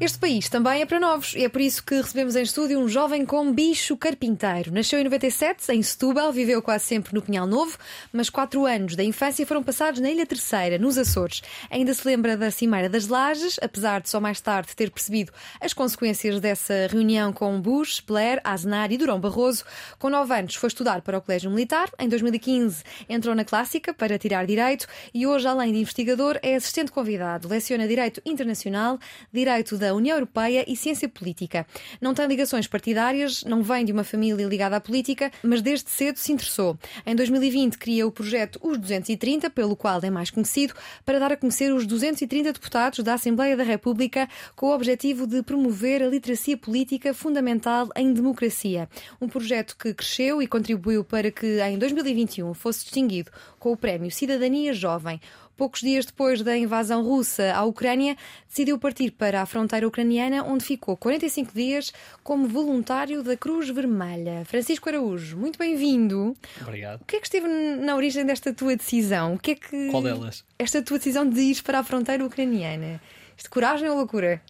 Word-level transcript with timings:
Este 0.00 0.18
país 0.18 0.48
também 0.48 0.80
é 0.80 0.86
para 0.86 0.98
novos 0.98 1.34
e 1.34 1.44
é 1.44 1.48
por 1.50 1.60
isso 1.60 1.84
que 1.84 1.94
recebemos 1.94 2.34
em 2.34 2.40
estúdio 2.40 2.80
um 2.80 2.88
jovem 2.88 3.26
com 3.26 3.52
bicho 3.52 3.94
carpinteiro. 3.98 4.72
Nasceu 4.72 4.98
em 4.98 5.04
97, 5.04 5.70
em 5.72 5.82
Setúbal, 5.82 6.32
viveu 6.32 6.62
quase 6.62 6.86
sempre 6.86 7.12
no 7.12 7.20
Pinhal 7.20 7.46
Novo, 7.46 7.76
mas 8.10 8.30
quatro 8.30 8.64
anos 8.64 8.96
da 8.96 9.04
infância 9.04 9.44
foram 9.44 9.62
passados 9.62 10.00
na 10.00 10.10
Ilha 10.10 10.24
Terceira, 10.24 10.78
nos 10.78 10.96
Açores. 10.96 11.42
Ainda 11.70 11.92
se 11.92 12.08
lembra 12.08 12.34
da 12.34 12.50
Cimeira 12.50 12.88
das 12.88 13.08
Lajes, 13.08 13.58
apesar 13.60 14.00
de 14.00 14.08
só 14.08 14.18
mais 14.18 14.40
tarde 14.40 14.74
ter 14.74 14.90
percebido 14.90 15.32
as 15.60 15.74
consequências 15.74 16.40
dessa 16.40 16.88
reunião 16.90 17.30
com 17.30 17.60
Bush, 17.60 18.00
Blair, 18.00 18.40
Aznar 18.42 18.90
e 18.90 18.96
Durão 18.96 19.20
Barroso. 19.20 19.64
Com 19.98 20.08
nove 20.08 20.32
anos 20.32 20.54
foi 20.54 20.68
estudar 20.68 21.02
para 21.02 21.18
o 21.18 21.20
Colégio 21.20 21.50
Militar. 21.50 21.90
Em 21.98 22.08
2015 22.08 22.82
entrou 23.06 23.34
na 23.34 23.44
Clássica 23.44 23.92
para 23.92 24.18
tirar 24.18 24.46
Direito 24.46 24.86
e 25.12 25.26
hoje, 25.26 25.46
além 25.46 25.74
de 25.74 25.80
investigador, 25.80 26.38
é 26.42 26.54
assistente 26.54 26.90
convidado. 26.90 27.48
Leciona 27.48 27.86
Direito 27.86 28.22
Internacional, 28.24 28.98
Direito 29.30 29.76
da 29.76 29.89
União 29.94 30.16
Europeia 30.16 30.64
e 30.66 30.76
Ciência 30.76 31.08
Política. 31.08 31.66
Não 32.00 32.14
tem 32.14 32.26
ligações 32.26 32.66
partidárias, 32.66 33.44
não 33.44 33.62
vem 33.62 33.84
de 33.84 33.92
uma 33.92 34.04
família 34.04 34.46
ligada 34.46 34.76
à 34.76 34.80
política, 34.80 35.30
mas 35.42 35.62
desde 35.62 35.90
cedo 35.90 36.16
se 36.16 36.32
interessou. 36.32 36.78
Em 37.06 37.14
2020 37.14 37.78
cria 37.78 38.06
o 38.06 38.12
projeto 38.12 38.58
Os 38.62 38.78
230, 38.78 39.50
pelo 39.50 39.76
qual 39.76 40.00
é 40.02 40.10
mais 40.10 40.30
conhecido, 40.30 40.74
para 41.04 41.18
dar 41.18 41.32
a 41.32 41.36
conhecer 41.36 41.72
os 41.72 41.86
230 41.86 42.52
deputados 42.52 43.00
da 43.00 43.14
Assembleia 43.14 43.56
da 43.56 43.62
República 43.62 44.28
com 44.54 44.66
o 44.66 44.74
objetivo 44.74 45.26
de 45.26 45.42
promover 45.42 46.02
a 46.02 46.08
literacia 46.08 46.56
política 46.56 47.12
fundamental 47.14 47.88
em 47.96 48.12
democracia. 48.12 48.88
Um 49.20 49.28
projeto 49.28 49.76
que 49.76 49.94
cresceu 49.94 50.42
e 50.42 50.46
contribuiu 50.46 51.04
para 51.04 51.30
que 51.30 51.60
em 51.60 51.78
2021 51.78 52.54
fosse 52.54 52.84
distinguido 52.84 53.30
com 53.58 53.72
o 53.72 53.76
Prémio 53.76 54.10
Cidadania 54.10 54.72
Jovem. 54.72 55.20
Poucos 55.60 55.82
dias 55.82 56.06
depois 56.06 56.40
da 56.40 56.56
invasão 56.56 57.02
russa 57.02 57.52
à 57.52 57.64
Ucrânia, 57.64 58.16
decidiu 58.48 58.78
partir 58.78 59.10
para 59.10 59.42
a 59.42 59.44
fronteira 59.44 59.86
ucraniana, 59.86 60.42
onde 60.42 60.64
ficou 60.64 60.96
45 60.96 61.52
dias 61.52 61.92
como 62.24 62.48
voluntário 62.48 63.22
da 63.22 63.36
Cruz 63.36 63.68
Vermelha. 63.68 64.42
Francisco 64.46 64.88
Araújo, 64.88 65.36
muito 65.36 65.58
bem-vindo. 65.58 66.34
Obrigado. 66.62 67.02
O 67.02 67.04
que 67.04 67.16
é 67.16 67.20
que 67.20 67.26
esteve 67.26 67.46
na 67.46 67.94
origem 67.94 68.24
desta 68.24 68.54
tua 68.54 68.74
decisão? 68.74 69.34
O 69.34 69.38
que 69.38 69.50
é 69.50 69.54
que 69.54 69.90
Qual 69.90 70.02
delas? 70.02 70.46
Esta 70.58 70.80
tua 70.80 70.96
decisão 70.96 71.28
de 71.28 71.38
ir 71.38 71.62
para 71.62 71.80
a 71.80 71.84
fronteira 71.84 72.24
ucraniana. 72.24 72.98
Isto 73.36 73.50
coragem 73.50 73.86
ou 73.86 73.96
loucura? 73.98 74.40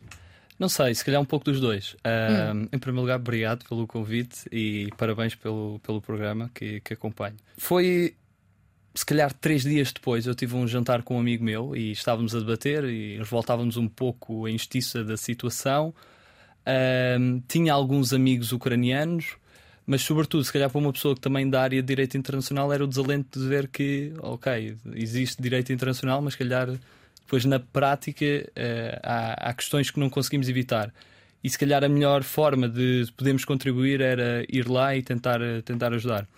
Não 0.61 0.69
sei, 0.69 0.94
se 0.94 1.05
calhar 1.05 1.20
um 1.20 1.25
pouco 1.25 1.47
dos 1.47 1.58
dois. 1.58 1.94
Uh, 1.94 2.55
hum. 2.55 2.69
Em 2.70 2.78
primeiro 2.78 3.00
lugar, 3.00 3.16
obrigado 3.16 3.66
pelo 3.66 3.84
convite 3.84 4.44
e 4.53 4.91
parabéns 4.97 5.34
pelo, 5.34 5.81
pelo 5.83 6.00
programa 6.00 6.48
que, 6.55 6.81
que 6.81 6.94
acompanho. 6.94 7.34
Foi 7.56 8.14
se 8.94 9.06
calhar 9.06 9.33
três 9.33 9.62
dias 9.62 9.92
depois 9.92 10.27
eu 10.27 10.34
tive 10.34 10.56
um 10.56 10.66
jantar 10.66 11.02
com 11.02 11.16
um 11.16 11.20
amigo 11.20 11.44
meu 11.44 11.77
e 11.77 11.92
estávamos 11.92 12.34
a 12.34 12.41
debater 12.41 12.84
e 12.84 13.19
revoltávamos 13.19 13.77
um 13.77 13.88
pouco 13.88 14.47
a 14.47 14.50
injustiça 14.50 15.05
da 15.05 15.16
situação. 15.16 15.94
Um, 17.19 17.41
tinha 17.48 17.72
alguns 17.72 18.12
amigos 18.12 18.52
ucranianos, 18.52 19.36
mas 19.86 20.02
sobretudo, 20.02 20.44
se 20.44 20.52
calhar 20.52 20.69
para 20.69 20.78
uma 20.78 20.92
pessoa 20.92 21.14
que 21.14 21.20
também 21.20 21.48
da 21.48 21.62
área 21.62 21.80
de 21.80 21.86
direito 21.86 22.16
internacional 22.16 22.72
era 22.72 22.84
o 22.84 22.86
desalento 22.86 23.41
de 23.41 23.48
ver 23.48 23.69
que, 23.69 24.12
ok, 24.19 24.77
existe 24.94 25.41
direito 25.41 25.72
internacional, 25.72 26.20
mas 26.20 26.34
se 26.34 26.38
calhar 26.38 26.69
depois 27.20 27.44
na 27.44 27.60
prática 27.60 28.25
uh, 28.25 29.00
há, 29.03 29.50
há 29.50 29.54
questões 29.54 29.91
que 29.91 30.00
não 30.00 30.10
conseguimos 30.10 30.48
evitar. 30.48 30.92
E 31.42 31.48
se 31.48 31.59
calhar 31.59 31.82
a 31.82 31.88
melhor 31.88 32.22
forma 32.22 32.69
de 32.69 33.06
podermos 33.16 33.44
contribuir 33.44 34.00
era 34.00 34.44
ir 34.48 34.69
lá 34.69 34.94
e 34.94 35.03
tentar, 35.03 35.41
tentar 35.65 35.94
ajudar. 35.94 36.28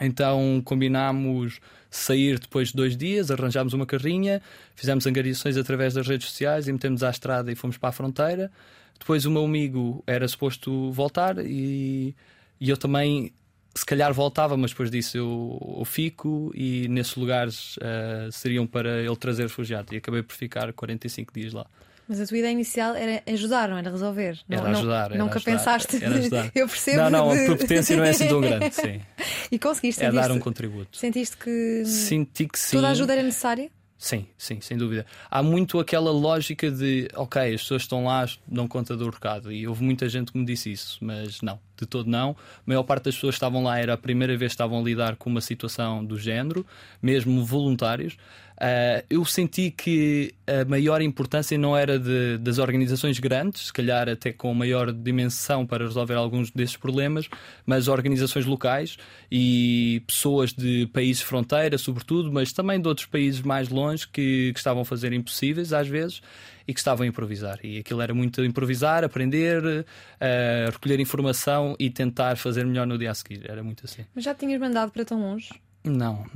Então 0.00 0.62
combinámos 0.64 1.60
sair 1.90 2.38
depois 2.38 2.68
de 2.68 2.74
dois 2.74 2.96
dias, 2.96 3.30
arranjámos 3.30 3.74
uma 3.74 3.84
carrinha, 3.84 4.40
fizemos 4.74 5.06
angariações 5.06 5.56
através 5.56 5.92
das 5.94 6.06
redes 6.06 6.28
sociais 6.28 6.68
e 6.68 6.72
metemos 6.72 7.02
à 7.02 7.10
estrada 7.10 7.50
e 7.50 7.54
fomos 7.54 7.76
para 7.76 7.88
a 7.90 7.92
fronteira. 7.92 8.50
Depois 8.98 9.24
o 9.24 9.30
meu 9.30 9.44
amigo 9.44 10.02
era 10.06 10.26
suposto 10.28 10.92
voltar 10.92 11.38
e, 11.38 12.14
e 12.60 12.70
eu 12.70 12.76
também, 12.76 13.32
se 13.74 13.84
calhar 13.84 14.12
voltava, 14.12 14.56
mas 14.56 14.70
depois 14.70 14.90
disso 14.90 15.16
eu, 15.16 15.76
eu 15.78 15.84
fico 15.84 16.52
e 16.54 16.86
nesses 16.88 17.16
lugares 17.16 17.76
uh, 17.78 18.30
seriam 18.30 18.66
para 18.66 19.02
ele 19.02 19.16
trazer 19.16 19.44
refugiados. 19.44 19.92
E 19.92 19.96
acabei 19.96 20.22
por 20.22 20.34
ficar 20.34 20.72
45 20.72 21.32
dias 21.32 21.52
lá. 21.52 21.66
Mas 22.10 22.20
a 22.20 22.26
tua 22.26 22.38
ideia 22.38 22.50
inicial 22.50 22.96
era 22.96 23.22
ajudar, 23.24 23.68
não 23.68 23.78
era 23.78 23.88
resolver? 23.88 24.36
Era 24.50 24.62
não, 24.62 24.70
ajudar. 24.70 25.10
Não, 25.10 25.26
nunca 25.26 25.36
ajudar, 25.36 25.52
pensaste. 25.52 26.04
Era 26.04 26.16
ajudar. 26.16 26.50
Eu 26.52 26.66
percebo. 26.66 26.96
Não, 26.96 27.10
não, 27.10 27.32
de... 27.32 27.42
a 27.42 27.46
propotência 27.46 27.96
não 27.96 28.02
é 28.02 28.10
assim 28.10 28.26
tão 28.26 28.40
grande, 28.40 28.68
sim. 28.74 29.00
E 29.48 29.60
conseguiste? 29.60 30.04
É 30.04 30.10
dar 30.10 30.32
um 30.32 30.40
contributo. 30.40 30.98
Sentiste 30.98 31.36
que. 31.36 31.84
Senti 31.84 32.48
que 32.48 32.58
sim. 32.58 32.78
Toda 32.78 32.88
a 32.88 32.90
ajuda 32.90 33.12
era 33.12 33.22
necessária? 33.22 33.70
Sim, 33.96 34.26
sim, 34.36 34.60
sem 34.60 34.76
dúvida. 34.76 35.06
Há 35.30 35.40
muito 35.40 35.78
aquela 35.78 36.10
lógica 36.10 36.68
de, 36.68 37.06
ok, 37.14 37.54
as 37.54 37.60
pessoas 37.60 37.82
estão 37.82 38.06
lá, 38.06 38.26
dão 38.48 38.66
conta 38.66 38.96
do 38.96 39.08
recado. 39.08 39.52
E 39.52 39.68
houve 39.68 39.84
muita 39.84 40.08
gente 40.08 40.32
que 40.32 40.38
me 40.38 40.44
disse 40.44 40.72
isso, 40.72 40.98
mas 41.02 41.42
não, 41.42 41.60
de 41.78 41.86
todo 41.86 42.10
não. 42.10 42.30
A 42.30 42.62
maior 42.64 42.82
parte 42.82 43.04
das 43.04 43.14
pessoas 43.14 43.34
que 43.34 43.36
estavam 43.36 43.62
lá 43.62 43.78
era 43.78 43.92
a 43.92 43.98
primeira 43.98 44.36
vez 44.36 44.50
que 44.50 44.54
estavam 44.54 44.80
a 44.80 44.82
lidar 44.82 45.16
com 45.16 45.28
uma 45.28 45.42
situação 45.42 46.02
do 46.02 46.18
género, 46.18 46.66
mesmo 47.00 47.44
voluntários. 47.44 48.16
Uh, 48.60 49.02
eu 49.08 49.24
senti 49.24 49.70
que 49.70 50.34
a 50.46 50.66
maior 50.66 51.00
importância 51.00 51.56
não 51.56 51.74
era 51.74 51.98
de, 51.98 52.36
das 52.36 52.58
organizações 52.58 53.18
grandes, 53.18 53.68
se 53.68 53.72
calhar 53.72 54.06
até 54.06 54.34
com 54.34 54.52
maior 54.52 54.92
dimensão 54.92 55.66
para 55.66 55.86
resolver 55.86 56.12
alguns 56.12 56.50
desses 56.50 56.76
problemas, 56.76 57.26
mas 57.64 57.88
organizações 57.88 58.44
locais 58.44 58.98
e 59.32 60.02
pessoas 60.06 60.52
de 60.52 60.86
países 60.92 61.22
fronteira, 61.22 61.78
sobretudo, 61.78 62.30
mas 62.30 62.52
também 62.52 62.78
de 62.78 62.86
outros 62.86 63.06
países 63.06 63.40
mais 63.40 63.70
longe 63.70 64.06
que, 64.06 64.52
que 64.52 64.58
estavam 64.58 64.82
a 64.82 64.84
fazer 64.84 65.14
impossíveis 65.14 65.72
às 65.72 65.88
vezes 65.88 66.20
e 66.68 66.74
que 66.74 66.80
estavam 66.80 67.04
a 67.04 67.06
improvisar. 67.06 67.58
E 67.64 67.78
aquilo 67.78 68.02
era 68.02 68.12
muito 68.12 68.44
improvisar, 68.44 69.04
aprender, 69.04 69.64
uh, 69.64 70.70
recolher 70.70 71.00
informação 71.00 71.74
e 71.78 71.88
tentar 71.88 72.36
fazer 72.36 72.66
melhor 72.66 72.86
no 72.86 72.98
dia 72.98 73.10
a 73.10 73.14
seguir. 73.14 73.50
Era 73.50 73.62
muito 73.62 73.86
assim. 73.86 74.04
Mas 74.14 74.22
já 74.22 74.34
tinhas 74.34 74.60
mandado 74.60 74.92
para 74.92 75.02
tão 75.02 75.18
longe? 75.18 75.48
Não, 75.82 76.26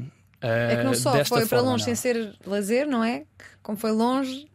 é 0.47 0.77
que 0.77 0.85
não 0.85 0.95
só 0.95 1.25
foi 1.25 1.47
para 1.47 1.61
longe 1.61 1.79
não. 1.79 1.85
sem 1.85 1.95
ser 1.95 2.35
lazer, 2.47 2.87
não 2.87 3.03
é? 3.03 3.25
Como 3.63 3.79
foi 3.79 3.93
longe 3.93 4.47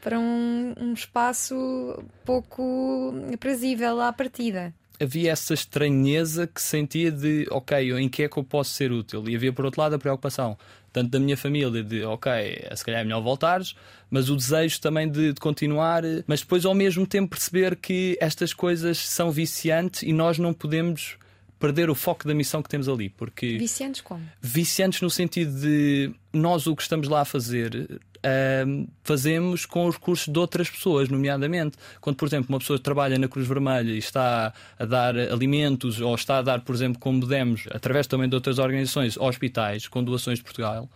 para 0.00 0.18
um, 0.18 0.74
um 0.78 0.92
espaço 0.92 2.02
pouco 2.24 3.14
aprazível 3.32 4.00
à 4.00 4.12
partida 4.12 4.74
havia 5.00 5.32
essa 5.32 5.54
estranheza 5.54 6.46
que 6.46 6.60
sentia 6.60 7.10
de 7.10 7.46
ok, 7.50 7.92
em 7.98 8.08
que 8.08 8.22
é 8.22 8.28
que 8.28 8.36
eu 8.36 8.44
posso 8.44 8.70
ser 8.70 8.92
útil? 8.92 9.28
E 9.28 9.34
havia 9.36 9.52
por 9.52 9.64
outro 9.64 9.80
lado 9.80 9.94
a 9.94 9.98
preocupação, 9.98 10.56
tanto 10.92 11.10
da 11.10 11.18
minha 11.18 11.36
família, 11.36 11.82
de 11.82 12.04
ok, 12.04 12.32
se 12.74 12.84
calhar 12.84 13.00
é 13.00 13.04
melhor 13.04 13.20
voltares, 13.20 13.74
mas 14.10 14.28
o 14.30 14.36
desejo 14.36 14.80
também 14.80 15.10
de, 15.10 15.32
de, 15.32 15.40
continuar, 15.40 16.02
mas 16.26 16.40
depois 16.40 16.64
ao 16.64 16.74
mesmo 16.74 17.06
tempo 17.06 17.30
perceber 17.30 17.76
que 17.76 18.16
estas 18.20 18.52
coisas 18.52 18.98
são 18.98 19.30
viciantes 19.30 20.02
e 20.02 20.12
nós 20.12 20.38
não 20.38 20.52
podemos 20.52 21.16
perder 21.64 21.88
o 21.88 21.94
foco 21.94 22.28
da 22.28 22.34
missão 22.34 22.62
que 22.62 22.68
temos 22.68 22.88
ali. 22.88 23.08
Porque 23.08 23.56
viciantes 23.56 24.02
como? 24.02 24.22
Viciantes 24.40 25.00
no 25.00 25.08
sentido 25.08 25.58
de 25.58 26.12
nós 26.30 26.66
o 26.66 26.76
que 26.76 26.82
estamos 26.82 27.08
lá 27.08 27.22
a 27.22 27.24
fazer 27.24 27.88
uh, 28.24 28.88
fazemos 29.02 29.64
com 29.64 29.86
os 29.86 29.94
recursos 29.94 30.30
de 30.30 30.38
outras 30.38 30.68
pessoas, 30.68 31.08
nomeadamente. 31.08 31.78
Quando, 32.02 32.16
por 32.16 32.28
exemplo, 32.28 32.46
uma 32.50 32.58
pessoa 32.58 32.78
trabalha 32.78 33.18
na 33.18 33.28
Cruz 33.28 33.46
Vermelha 33.46 33.92
e 33.92 33.98
está 33.98 34.52
a 34.78 34.84
dar 34.84 35.16
alimentos 35.16 36.02
ou 36.02 36.14
está 36.14 36.38
a 36.38 36.42
dar, 36.42 36.60
por 36.60 36.74
exemplo, 36.74 37.00
como 37.00 37.26
demos, 37.26 37.64
através 37.70 38.06
também 38.06 38.28
de 38.28 38.34
outras 38.34 38.58
organizações, 38.58 39.16
hospitais, 39.16 39.88
com 39.88 40.04
doações 40.04 40.38
de 40.38 40.44
Portugal, 40.44 40.86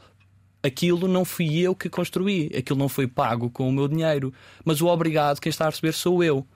aquilo 0.62 1.08
não 1.08 1.24
fui 1.24 1.58
eu 1.58 1.74
que 1.74 1.88
construí, 1.88 2.50
aquilo 2.54 2.78
não 2.78 2.90
foi 2.90 3.06
pago 3.06 3.48
com 3.48 3.68
o 3.68 3.72
meu 3.72 3.88
dinheiro, 3.88 4.34
mas 4.62 4.82
o 4.82 4.86
obrigado, 4.86 5.40
quem 5.40 5.48
está 5.48 5.64
a 5.64 5.70
receber 5.70 5.92
sou 5.92 6.22
eu. 6.22 6.46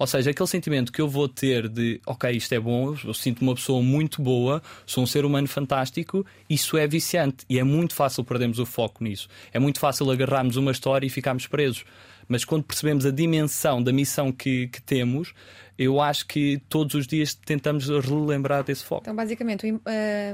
Ou 0.00 0.06
seja, 0.06 0.30
aquele 0.30 0.48
sentimento 0.48 0.90
que 0.90 1.02
eu 1.02 1.06
vou 1.06 1.28
ter 1.28 1.68
de 1.68 2.00
ok, 2.06 2.30
isto 2.30 2.54
é 2.54 2.58
bom, 2.58 2.96
eu 3.04 3.12
sinto 3.12 3.42
uma 3.42 3.54
pessoa 3.54 3.82
muito 3.82 4.22
boa, 4.22 4.62
sou 4.86 5.04
um 5.04 5.06
ser 5.06 5.26
humano 5.26 5.46
fantástico, 5.46 6.24
isso 6.48 6.78
é 6.78 6.86
viciante 6.86 7.44
e 7.50 7.58
é 7.58 7.62
muito 7.62 7.94
fácil 7.94 8.24
perdermos 8.24 8.58
o 8.58 8.64
foco 8.64 9.04
nisso. 9.04 9.28
É 9.52 9.58
muito 9.58 9.78
fácil 9.78 10.10
agarrarmos 10.10 10.56
uma 10.56 10.72
história 10.72 11.06
e 11.06 11.10
ficarmos 11.10 11.46
presos. 11.46 11.84
Mas 12.30 12.44
quando 12.44 12.62
percebemos 12.62 13.04
a 13.04 13.10
dimensão 13.10 13.82
da 13.82 13.92
missão 13.92 14.30
que, 14.30 14.68
que 14.68 14.80
temos, 14.80 15.34
eu 15.76 16.00
acho 16.00 16.26
que 16.28 16.62
todos 16.68 16.94
os 16.94 17.04
dias 17.04 17.34
tentamos 17.34 17.88
relembrar 17.88 18.62
desse 18.62 18.84
foco. 18.84 19.02
Então, 19.02 19.16
basicamente, 19.16 19.68
uh, 19.68 19.80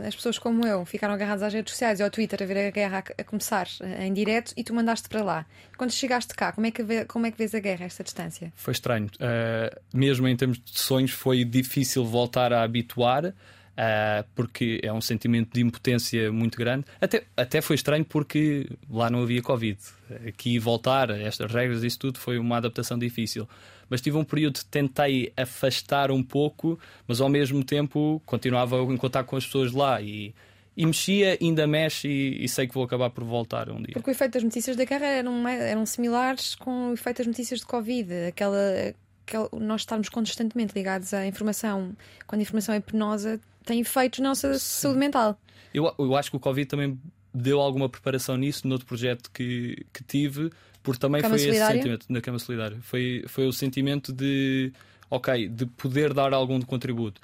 as 0.07 0.15
pessoas 0.15 0.39
como 0.39 0.67
eu 0.67 0.85
ficaram 0.85 1.15
agarradas 1.15 1.43
às 1.43 1.55
redes 1.55 1.73
sociais 1.73 1.99
e 1.99 2.03
ao 2.03 2.11
Twitter 2.11 2.43
a 2.43 2.45
ver 2.45 2.67
a 2.67 2.71
guerra 2.71 3.03
a, 3.17 3.25
começar 3.25 3.67
uh, 3.81 4.03
em 4.03 4.13
direto 4.13 4.53
e 4.59 4.63
tu 4.63 4.75
mandaste 4.75 5.09
para 5.09 5.25
lá. 5.25 5.47
Quando 5.79 5.91
chegaste 5.91 6.35
cá, 6.35 6.53
como 6.53 6.67
é 6.67 6.71
que, 6.71 6.83
vê, 6.83 7.07
como 7.07 7.25
é 7.25 7.31
que 7.31 7.39
vês 7.39 7.55
a 7.55 7.61
guerra 7.61 7.85
a 7.85 7.87
esta 7.87 8.05
distância? 8.05 8.53
Foi 8.55 8.73
estranho. 8.73 9.07
Uh, 9.07 9.81
mesmo 9.95 10.29
em 10.29 10.37
termos 10.37 10.59
de 10.59 10.79
sonhos, 10.79 11.13
foi 11.13 11.47
difícil 11.47 12.05
voltar 12.05 12.53
a 12.53 12.63
habituar. 12.63 13.33
Uh, 13.77 14.27
porque 14.35 14.81
é 14.83 14.91
um 14.91 15.03
sentimento 15.03 15.53
de 15.53 15.61
impotência 15.61 16.33
muito 16.33 16.57
grande. 16.57 16.87
Até, 16.99 17.25
até 17.37 17.61
foi 17.61 17.77
estranho 17.77 18.07
porque 18.07 18.71
lá 18.89 19.11
não 19.11 19.23
havia 19.23 19.43
Covid. 19.43 19.79
Aqui 20.27 20.59
voltar 20.59 21.11
estas 21.11 21.53
regras, 21.53 21.83
isso 21.83 21.99
tudo 21.99 22.19
foi 22.19 22.39
uma 22.39 22.57
adaptação 22.57 22.99
difícil. 22.99 23.47
Mas 23.89 24.01
tive 24.01 24.17
um 24.17 24.25
período 24.25 24.61
que 24.61 24.65
tentei 24.65 25.31
afastar 25.37 26.11
um 26.11 26.23
pouco, 26.23 26.79
mas 27.07 27.21
ao 27.21 27.29
mesmo 27.29 27.63
tempo 27.63 28.21
continuava 28.25 28.79
em 28.79 28.97
contato 28.97 29.27
com 29.27 29.37
as 29.37 29.45
pessoas 29.45 29.73
lá 29.73 30.01
e, 30.01 30.35
e 30.77 30.87
mexia, 30.87 31.39
ainda 31.41 31.67
mexe 31.67 32.09
e, 32.09 32.45
e, 32.45 32.49
sei 32.49 32.67
que 32.67 32.75
vou 32.75 32.83
acabar 32.83 33.11
por 33.11 33.25
voltar 33.25 33.71
um 33.71 33.77
dia. 33.77 33.93
Porque 33.93 34.11
o 34.11 34.13
efeito 34.13 34.33
das 34.33 34.43
notícias 34.43 34.75
da 34.75 34.85
guerra 34.85 35.07
eram, 35.07 35.47
eram 35.49 35.85
similares 35.87 36.55
com 36.55 36.91
o 36.91 36.95
efeito 36.95 37.19
das 37.19 37.27
notícias 37.27 37.61
de 37.61 37.67
Covid, 37.67 38.13
aquela, 38.29 38.95
aquela 39.27 39.49
nós 39.53 39.83
estarmos 39.83 40.09
constantemente 40.09 40.73
ligados 40.75 41.15
à 41.15 41.27
informação. 41.27 41.95
Quando 42.27 42.41
a 42.41 42.43
informação 42.43 42.75
é 42.75 42.81
penosa, 42.81 43.39
tem 43.67 43.81
efeitos 43.81 44.21
na 44.21 44.31
nossa 44.31 44.55
Sim. 44.55 44.59
saúde 44.59 44.99
mental. 44.99 45.39
Eu, 45.75 45.93
eu 45.99 46.17
acho 46.17 46.31
que 46.31 46.37
o 46.37 46.41
Covid 46.41 46.67
também 46.67 46.99
deu 47.35 47.61
alguma 47.61 47.89
preparação 47.89 48.37
nisso, 48.37 48.67
no 48.67 48.75
outro 48.75 48.87
projeto 48.87 49.31
que, 49.31 49.85
que 49.93 50.03
tive, 50.03 50.51
porque 50.83 50.99
também 50.99 51.21
Cama 51.21 51.35
foi 51.35 51.41
solidária? 51.41 51.65
esse 51.65 51.77
sentimento 51.77 52.07
na 52.09 52.21
Cama 52.21 52.39
Solidária. 52.39 52.79
Foi, 52.81 53.25
foi 53.29 53.47
o 53.47 53.53
sentimento 53.53 54.13
de, 54.13 54.73
ok, 55.11 55.49
de 55.49 55.67
poder 55.67 56.15
dar 56.15 56.33
algum 56.33 56.61
contributo. 56.63 57.21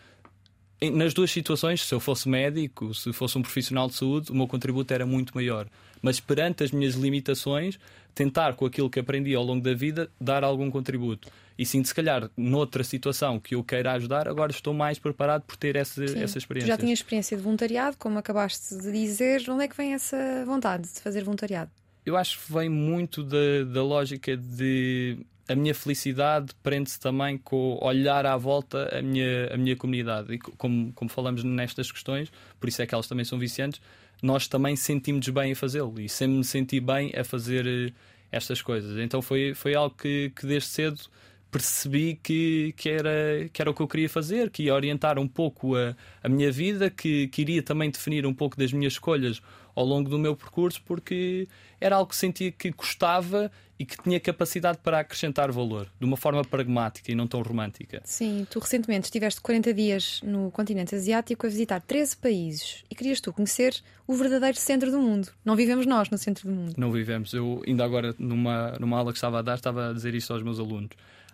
Nas 0.93 1.15
duas 1.15 1.31
situações, 1.31 1.81
se 1.87 1.95
eu 1.95 2.01
fosse 2.01 2.29
médico, 2.29 2.93
se 2.93 3.13
fosse 3.13 3.39
um 3.39 3.43
profissional 3.43 3.87
de 3.89 3.95
saúde, 3.95 4.33
o 4.33 4.35
meu 4.35 4.49
contributo 4.49 4.93
era 4.93 5.07
muito 5.07 5.33
maior. 5.33 5.69
Mas 6.03 6.19
perante 6.19 6.65
as 6.65 6.73
minhas 6.73 6.97
limitações, 6.97 7.79
tentar 8.13 8.55
com 8.55 8.67
aquilo 8.67 8.91
que 8.91 8.99
aprendi 8.99 9.33
ao 9.35 9.45
longo 9.45 9.63
da 9.63 9.73
vida 9.73 10.11
dar 10.21 10.43
algum 10.43 10.69
contributo. 10.71 11.29
E 11.59 11.67
sim, 11.67 11.83
se 11.85 11.95
calhar, 11.95 12.31
noutra 12.37 12.83
situação 12.83 13.39
que 13.39 13.55
eu 13.55 13.63
queira 13.63 13.93
ajudar, 13.93 14.27
agora 14.29 14.51
estou 14.51 14.73
mais 14.73 14.99
preparado 14.99 15.43
por 15.43 15.57
ter 15.57 15.77
essa, 15.77 16.05
essa 16.05 16.39
experiência. 16.39 16.69
Já 16.69 16.79
tinha 16.79 16.93
experiência 16.93 17.37
de 17.37 17.43
voluntariado, 17.43 17.97
como 17.99 18.19
acabaste 18.19 18.77
de 18.77 18.91
dizer. 18.91 19.45
Onde 19.49 19.65
é 19.65 19.69
que 19.69 19.77
vem 19.77 19.95
essa 19.95 20.45
vontade 20.47 20.89
de 20.93 21.01
fazer 21.01 21.25
voluntariado? 21.25 21.71
Eu 22.05 22.17
acho 22.17 22.39
que 22.39 22.53
vem 22.53 22.69
muito 22.69 23.23
da, 23.23 23.65
da 23.73 23.83
lógica 23.83 24.37
de 24.37 25.25
a 25.49 25.55
minha 25.55 25.75
felicidade 25.75 26.53
prende-se 26.63 26.99
também 26.99 27.37
com 27.37 27.79
olhar 27.83 28.25
à 28.27 28.37
volta 28.37 28.89
a 28.97 29.03
minha, 29.03 29.53
a 29.53 29.57
minha 29.57 29.77
comunidade. 29.77 30.35
E 30.35 30.39
como, 30.39 30.93
como 30.93 31.11
falamos 31.11 31.45
nestas 31.45 31.91
questões, 31.91 32.33
por 32.59 32.69
isso 32.69 32.81
é 32.81 32.87
que 32.87 32.95
elas 32.95 33.07
também 33.07 33.25
são 33.25 33.39
viciantes, 33.39 33.81
nós 34.23 34.47
também 34.47 34.77
sentimos 34.77 35.29
bem 35.29 35.53
a 35.53 35.57
fazê-lo 35.57 36.01
e 36.01 36.09
sempre 36.09 36.37
me 36.37 36.45
senti 36.45 36.81
bem 36.81 37.13
a 37.17 37.25
fazer 37.25 37.67
eh, 37.67 37.93
estas 38.31 38.63
coisas. 38.63 38.99
Então 38.99 39.21
foi, 39.21 39.53
foi 39.55 39.75
algo 39.75 39.95
que, 39.97 40.31
que 40.31 40.47
desde 40.47 40.69
cedo 40.69 41.01
percebi 41.53 42.19
que, 42.21 42.73
que, 42.79 42.89
era, 42.89 43.49
que 43.53 43.61
era 43.61 43.71
o 43.71 43.75
que 43.75 43.83
eu 43.83 43.87
queria 43.87 44.09
fazer, 44.09 44.51
que 44.51 44.65
ia 44.65 44.75
orientar 44.75 45.19
um 45.19 45.29
pouco 45.29 45.77
a, 45.77 45.95
a 46.23 46.29
minha 46.29 46.51
vida, 46.51 46.89
que, 46.89 47.29
que 47.29 47.43
iria 47.43 47.63
também 47.63 47.91
definir 47.91 48.25
um 48.25 48.33
pouco 48.33 48.57
das 48.57 48.73
minhas 48.73 48.95
escolhas 48.95 49.43
ao 49.75 49.85
longo 49.85 50.09
do 50.09 50.19
meu 50.19 50.35
percurso, 50.35 50.83
porque 50.85 51.47
era 51.79 51.97
algo 51.97 52.11
que 52.11 52.17
sentia 52.17 52.51
que 52.51 52.71
gostava 52.71 53.51
e 53.79 53.85
que 53.85 54.01
tinha 54.03 54.19
capacidade 54.21 54.79
para 54.83 55.01
acrescentar 55.01 55.51
valor, 55.51 55.89
de 55.99 56.07
uma 56.07 56.17
forma 56.17 56.43
pragmática 56.43 57.11
e 57.11 57.15
não 57.15 57.27
tão 57.27 57.43
romântica. 57.43 58.01
Sim, 58.05 58.47
tu 58.49 58.59
recentemente 58.59 59.07
estiveste 59.07 59.41
40 59.41 59.75
dias 59.75 60.21
no 60.23 60.51
continente 60.51 60.95
asiático 60.95 61.47
a 61.47 61.51
visitar 61.51 61.81
13 61.81 62.17
países 62.17 62.85
e 62.91 62.95
querias 62.95 63.21
tu 63.21 63.33
conhecer 63.33 63.75
o 64.07 64.15
verdadeiro 64.15 64.57
centro 64.57 64.91
do 64.91 65.01
mundo. 65.01 65.29
Não 65.45 65.57
vivemos 65.57 65.85
nós 65.85 66.09
no 66.09 66.17
centro 66.17 66.49
do 66.49 66.55
mundo. 66.55 66.75
Não 66.77 66.93
vivemos. 66.93 67.35
Eu, 67.35 67.63
ainda 67.67 67.85
agora, 67.85 68.15
numa, 68.19 68.73
numa 68.79 68.99
aula 68.99 69.13
que 69.13 69.19
estava 69.19 69.41
a 69.41 69.43
dar, 69.43 69.57
estava 69.57 69.91
a 69.91 69.93
dizer 69.93 70.15
isto 70.15 70.33
aos 70.33 70.43
meus 70.43 70.59
alunos 70.59 70.91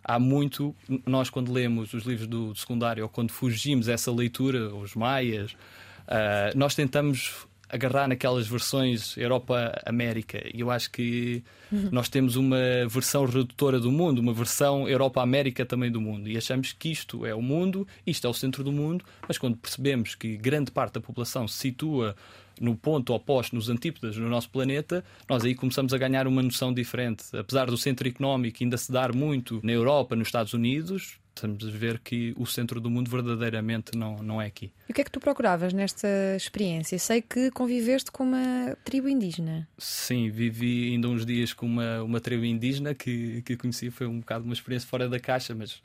há 0.09 0.19
muito, 0.19 0.75
nós 1.07 1.29
quando 1.29 1.53
lemos 1.53 1.93
os 1.93 2.05
livros 2.05 2.27
do, 2.27 2.55
secundário 2.57 3.03
ou 3.03 3.11
quando 3.11 3.31
fugimos 3.31 3.89
essa 3.89 4.11
leitura, 4.11 4.75
os 4.75 4.95
maias, 4.95 5.53
uh, 5.53 6.57
nós 6.57 6.75
tentamos 6.75 7.47
agarrar 7.69 8.09
naquelas 8.09 8.49
versões 8.49 9.15
Europa-América. 9.19 10.43
E 10.55 10.61
eu 10.61 10.71
acho 10.71 10.91
que 10.91 11.45
uhum. 11.71 11.91
nós 11.93 12.09
temos 12.09 12.35
uma 12.35 12.57
versão 12.89 13.27
redutora 13.27 13.79
do 13.79 13.93
mundo, 13.93 14.21
uma 14.21 14.33
versão 14.33 14.89
Europa-América 14.89 15.67
também 15.67 15.93
do 15.93 16.01
mundo. 16.01 16.31
E 16.31 16.39
achamos 16.39 16.73
que 16.73 16.91
isto 16.91 17.27
é 17.27 17.35
o 17.35 17.43
mundo, 17.43 17.87
isto 18.07 18.27
é 18.27 18.31
o 18.31 18.33
centro 18.33 18.65
do 18.65 18.73
mundo, 18.73 19.05
mas 19.27 19.37
quando 19.37 19.59
percebemos 19.59 20.15
que 20.15 20.39
grande 20.39 20.71
parte 20.71 20.95
da 20.95 21.01
população 21.03 21.47
se 21.47 21.59
situa 21.59 22.17
no 22.61 22.77
ponto 22.77 23.13
oposto, 23.13 23.55
nos 23.55 23.69
antípodas 23.69 24.17
no 24.17 24.29
nosso 24.29 24.51
planeta, 24.51 25.05
nós 25.29 25.45
aí 25.45 25.55
começamos 25.55 25.93
a 25.93 25.99
ganhar 25.99 26.27
uma 26.27 26.43
noção 26.43 26.73
diferente. 26.73 27.25
Apesar 27.37 27.67
do 27.67 27.77
centro 27.77 28.09
económico 28.09 28.59
ainda 28.61 28.77
se 28.77 28.91
dar 28.91 29.13
muito 29.15 29.61
na 29.63 29.73
Europa, 29.73 30.17
nos 30.17 30.29
Estados 30.29 30.53
Unidos, 30.53 31.19
estamos 31.39 31.67
a 31.67 31.71
ver 31.71 31.99
que 32.01 32.35
o 32.37 32.45
centro 32.47 32.81
do 32.81 32.91
mundo 32.91 33.11
verdadeiramente 33.11 33.97
não, 33.97 34.17
não 34.17 34.43
é 34.43 34.47
aqui. 34.47 34.73
E 34.89 34.93
o 34.93 34.95
que 34.95 35.01
é 35.01 35.05
que 35.05 35.11
tu 35.11 35.21
procuravas 35.21 35.73
nesta 35.73 36.09
experiência? 36.37 36.99
Sei 36.99 37.23
que 37.23 37.51
conviveste 37.51 38.11
com 38.11 38.25
uma 38.25 38.77
tribo 38.85 39.09
indígena. 39.09 39.69
Sim, 39.79 40.31
vivi 40.31 40.93
ainda 40.93 41.09
uns 41.09 41.25
dias 41.25 41.53
com 41.53 41.67
uma, 41.67 42.03
uma 42.03 42.21
tribo 42.21 42.45
indígena 42.45 42.95
que, 42.95 43.43
que 43.43 43.57
conheci. 43.57 43.91
Foi 43.91 44.07
um 44.07 44.21
bocado 44.21 44.45
uma 44.45 44.55
experiência 44.55 44.89
fora 44.89 45.09
da 45.09 45.21
caixa, 45.21 45.55
mas 45.55 45.83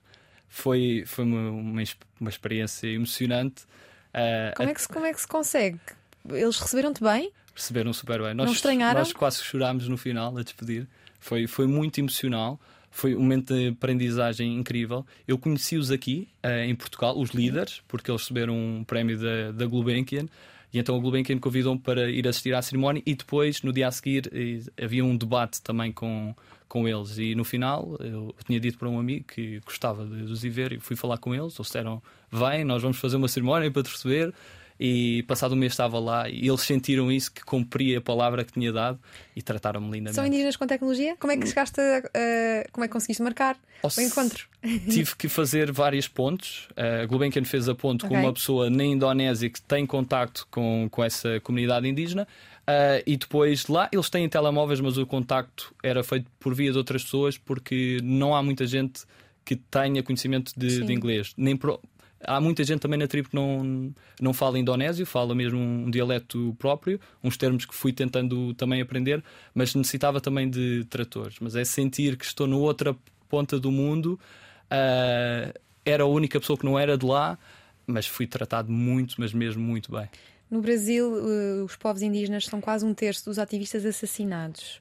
foi, 0.50 1.04
foi 1.06 1.26
uma, 1.26 1.50
uma, 1.52 1.84
uma 2.20 2.30
experiência 2.30 2.88
emocionante. 2.88 3.64
Uh, 4.14 4.56
como, 4.56 4.70
é 4.70 4.74
que 4.74 4.82
se, 4.82 4.88
como 4.88 5.06
é 5.06 5.14
que 5.14 5.22
se 5.22 5.28
consegue? 5.28 5.80
Eles 6.30 6.60
receberam-te 6.60 7.04
bem? 7.04 7.32
Receberam 7.56 7.94
super 7.94 8.22
bem. 8.22 8.34
Nós, 8.34 8.46
Não 8.48 8.54
estranharam? 8.54 9.00
Nós 9.00 9.14
quase 9.14 9.44
chorámos 9.44 9.88
no 9.88 9.98
final 9.98 10.36
a 10.38 10.44
despedir. 10.44 10.88
Foi, 11.20 11.48
foi 11.48 11.68
muito 11.68 12.00
emocional. 12.00 12.60
Foi 12.90 13.16
um 13.16 13.22
momento 13.22 13.54
de 13.54 13.70
aprendizagem 13.70 14.56
incrível. 14.56 15.06
Eu 15.28 15.38
conheci-os 15.38 15.90
aqui, 15.90 16.28
uh, 16.46 16.64
em 16.64 16.76
Portugal, 16.76 17.18
os 17.18 17.32
líderes, 17.32 17.82
porque 17.88 18.10
eles 18.10 18.22
receberam 18.22 18.56
um 18.56 18.84
prémio 18.84 19.18
da, 19.20 19.52
da 19.52 19.66
Gulbenkian. 19.66 20.28
E 20.72 20.80
então 20.80 20.96
a 20.96 21.00
Gulbenkian 21.00 21.38
convidou-me 21.38 21.80
para 21.80 22.10
ir 22.10 22.28
assistir 22.28 22.54
à 22.54 22.62
cerimónia 22.62 23.02
e 23.06 23.16
depois, 23.16 23.62
no 23.62 23.72
dia 23.72 23.88
a 23.88 23.92
seguir, 23.92 24.32
havia 24.82 25.06
um 25.06 25.16
debate 25.16 25.62
também 25.62 25.92
com, 25.92 26.36
com 26.68 26.88
eles. 26.88 27.18
E 27.20 27.36
no 27.36 27.44
final, 27.44 27.96
eu 28.00 28.34
tinha 28.46 28.60
dito 28.60 28.80
para 28.80 28.90
um 28.90 29.00
amigo 29.00 29.26
que 29.26 29.60
gostava 29.66 30.06
de 30.06 30.24
os 30.24 30.44
ir 30.44 30.50
ver 30.50 30.74
e 30.74 30.80
fui 30.80 30.96
falar 30.96 31.20
com 31.20 31.34
eles. 31.34 31.54
Eles 31.56 31.68
disseram: 31.68 32.02
Vem, 32.32 32.64
nós 32.64 32.82
vamos 32.82 32.98
fazer 32.98 33.16
uma 33.18 33.28
cerimónia 33.28 33.70
para 33.70 33.84
te 33.84 33.92
receber 33.92 34.34
e 34.86 35.24
passado 35.24 35.54
um 35.54 35.56
mês 35.56 35.72
estava 35.72 35.98
lá 35.98 36.28
e 36.28 36.46
eles 36.46 36.60
sentiram 36.60 37.10
isso 37.10 37.32
que 37.32 37.42
cumpria 37.42 38.00
a 38.00 38.02
palavra 38.02 38.44
que 38.44 38.52
tinha 38.52 38.70
dado 38.70 39.00
e 39.34 39.42
trataram-me 39.42 39.90
lindamente. 39.90 40.16
São 40.16 40.28
indígenas 40.28 40.58
com 40.58 40.68
tecnologia? 40.68 41.16
Como 41.16 41.32
é 41.32 41.38
que 41.38 41.48
chegaste 41.48 41.80
a, 41.80 42.00
uh, 42.00 42.72
como 42.74 42.84
é 42.84 42.88
que 42.90 42.92
conseguiste 42.92 43.24
marcar 43.24 43.58
o, 43.82 43.88
o 43.88 44.02
encontro? 44.02 44.46
Tive 44.92 45.16
que 45.16 45.30
fazer 45.30 45.72
vários 45.72 46.10
pontos. 46.10 46.68
Uh, 46.72 47.04
a 47.04 47.06
Gulbenkian 47.06 47.46
fez 47.46 47.70
a 47.70 47.74
ponto 47.74 48.06
okay. 48.06 48.18
com 48.18 48.24
uma 48.26 48.34
pessoa 48.34 48.70
na 48.70 48.84
Indonésia 48.84 49.50
que 49.50 49.62
tem 49.62 49.86
contacto 49.86 50.46
com, 50.52 50.90
com 50.92 51.02
essa 51.02 51.40
comunidade 51.40 51.88
indígena. 51.88 52.28
Uh, 52.64 53.00
e 53.08 53.16
depois 53.16 53.68
lá 53.68 53.88
eles 53.90 54.10
têm 54.10 54.28
telemóveis, 54.28 54.82
mas 54.82 54.98
o 54.98 55.06
contacto 55.06 55.74
era 55.82 56.04
feito 56.04 56.30
por 56.42 56.54
via 56.54 56.74
de 56.74 56.78
outras 56.78 57.06
pessoas 57.06 57.38
porque 57.38 58.00
não 58.04 58.36
há 58.36 58.44
muita 58.44 58.68
gente 58.68 59.04
que 59.46 59.56
tenha 59.56 60.04
conhecimento 60.04 60.52
de, 60.58 60.84
de 60.84 60.94
inglês. 60.94 61.34
Nem 61.38 61.56
pro, 61.56 61.80
Há 62.26 62.40
muita 62.40 62.64
gente 62.64 62.80
também 62.80 62.98
na 62.98 63.08
tribo 63.08 63.30
que 63.30 63.36
não, 63.36 63.94
não 64.20 64.34
fala 64.34 64.58
indonésio, 64.58 65.06
fala 65.06 65.36
mesmo 65.36 65.60
um 65.60 65.90
dialeto 65.90 66.56
próprio, 66.58 67.00
uns 67.24 67.38
termos 67.38 67.66
que 67.66 67.76
fui 67.76 67.92
tentando 67.92 68.54
também 68.54 68.82
aprender, 68.82 69.24
mas 69.54 69.76
necessitava 69.76 70.22
também 70.22 70.50
de 70.50 70.86
tratores. 70.90 71.36
Mas 71.40 71.56
é 71.56 71.66
sentir 71.66 72.18
que 72.18 72.26
estou 72.26 72.48
na 72.48 72.56
outra 72.56 72.96
ponta 73.30 73.60
do 73.60 73.72
mundo, 73.72 74.20
uh, 74.66 75.60
era 75.86 76.04
a 76.04 76.08
única 76.08 76.40
pessoa 76.40 76.58
que 76.58 76.66
não 76.66 76.78
era 76.78 76.98
de 76.98 77.06
lá, 77.06 77.38
mas 77.86 78.06
fui 78.06 78.26
tratado 78.28 78.72
muito, 78.72 79.16
mas 79.18 79.34
mesmo 79.34 79.62
muito 79.62 79.92
bem. 79.92 80.08
No 80.50 80.62
Brasil, 80.62 81.12
uh, 81.14 81.66
os 81.66 81.76
povos 81.76 82.02
indígenas 82.02 82.46
são 82.46 82.62
quase 82.62 82.86
um 82.86 82.94
terço 82.94 83.26
dos 83.26 83.40
ativistas 83.40 83.86
assassinados. 83.86 84.80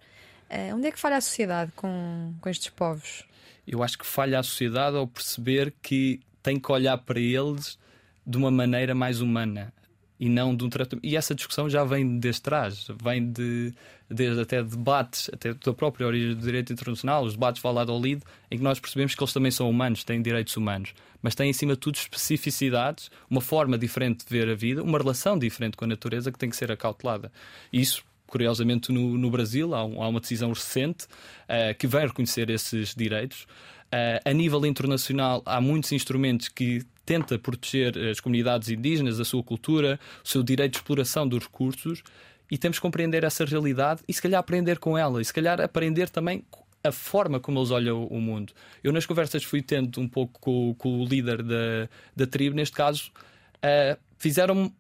Uh, 0.51 0.77
onde 0.77 0.87
é 0.87 0.93
que 0.93 0.99
falha 0.99 1.17
a 1.17 1.21
sociedade 1.21 1.73
com, 1.75 2.35
com 2.41 2.49
estes 2.49 2.69
povos? 2.69 3.25
Eu 3.67 3.83
acho 3.83 3.97
que 3.97 4.07
falha 4.07 4.39
a 4.39 4.43
sociedade 4.43 4.97
ao 4.97 5.07
perceber 5.07 5.73
que 5.81 6.21
tem 6.43 6.59
que 6.59 6.71
olhar 6.73 6.99
para 6.99 7.21
eles 7.21 7.79
de 8.27 8.37
uma 8.37 8.51
maneira 8.51 8.95
mais 8.95 9.21
humana 9.21 9.73
e 10.19 10.29
não 10.29 10.55
de 10.55 10.65
um 10.65 10.69
tratamento. 10.69 11.05
E 11.05 11.17
essa 11.17 11.35
discussão 11.35 11.69
já 11.69 11.83
vem 11.83 12.19
desde 12.19 12.43
trás, 12.43 12.87
vem 13.03 13.33
de, 13.33 13.75
desde 14.09 14.41
até 14.41 14.63
debates, 14.63 15.29
até 15.33 15.53
da 15.53 15.73
própria 15.73 16.07
origem 16.07 16.37
do 16.37 16.41
direito 16.41 16.73
internacional, 16.73 17.25
os 17.25 17.33
debates 17.33 17.61
Valladolid, 17.61 18.23
em 18.49 18.57
que 18.57 18.63
nós 18.63 18.79
percebemos 18.79 19.17
que 19.17 19.23
eles 19.23 19.33
também 19.33 19.51
são 19.51 19.69
humanos, 19.69 20.05
têm 20.05 20.23
direitos 20.23 20.57
humanos, 20.57 20.95
mas 21.21 21.35
têm 21.35 21.51
acima 21.51 21.73
de 21.73 21.81
tudo 21.81 21.97
especificidades, 21.97 23.11
uma 23.29 23.41
forma 23.41 23.77
diferente 23.77 24.25
de 24.25 24.31
ver 24.31 24.49
a 24.49 24.55
vida, 24.55 24.83
uma 24.83 24.99
relação 24.99 25.37
diferente 25.37 25.77
com 25.77 25.85
a 25.85 25.89
natureza 25.89 26.31
que 26.31 26.39
tem 26.39 26.49
que 26.49 26.57
ser 26.57 26.71
acautelada. 26.71 27.33
Isso 27.73 28.05
curiosamente 28.33 28.91
no, 28.91 29.19
no 29.19 29.31
Brasil 29.31 29.75
há, 29.75 29.85
um, 29.85 30.03
há, 30.03 30.09
uma 30.09 30.19
decisão 30.21 30.51
recente 30.51 31.05
uh, 31.05 31.77
que 31.79 31.87
vai 31.87 32.07
reconhecer 32.07 32.49
esses 32.49 32.95
direitos. 32.95 33.47
Uh, 33.93 34.21
a 34.25 34.33
nível 34.33 34.65
internacional 34.65 35.43
há 35.45 35.61
muitos 35.61 35.93
instrumentos 35.93 36.49
que 36.49 36.83
tenta 37.05 37.39
proteger 37.39 37.99
as 38.11 38.21
comunidades 38.21 38.71
indígenas, 38.71 39.21
a 39.21 39.25
sua 39.25 39.43
cultura, 39.43 40.01
o 40.25 40.29
seu 40.29 40.43
direito 40.43 40.73
de 40.73 40.79
exploração 40.79 41.29
dos 41.29 41.45
recursos 41.45 42.03
e 42.51 42.57
temos 42.57 42.79
que 42.79 42.83
compreender 42.83 43.25
essa 43.25 43.45
realidade 43.45 44.03
e 44.09 44.13
se 44.13 44.23
calhar 44.23 44.39
aprender 44.39 44.79
com 44.79 44.97
ela 44.97 45.21
e 45.21 45.25
se 45.25 45.33
calhar 45.33 45.61
aprender 45.61 46.09
também 46.09 46.45
a 46.85 46.91
forma 46.91 47.39
como 47.39 47.59
eles 47.59 47.71
olham 47.71 48.07
o 48.07 48.21
mundo. 48.21 48.53
Eu 48.83 48.93
nas 48.93 49.07
conversas 49.07 49.45
fui 49.45 49.63
tendo 49.63 50.01
um 50.01 50.09
pouco 50.09 50.41
com, 50.41 50.75
com 50.77 51.01
o 51.01 51.05
líder 51.05 51.43
da, 51.43 51.89
da 52.15 52.27
tribo, 52.27 52.57
neste 52.57 52.75
caso, 52.75 53.11
uh, 53.59 53.99
fizeram-me 54.19 54.73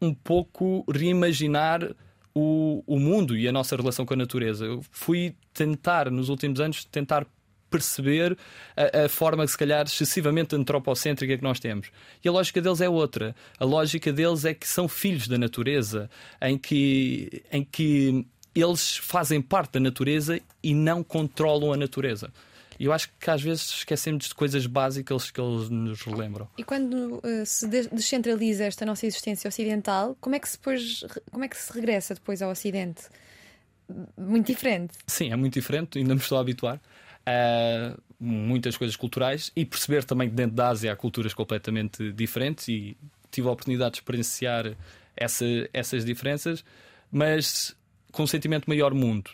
um 0.00 0.14
pouco 0.14 0.84
reimaginar 0.90 1.94
o, 2.34 2.82
o 2.86 2.98
mundo 2.98 3.36
e 3.36 3.46
a 3.46 3.52
nossa 3.52 3.76
relação 3.76 4.06
com 4.06 4.14
a 4.14 4.16
natureza. 4.16 4.64
Eu 4.64 4.82
fui 4.90 5.34
tentar, 5.52 6.10
nos 6.10 6.28
últimos 6.28 6.60
anos, 6.60 6.84
tentar 6.84 7.26
perceber 7.70 8.36
a, 8.76 9.04
a, 9.04 9.08
forma, 9.08 9.46
se 9.46 9.56
calhar, 9.56 9.86
excessivamente 9.86 10.54
antropocêntrica 10.56 11.36
que 11.36 11.42
nós 11.42 11.60
temos. 11.60 11.90
E 12.22 12.28
a 12.28 12.32
lógica 12.32 12.60
deles 12.60 12.80
é 12.80 12.88
outra. 12.88 13.34
A 13.58 13.64
lógica 13.64 14.12
deles 14.12 14.44
é 14.44 14.52
que 14.52 14.66
são 14.66 14.88
filhos 14.88 15.28
da 15.28 15.38
natureza, 15.38 16.10
em 16.42 16.58
que, 16.58 17.42
em 17.52 17.64
que 17.64 18.26
eles 18.54 18.96
fazem 18.96 19.40
parte 19.40 19.72
da 19.74 19.80
natureza 19.80 20.40
e 20.62 20.74
não 20.74 21.02
controlam 21.02 21.72
a 21.72 21.76
natureza. 21.76 22.32
E 22.80 22.86
eu 22.86 22.94
acho 22.94 23.10
que 23.20 23.30
às 23.30 23.42
vezes 23.42 23.70
esquecemos 23.70 24.26
de 24.28 24.34
coisas 24.34 24.64
básicas 24.64 25.30
que 25.30 25.38
eles 25.38 25.68
nos 25.68 26.00
relembram. 26.00 26.48
E 26.56 26.64
quando 26.64 27.20
uh, 27.22 27.44
se 27.44 27.68
descentraliza 27.68 28.64
esta 28.64 28.86
nossa 28.86 29.06
existência 29.06 29.46
ocidental, 29.46 30.16
como 30.18 30.34
é 30.34 30.38
que 30.38 30.48
se 30.48 30.56
depois, 30.56 31.04
como 31.30 31.44
é 31.44 31.48
que 31.48 31.58
se 31.58 31.70
regressa 31.74 32.14
depois 32.14 32.40
ao 32.40 32.50
Ocidente? 32.50 33.02
Muito 34.16 34.46
diferente. 34.46 34.94
Sim, 35.06 35.30
é 35.30 35.36
muito 35.36 35.52
diferente, 35.52 35.98
ainda 35.98 36.14
me 36.14 36.20
estou 36.22 36.38
a 36.38 36.40
habituar. 36.40 36.80
Muitas 38.18 38.76
coisas 38.76 38.96
culturais 38.96 39.50
e 39.56 39.64
perceber 39.64 40.04
também 40.04 40.28
que 40.28 40.34
dentro 40.34 40.54
da 40.54 40.68
Ásia 40.68 40.92
há 40.92 40.96
culturas 40.96 41.32
completamente 41.32 42.12
diferentes 42.12 42.68
e 42.68 42.96
tive 43.30 43.48
a 43.48 43.50
oportunidade 43.50 43.92
de 43.92 43.98
experienciar 43.98 44.76
essa, 45.16 45.46
essas 45.72 46.04
diferenças, 46.04 46.62
mas 47.10 47.74
com 48.12 48.24
um 48.24 48.26
sentimento 48.26 48.68
maior 48.68 48.92
mundo 48.92 49.30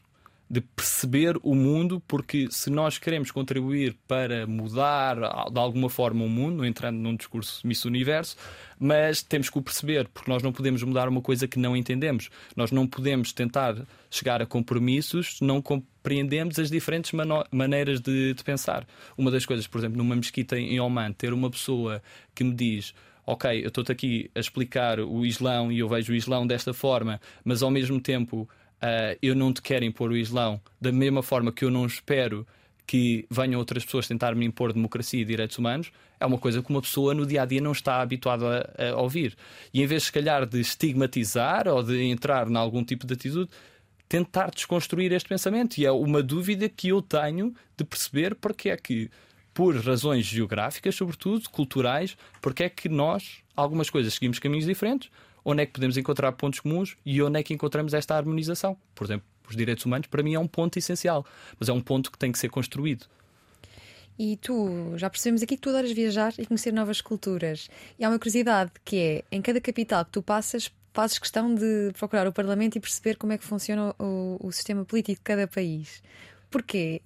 de 0.49 0.61
perceber 0.61 1.37
o 1.43 1.55
mundo, 1.55 2.01
porque 2.07 2.47
se 2.51 2.71
nós 2.71 2.99
queremos 2.99 3.33
contribuir 3.33 3.97
para 4.07 4.47
mudar 4.47 5.17
de 5.51 5.59
alguma 5.59 5.91
forma 5.91 6.25
o 6.25 6.29
mundo, 6.29 6.65
entrando 6.65 6.97
num 6.97 7.17
discurso 7.17 7.67
Miss 7.67 7.85
Universo, 7.85 8.37
mas 8.79 9.23
temos 9.23 9.51
que 9.51 9.59
o 9.59 9.63
perceber, 9.63 10.09
porque 10.09 10.31
nós 10.31 10.43
não 10.45 10.53
podemos 10.53 10.83
mudar 10.85 11.09
uma 11.09 11.21
coisa 11.21 11.49
que 11.49 11.59
não 11.59 11.77
entendemos. 11.77 12.31
Nós 12.55 12.71
não 12.71 12.87
podemos 12.87 13.33
tentar 13.33 13.77
chegar 14.09 14.41
a 14.41 14.47
compromissos, 14.47 15.41
não 15.41 15.61
compreendemos 16.07 16.57
as 16.61 16.71
diferentes 16.71 17.11
maneiras 17.51 18.01
de, 18.01 18.33
de 18.33 18.45
pensar. 18.45 18.87
Uma 19.19 19.29
das 19.29 19.45
coisas, 19.45 19.67
por 19.67 19.79
exemplo, 19.79 19.99
numa 19.99 20.15
mesquita 20.15 20.57
em 20.57 20.79
Oman, 20.79 21.13
ter 21.13 21.33
uma 21.33 21.51
pessoa 21.51 22.01
que 22.33 22.45
me 22.45 22.55
diz 22.55 22.95
ok, 23.27 23.65
eu 23.65 23.67
estou-te 23.67 23.91
aqui 23.91 24.31
a 24.33 24.39
explicar 24.39 25.01
o 25.01 25.27
Islão 25.27 25.73
e 25.73 25.81
eu 25.81 25.89
vejo 25.89 26.13
o 26.13 26.15
Islão 26.15 26.47
desta 26.47 26.73
forma, 26.73 27.21
mas 27.45 27.61
ao 27.61 27.73
mesmo 27.73 28.01
tempo 28.01 28.43
uh, 28.43 29.19
eu 29.21 29.35
não 29.35 29.53
te 29.53 29.61
quero 29.61 29.85
impor 29.85 30.13
o 30.13 30.17
Islão 30.17 30.61
da 30.81 30.93
mesma 30.93 31.25
forma 31.25 31.51
que 31.51 31.65
eu 31.65 31.73
não 31.73 31.85
espero 31.85 32.47
que 32.87 33.27
venham 33.29 33.59
outras 33.59 33.85
pessoas 33.85 34.07
tentar 34.07 34.37
me 34.37 34.47
impor 34.47 34.73
democracia 34.73 35.21
e 35.21 35.25
direitos 35.25 35.59
humanos, 35.59 35.91
é 36.21 36.25
uma 36.25 36.39
coisa 36.39 36.63
que 36.63 36.71
uma 36.71 36.81
pessoa 36.81 37.15
no 37.15 37.27
dia 37.27 37.43
a 37.43 37.45
dia 37.45 37.61
não 37.61 37.73
está 37.73 38.01
habituada 38.01 38.73
a, 38.79 38.91
a 38.91 39.03
ouvir. 39.03 39.37
E 39.75 39.83
em 39.83 39.87
vez, 39.87 40.05
se 40.05 40.13
calhar, 40.13 40.47
de 40.47 40.61
estigmatizar 40.61 41.67
ou 41.67 41.83
de 41.83 42.01
entrar 42.05 42.49
em 42.49 42.57
algum 42.57 42.85
tipo 42.85 43.05
de 43.05 43.15
atitude, 43.15 43.51
tentar 44.09 44.51
desconstruir 44.51 45.13
este 45.13 45.29
pensamento. 45.29 45.79
E 45.79 45.87
é 45.87 45.93
uma 45.93 46.23
dúvida 46.23 46.69
que 46.69 46.89
eu 46.89 47.03
tenho 47.03 47.55
de 47.77 47.85
perceber 47.85 48.35
porque 48.35 48.71
é 48.71 48.77
que, 48.77 49.11
por 49.53 49.77
razões 49.77 50.25
geográficas, 50.27 50.95
sobretudo 50.95 51.49
culturais, 51.51 52.17
porque 52.41 52.65
é 52.65 52.69
que 52.69 52.89
nós, 52.89 53.39
algumas 53.55 53.91
coisas, 53.91 54.15
seguimos 54.15 54.39
caminhos 54.39 54.67
diferentes, 54.67 55.11
onde 55.45 55.63
é 55.63 55.67
que 55.67 55.73
podemos 55.73 55.97
encontrar 55.97 56.33
pontos 56.33 56.61
comuns 56.61 56.97
e 57.05 57.23
onde 57.23 57.39
é 57.39 57.43
que 57.43 57.55
encontramos 57.55 57.95
esta 57.95 58.17
harmonização. 58.17 58.77
Por 58.95 59.05
exemplo, 59.05 59.27
os 59.49 59.57
direitos 59.57 59.85
humanos, 59.85 60.09
para 60.09 60.23
mim, 60.23 60.35
é 60.35 60.39
um 60.39 60.49
ponto 60.49 60.77
essencial, 60.77 61.25
mas 61.59 61.69
é 61.69 61.73
um 61.73 61.81
ponto 61.81 62.11
que 62.11 62.19
tem 62.19 62.33
que 62.33 62.39
ser 62.39 62.49
construído. 62.49 63.07
E 64.19 64.37
tu, 64.39 64.97
já 64.97 65.11
percebemos 65.11 65.43
aqui 65.43 65.57
que 65.57 65.61
tu 65.61 65.69
adoras 65.69 65.93
viajar 65.93 66.33
e 66.39 66.47
conhecer 66.47 66.73
novas 66.73 67.01
culturas. 67.01 67.69
E 67.99 68.05
há 68.05 68.09
uma 68.09 68.19
curiosidade 68.19 68.73
que 68.85 68.97
é, 68.97 69.25
em 69.31 69.43
cada 69.43 69.61
capital 69.61 70.05
que 70.07 70.11
tu 70.11 70.23
passas, 70.23 70.73
fazes 70.97 71.19
questão 71.19 71.55
de 71.55 71.93
procurar 71.99 72.27
o 72.27 72.33
Parlamento 72.33 72.77
e 72.77 72.81
perceber 72.81 73.17
como 73.17 73.31
é 73.31 73.37
que 73.37 73.45
funciona 73.45 73.95
o, 73.99 74.39
o 74.41 74.51
sistema 74.51 74.83
político 74.83 75.19
de 75.19 75.23
cada 75.23 75.47
país. 75.47 76.03
Porquê? 76.51 77.03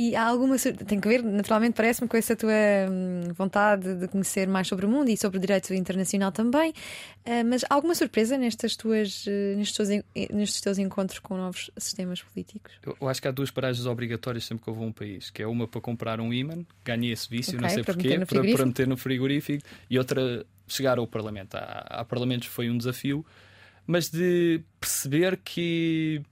E 0.00 0.16
há 0.16 0.26
alguma. 0.26 0.56
Tem 0.58 0.98
que 0.98 1.06
ver, 1.06 1.22
naturalmente, 1.22 1.74
parece-me 1.74 2.08
com 2.08 2.16
essa 2.16 2.34
tua 2.34 2.50
hum, 2.90 3.34
vontade 3.34 3.96
de 3.96 4.08
conhecer 4.08 4.48
mais 4.48 4.66
sobre 4.66 4.86
o 4.86 4.88
mundo 4.88 5.10
e 5.10 5.16
sobre 5.16 5.36
o 5.36 5.40
direito 5.40 5.74
internacional 5.74 6.32
também. 6.32 6.70
Uh, 6.70 7.44
mas 7.44 7.64
há 7.64 7.74
alguma 7.74 7.94
surpresa 7.94 8.38
nestas 8.38 8.76
tuas, 8.76 9.26
uh, 9.26 9.30
nestes, 9.58 9.76
teus, 9.76 10.04
nestes 10.32 10.58
teus 10.62 10.78
encontros 10.78 11.18
com 11.18 11.36
novos 11.36 11.70
sistemas 11.76 12.22
políticos? 12.22 12.72
Eu, 12.82 13.06
acho 13.10 13.20
que 13.20 13.28
há 13.28 13.30
duas 13.30 13.50
paragens 13.50 13.84
obrigatórias 13.84 14.46
sempre 14.46 14.64
que 14.64 14.70
eu 14.70 14.74
vou 14.74 14.84
a 14.84 14.86
um 14.86 14.92
país: 14.92 15.28
que 15.28 15.42
é 15.42 15.46
uma 15.46 15.68
para 15.68 15.82
comprar 15.82 16.18
um 16.18 16.32
imã, 16.32 16.64
ganhei 16.82 17.12
esse 17.12 17.28
vício, 17.28 17.58
okay, 17.58 17.62
não 17.62 17.68
sei 17.68 17.84
porquê, 17.84 18.18
para, 18.20 18.42
para 18.42 18.64
meter 18.64 18.88
no 18.88 18.96
frigorífico, 18.96 19.62
e 19.90 19.98
outra 19.98 20.46
chegar 20.66 20.96
ao 20.96 21.06
Parlamento. 21.06 21.56
Há, 21.56 21.84
há 21.90 22.04
Parlamentos 22.06 22.48
foi 22.48 22.70
um 22.70 22.78
desafio, 22.78 23.22
mas 23.86 24.08
de 24.08 24.62
perceber 24.80 25.36
que 25.44 26.22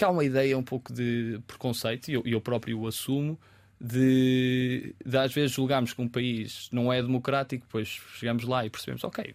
que 0.00 0.04
há 0.06 0.08
uma 0.08 0.24
ideia 0.24 0.56
um 0.56 0.62
pouco 0.62 0.90
de 0.94 1.38
preconceito, 1.46 2.08
e 2.08 2.14
eu, 2.14 2.22
eu 2.24 2.40
próprio 2.40 2.80
o 2.80 2.86
assumo, 2.86 3.38
de, 3.78 4.94
de 5.04 5.18
às 5.18 5.30
vezes 5.30 5.52
julgarmos 5.52 5.92
que 5.92 6.00
um 6.00 6.08
país 6.08 6.70
não 6.72 6.90
é 6.90 7.02
democrático, 7.02 7.66
depois 7.66 8.00
chegamos 8.14 8.44
lá 8.44 8.64
e 8.64 8.70
percebemos, 8.70 9.04
ok, 9.04 9.34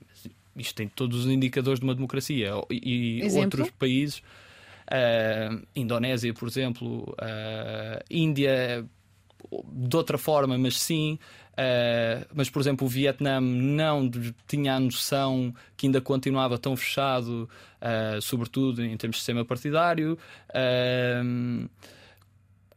isto 0.55 0.73
tem 0.73 0.87
todos 0.87 1.25
os 1.25 1.31
indicadores 1.31 1.79
de 1.79 1.85
uma 1.85 1.93
democracia. 1.93 2.49
E, 2.71 3.21
outros 3.37 3.69
países, 3.77 4.23
uh, 4.89 5.63
Indonésia, 5.75 6.33
por 6.33 6.47
exemplo, 6.47 7.15
uh, 7.21 8.03
Índia, 8.09 8.83
de 9.71 9.95
outra 9.95 10.17
forma, 10.17 10.57
mas 10.57 10.79
sim. 10.79 11.19
Uh, 11.53 12.25
mas, 12.33 12.49
por 12.49 12.59
exemplo, 12.61 12.85
o 12.85 12.89
Vietnã 12.89 13.39
não 13.39 14.11
tinha 14.47 14.75
a 14.75 14.79
noção 14.79 15.53
que 15.77 15.87
ainda 15.87 16.01
continuava 16.01 16.57
tão 16.57 16.75
fechado, 16.75 17.49
uh, 17.81 18.21
sobretudo 18.21 18.83
em 18.83 18.97
termos 18.97 19.15
de 19.15 19.21
sistema 19.21 19.45
partidário. 19.45 20.17
Uh, 20.49 21.69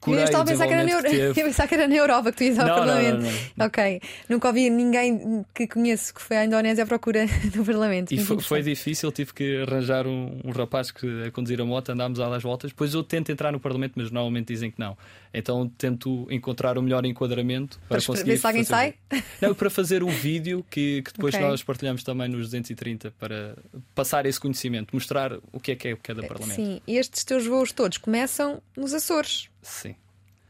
Coreia, 0.00 0.20
eu 0.20 0.24
estava 0.26 0.44
a 0.44 0.46
pensar 0.46 0.66
que, 0.66 0.72
era 0.72 0.84
na 0.84 0.90
Euro... 0.90 1.08
que 1.68 1.74
era 1.74 1.88
na 1.88 1.96
Europa 1.96 2.30
que 2.30 2.38
tu 2.38 2.44
ias 2.44 2.58
ao 2.58 2.66
não, 2.66 2.74
Parlamento. 2.76 3.22
Não, 3.22 3.32
não, 3.56 3.66
Ok. 3.66 4.00
Nunca 4.28 4.48
ouvi 4.48 4.70
ninguém 4.70 5.44
que 5.52 5.66
conheço 5.66 6.14
que 6.14 6.22
foi 6.22 6.36
à 6.36 6.44
Indonésia 6.44 6.84
à 6.84 6.86
procura 6.86 7.26
do 7.52 7.64
Parlamento. 7.64 8.12
E 8.12 8.18
foi, 8.18 8.40
foi, 8.40 8.62
difícil, 8.62 9.10
tive 9.10 9.34
que 9.34 9.62
arranjar 9.62 10.06
um, 10.06 10.40
um, 10.44 10.50
rapaz 10.50 10.90
que 10.92 11.24
a 11.24 11.30
conduzir 11.32 11.60
a 11.60 11.64
moto, 11.64 11.90
andámos 11.90 12.20
às 12.20 12.42
voltas. 12.42 12.70
Depois 12.70 12.94
eu 12.94 13.02
tento 13.02 13.32
entrar 13.32 13.50
no 13.50 13.58
Parlamento, 13.58 13.94
mas 13.96 14.10
normalmente 14.10 14.52
dizem 14.52 14.70
que 14.70 14.78
não. 14.78 14.96
Então 15.34 15.68
tento 15.76 16.26
encontrar 16.30 16.78
o 16.78 16.82
melhor 16.82 17.04
enquadramento 17.04 17.78
para, 17.88 17.98
para 17.98 18.06
conseguir. 18.06 18.30
Ver 18.30 18.38
se 18.38 18.46
alguém 18.46 18.64
sai? 18.64 18.94
Não, 19.40 19.54
para 19.54 19.68
fazer 19.68 20.02
o 20.02 20.08
vídeo 20.08 20.64
que, 20.70 21.02
que 21.02 21.12
depois 21.12 21.34
okay. 21.34 21.46
nós 21.46 21.62
partilhamos 21.62 22.02
também 22.02 22.28
nos 22.28 22.46
230 22.46 23.12
para 23.18 23.56
passar 23.94 24.26
esse 24.26 24.38
conhecimento, 24.38 24.94
mostrar 24.94 25.32
o 25.52 25.60
que 25.60 25.72
é 25.72 25.76
que 25.76 25.88
é 25.88 25.96
cada 25.96 26.24
eh, 26.24 26.28
Parlamento. 26.28 26.56
Sim, 26.56 26.80
estes 26.86 27.24
teus 27.24 27.46
voos 27.46 27.72
todos 27.72 27.98
começam 27.98 28.62
nos 28.76 28.94
Açores. 28.94 29.48
Sim. 29.62 29.94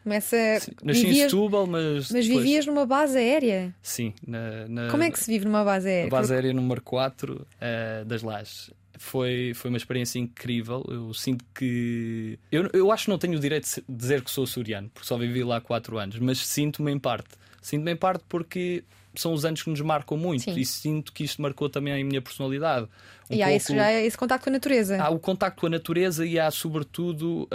Começa. 0.03 0.37
Sim. 0.61 0.73
Nasci 0.83 1.01
vivias... 1.01 1.27
em 1.27 1.29
Setúbal, 1.29 1.67
mas. 1.67 2.11
Mas 2.11 2.27
depois... 2.27 2.45
vivias 2.45 2.67
numa 2.67 2.87
base 2.87 3.19
aérea? 3.19 3.75
Sim. 3.83 4.15
Na, 4.27 4.67
na... 4.69 4.91
Como 4.91 5.03
é 5.03 5.11
que 5.11 5.21
se 5.21 5.31
vive 5.31 5.45
numa 5.45 5.65
base 5.65 5.89
aérea? 5.89 6.07
A 6.07 6.11
base 6.11 6.33
aérea 6.33 6.53
número 6.53 6.81
4 6.83 7.35
uh, 7.35 8.05
das 8.07 8.23
Lajes. 8.23 8.71
Foi, 8.99 9.53
foi 9.55 9.71
uma 9.71 9.77
experiência 9.77 10.19
incrível. 10.19 10.85
Eu 10.89 11.15
sinto 11.15 11.45
que. 11.55 12.39
Eu, 12.51 12.69
eu 12.73 12.93
acho 12.93 13.05
que 13.05 13.11
não 13.11 13.19
tenho 13.19 13.37
o 13.37 13.41
direito 13.41 13.67
de 13.67 13.83
dizer 13.89 14.23
que 14.23 14.31
sou 14.31 14.47
suriano, 14.47 14.91
porque 14.93 15.07
só 15.07 15.17
vivi 15.17 15.43
lá 15.45 15.61
4 15.61 15.97
anos, 15.99 16.19
mas 16.19 16.39
sinto-me 16.39 16.93
em 16.93 16.99
parte. 16.99 17.31
Sinto-me 17.63 17.93
em 17.93 17.97
parte 17.97 18.25
porque 18.29 18.85
são 19.15 19.33
os 19.33 19.45
anos 19.45 19.63
que 19.63 19.71
nos 19.71 19.81
marcam 19.81 20.17
muito 20.17 20.45
Sim. 20.45 20.59
e 20.59 20.65
sinto 20.65 21.13
que 21.13 21.25
isto 21.25 21.43
marcou 21.43 21.69
também 21.69 21.93
a 21.93 22.05
minha 22.05 22.23
personalidade. 22.23 22.89
Um 23.31 23.35
e 23.35 23.43
há 23.43 23.53
esse, 23.53 23.75
já 23.75 23.93
esse 23.93 24.17
contacto 24.17 24.45
com 24.45 24.51
a 24.51 24.53
natureza. 24.53 25.03
Há 25.03 25.11
o 25.11 25.19
contacto 25.19 25.61
com 25.61 25.67
a 25.67 25.71
natureza 25.71 26.25
e 26.25 26.39
há, 26.39 26.51
sobretudo, 26.51 27.49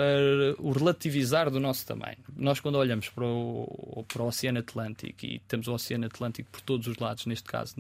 o 0.60 0.72
relativizar 0.72 1.50
do 1.50 1.60
nosso 1.60 1.86
tamanho. 1.86 2.18
Nós, 2.36 2.60
quando 2.60 2.76
olhamos 2.76 3.10
para 3.10 3.26
o, 3.26 4.06
para 4.08 4.24
o 4.24 4.28
Oceano 4.28 4.60
Atlântico 4.60 5.26
e 5.26 5.40
temos 5.48 5.68
o 5.68 5.74
Oceano 5.74 6.06
Atlântico 6.06 6.50
por 6.52 6.62
todos 6.62 6.88
os 6.88 6.98
lados, 6.98 7.26
neste 7.26 7.50
caso 7.50 7.76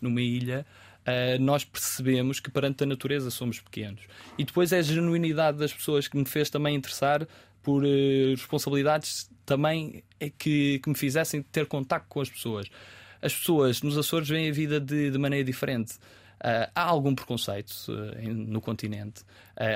numa 0.00 0.20
ilha, 0.20 0.64
uh, 1.08 1.42
nós 1.42 1.64
percebemos 1.64 2.40
que 2.40 2.50
perante 2.50 2.84
a 2.84 2.86
natureza 2.86 3.30
somos 3.30 3.60
pequenos. 3.60 4.02
E 4.36 4.44
depois 4.44 4.72
é 4.72 4.78
a 4.78 4.82
genuinidade 4.82 5.58
das 5.58 5.72
pessoas 5.72 6.06
que 6.06 6.16
me 6.16 6.24
fez 6.24 6.50
também 6.50 6.76
interessar 6.76 7.26
por 7.62 7.82
uh, 7.84 8.30
responsabilidades 8.30 9.30
também 9.46 10.04
que, 10.36 10.78
que 10.78 10.88
me 10.88 10.94
fizessem 10.94 11.42
ter 11.42 11.66
contacto 11.66 12.06
com 12.08 12.20
as 12.20 12.28
pessoas 12.28 12.68
as 13.20 13.34
pessoas 13.34 13.82
nos 13.82 13.98
Açores 13.98 14.28
veem 14.28 14.48
a 14.48 14.52
vida 14.52 14.78
de, 14.78 15.10
de 15.10 15.18
maneira 15.18 15.44
diferente. 15.44 15.94
Uh, 16.36 16.70
há 16.72 16.82
algum 16.84 17.16
preconceito 17.16 17.72
no 18.22 18.60
continente. 18.60 19.24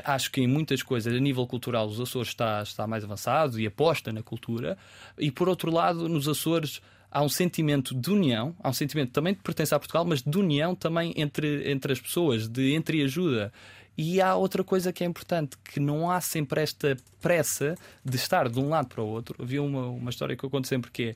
Acho 0.04 0.30
que 0.30 0.40
em 0.40 0.46
muitas 0.46 0.80
coisas, 0.80 1.12
a 1.12 1.18
nível 1.18 1.44
cultural, 1.44 1.88
os 1.88 2.00
Açores 2.00 2.28
está, 2.28 2.62
está 2.62 2.86
mais 2.86 3.02
avançado 3.02 3.58
e 3.58 3.66
aposta 3.66 4.12
na 4.12 4.22
cultura. 4.22 4.78
E 5.18 5.28
por 5.28 5.48
outro 5.48 5.72
lado, 5.72 6.08
nos 6.08 6.28
Açores 6.28 6.80
há 7.12 7.22
um 7.22 7.28
sentimento 7.28 7.94
de 7.94 8.10
união, 8.10 8.56
há 8.62 8.70
um 8.70 8.72
sentimento 8.72 9.12
também 9.12 9.34
de 9.34 9.40
pertença 9.40 9.76
a 9.76 9.78
Portugal, 9.78 10.04
mas 10.04 10.22
de 10.22 10.38
união 10.38 10.74
também 10.74 11.12
entre, 11.16 11.70
entre 11.70 11.92
as 11.92 12.00
pessoas, 12.00 12.48
de 12.48 12.74
entreajuda. 12.74 13.52
E 13.96 14.22
há 14.22 14.34
outra 14.34 14.64
coisa 14.64 14.90
que 14.92 15.04
é 15.04 15.06
importante, 15.06 15.56
que 15.62 15.78
não 15.78 16.10
há 16.10 16.20
sempre 16.22 16.62
esta 16.62 16.96
pressa 17.20 17.76
de 18.02 18.16
estar 18.16 18.48
de 18.48 18.58
um 18.58 18.70
lado 18.70 18.88
para 18.88 19.02
o 19.02 19.06
outro. 19.06 19.36
Havia 19.40 19.62
uma, 19.62 19.86
uma 19.88 20.08
história 20.08 20.34
que 20.34 20.42
eu 20.42 20.48
conto 20.48 20.66
sempre 20.66 20.90
que 20.90 21.10
é 21.10 21.14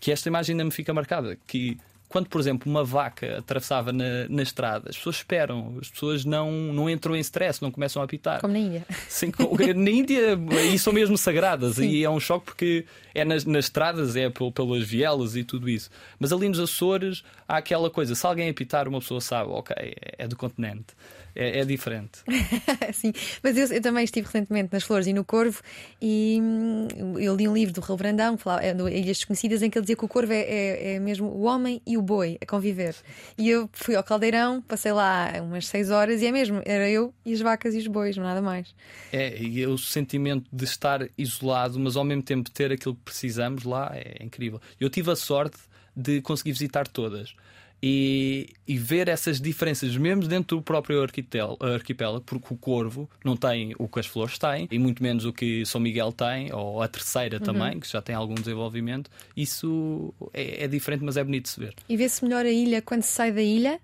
que 0.00 0.12
esta 0.12 0.28
imagem 0.28 0.54
ainda 0.54 0.64
me 0.64 0.70
fica 0.70 0.94
marcada, 0.94 1.36
que 1.46 1.76
quando, 2.08 2.28
por 2.28 2.40
exemplo, 2.40 2.70
uma 2.70 2.82
vaca 2.82 3.38
atravessava 3.38 3.92
na, 3.92 4.26
na 4.28 4.42
estrada, 4.42 4.88
as 4.88 4.96
pessoas 4.96 5.16
esperam, 5.16 5.76
as 5.80 5.90
pessoas 5.90 6.24
não, 6.24 6.50
não 6.50 6.88
entram 6.88 7.14
em 7.14 7.20
stress, 7.20 7.60
não 7.60 7.70
começam 7.70 8.00
a 8.00 8.04
apitar. 8.04 8.40
Como 8.40 8.52
na 8.52 8.58
Índia. 8.58 8.86
Sim, 9.08 9.30
na 9.76 9.90
Índia 9.90 10.38
e 10.72 10.78
são 10.78 10.92
mesmo 10.92 11.18
sagradas. 11.18 11.76
Sim. 11.76 11.88
E 11.88 12.04
é 12.04 12.10
um 12.10 12.18
choque 12.18 12.46
porque 12.46 12.86
é 13.14 13.24
nas, 13.24 13.44
nas 13.44 13.66
estradas, 13.66 14.16
é 14.16 14.30
pelas 14.30 14.84
vielas 14.84 15.36
e 15.36 15.44
tudo 15.44 15.68
isso. 15.68 15.90
Mas 16.18 16.32
ali 16.32 16.48
nos 16.48 16.58
Açores 16.58 17.22
há 17.46 17.58
aquela 17.58 17.90
coisa: 17.90 18.14
se 18.14 18.26
alguém 18.26 18.48
apitar, 18.48 18.88
uma 18.88 19.00
pessoa 19.00 19.20
sabe, 19.20 19.50
ok, 19.50 19.76
é 20.18 20.26
do 20.26 20.36
continente 20.36 20.94
é, 21.38 21.60
é 21.60 21.64
diferente. 21.64 22.18
Sim, 22.92 23.12
mas 23.42 23.56
eu, 23.56 23.76
eu, 23.76 23.80
também 23.80 24.02
estive 24.02 24.26
recentemente 24.26 24.70
nas 24.72 24.82
Flores 24.82 25.06
e 25.06 25.12
no 25.12 25.24
Corvo 25.24 25.62
e 26.02 26.38
hum, 26.42 26.88
eu 27.18 27.36
li 27.36 27.48
um 27.48 27.54
livro 27.54 27.72
do 27.72 27.80
Raul 27.80 27.96
Brandão, 27.96 28.36
falava, 28.36 28.64
é, 28.64 28.72
Ilhas 28.72 29.18
Desconhecidas, 29.18 29.62
em 29.62 29.70
que 29.70 29.78
ele 29.78 29.84
dizia 29.84 29.96
que 29.96 30.04
o 30.04 30.08
Corvo 30.08 30.32
é, 30.32 30.40
é, 30.40 30.94
é, 30.94 30.98
mesmo 30.98 31.28
o 31.28 31.42
homem 31.42 31.80
e 31.86 31.96
o 31.96 32.02
boi 32.02 32.36
a 32.42 32.46
conviver. 32.46 32.96
E 33.38 33.48
eu 33.48 33.70
fui 33.72 33.94
ao 33.94 34.02
Caldeirão, 34.02 34.60
passei 34.60 34.92
lá 34.92 35.32
umas 35.40 35.68
seis 35.68 35.90
horas 35.90 36.20
e 36.20 36.26
é 36.26 36.32
mesmo, 36.32 36.60
era 36.64 36.90
eu 36.90 37.14
e 37.24 37.32
as 37.32 37.40
vacas 37.40 37.72
e 37.74 37.78
os 37.78 37.86
bois, 37.86 38.16
nada 38.16 38.42
mais. 38.42 38.74
É, 39.12 39.40
e 39.40 39.64
o 39.64 39.78
sentimento 39.78 40.48
de 40.52 40.64
estar 40.64 41.08
isolado, 41.16 41.78
mas 41.78 41.94
ao 41.94 42.02
mesmo 42.02 42.24
tempo 42.24 42.50
ter 42.50 42.72
aquilo 42.72 42.96
que 42.96 43.02
precisamos 43.02 43.62
lá 43.62 43.92
é 43.94 44.24
incrível. 44.24 44.60
Eu 44.80 44.90
tive 44.90 45.12
a 45.12 45.16
sorte 45.16 45.56
de 45.94 46.20
conseguir 46.20 46.52
visitar 46.52 46.88
todas 46.88 47.34
e, 47.82 48.48
e, 48.66 48.76
ver 48.76 49.08
essas 49.08 49.40
diferenças, 49.40 49.96
mesmo 49.96 50.26
dentro 50.26 50.56
do 50.56 50.62
próprio 50.62 51.02
arquipélago, 51.02 52.20
porque 52.24 52.52
o 52.52 52.56
Corvo 52.56 53.08
não 53.24 53.36
tem 53.36 53.74
o 53.78 53.88
que 53.88 54.00
as 54.00 54.06
flores 54.06 54.38
têm, 54.38 54.68
e 54.70 54.78
muito 54.78 55.02
menos 55.02 55.24
o 55.24 55.32
que 55.32 55.64
São 55.64 55.80
Miguel 55.80 56.12
tem, 56.12 56.52
ou 56.52 56.82
a 56.82 56.88
terceira 56.88 57.38
uhum. 57.38 57.42
também, 57.42 57.80
que 57.80 57.88
já 57.88 58.02
tem 58.02 58.14
algum 58.14 58.34
desenvolvimento. 58.34 59.10
Isso 59.36 60.12
é, 60.32 60.64
é 60.64 60.68
diferente, 60.68 61.04
mas 61.04 61.16
é 61.16 61.24
bonito 61.24 61.44
de 61.44 61.50
se 61.50 61.60
ver. 61.60 61.74
E 61.88 61.96
vê-se 61.96 62.24
melhor 62.24 62.44
a 62.44 62.50
ilha 62.50 62.82
quando 62.82 63.02
se 63.02 63.12
sai 63.12 63.32
da 63.32 63.42
ilha? 63.42 63.80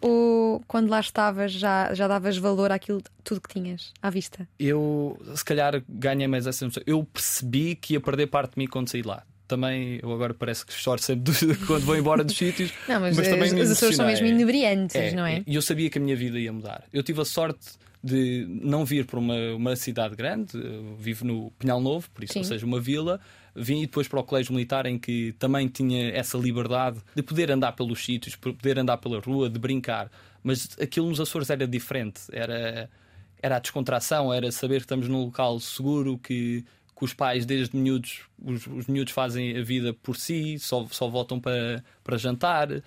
Ou 0.00 0.62
quando 0.68 0.90
lá 0.90 1.00
estavas 1.00 1.52
já, 1.52 1.94
já 1.94 2.06
davas 2.06 2.36
valor 2.36 2.70
àquilo 2.70 3.02
tudo 3.24 3.40
que 3.40 3.48
tinhas 3.48 3.92
à 4.02 4.10
vista? 4.10 4.46
Eu, 4.58 5.18
se 5.34 5.44
calhar, 5.44 5.82
ganhei 5.88 6.28
mais 6.28 6.46
essa 6.46 6.66
noção. 6.66 6.82
Eu 6.86 7.02
percebi 7.04 7.74
que 7.74 7.94
ia 7.94 8.00
perder 8.00 8.26
parte 8.26 8.54
de 8.54 8.58
mim 8.58 8.66
quando 8.66 8.88
saí 8.88 9.02
lá 9.02 9.24
também 9.46 9.98
eu 10.02 10.12
agora 10.12 10.34
parece 10.34 10.64
que 10.64 10.72
choro 10.72 11.00
sempre 11.00 11.32
quando 11.66 11.84
vou 11.84 11.96
embora 11.96 12.24
dos 12.24 12.36
sítios. 12.36 12.72
Não, 12.88 13.00
mas, 13.00 13.16
mas 13.16 13.28
também 13.28 13.54
os 13.54 13.70
Açores 13.70 13.96
são 13.96 14.06
mesmo 14.06 14.26
inebriantes, 14.26 14.96
é, 14.96 15.12
não 15.12 15.24
é? 15.24 15.42
E 15.46 15.54
eu 15.54 15.62
sabia 15.62 15.88
que 15.88 15.98
a 15.98 16.00
minha 16.00 16.16
vida 16.16 16.38
ia 16.38 16.52
mudar. 16.52 16.84
Eu 16.92 17.02
tive 17.02 17.20
a 17.20 17.24
sorte 17.24 17.78
de 18.02 18.46
não 18.48 18.84
vir 18.84 19.04
para 19.04 19.18
uma, 19.18 19.36
uma 19.54 19.74
cidade 19.74 20.14
grande, 20.14 20.56
eu 20.56 20.96
vivo 20.96 21.24
no 21.24 21.50
Pinhal 21.58 21.80
Novo, 21.80 22.08
por 22.10 22.22
isso, 22.22 22.34
Sim. 22.34 22.38
ou 22.40 22.44
seja, 22.44 22.64
uma 22.64 22.80
vila. 22.80 23.20
Vim 23.54 23.80
depois 23.80 24.06
para 24.06 24.20
o 24.20 24.22
colégio 24.22 24.52
militar 24.52 24.86
em 24.86 24.98
que 24.98 25.34
também 25.38 25.66
tinha 25.66 26.10
essa 26.10 26.36
liberdade 26.36 27.00
de 27.14 27.22
poder 27.22 27.50
andar 27.50 27.72
pelos 27.72 28.04
sítios, 28.04 28.36
poder 28.36 28.78
andar 28.78 28.98
pela 28.98 29.18
rua, 29.18 29.48
de 29.48 29.58
brincar. 29.58 30.10
Mas 30.42 30.76
aquilo 30.80 31.08
nos 31.08 31.20
Açores 31.20 31.48
era 31.50 31.66
diferente. 31.66 32.20
Era, 32.30 32.88
era 33.42 33.56
a 33.56 33.58
descontração, 33.58 34.32
era 34.32 34.52
saber 34.52 34.76
que 34.76 34.84
estamos 34.84 35.08
num 35.08 35.24
local 35.24 35.58
seguro, 35.58 36.18
que 36.18 36.64
que 36.96 37.04
os 37.04 37.12
pais, 37.12 37.44
desde 37.44 37.76
miúdos, 37.76 38.22
os, 38.42 38.66
os 38.66 38.86
miúdos 38.86 39.12
fazem 39.12 39.56
a 39.58 39.62
vida 39.62 39.92
por 39.92 40.16
si, 40.16 40.58
só, 40.58 40.86
só 40.90 41.06
voltam 41.06 41.38
para, 41.38 41.84
para 42.02 42.16
jantar. 42.16 42.72
Uh, 42.72 42.82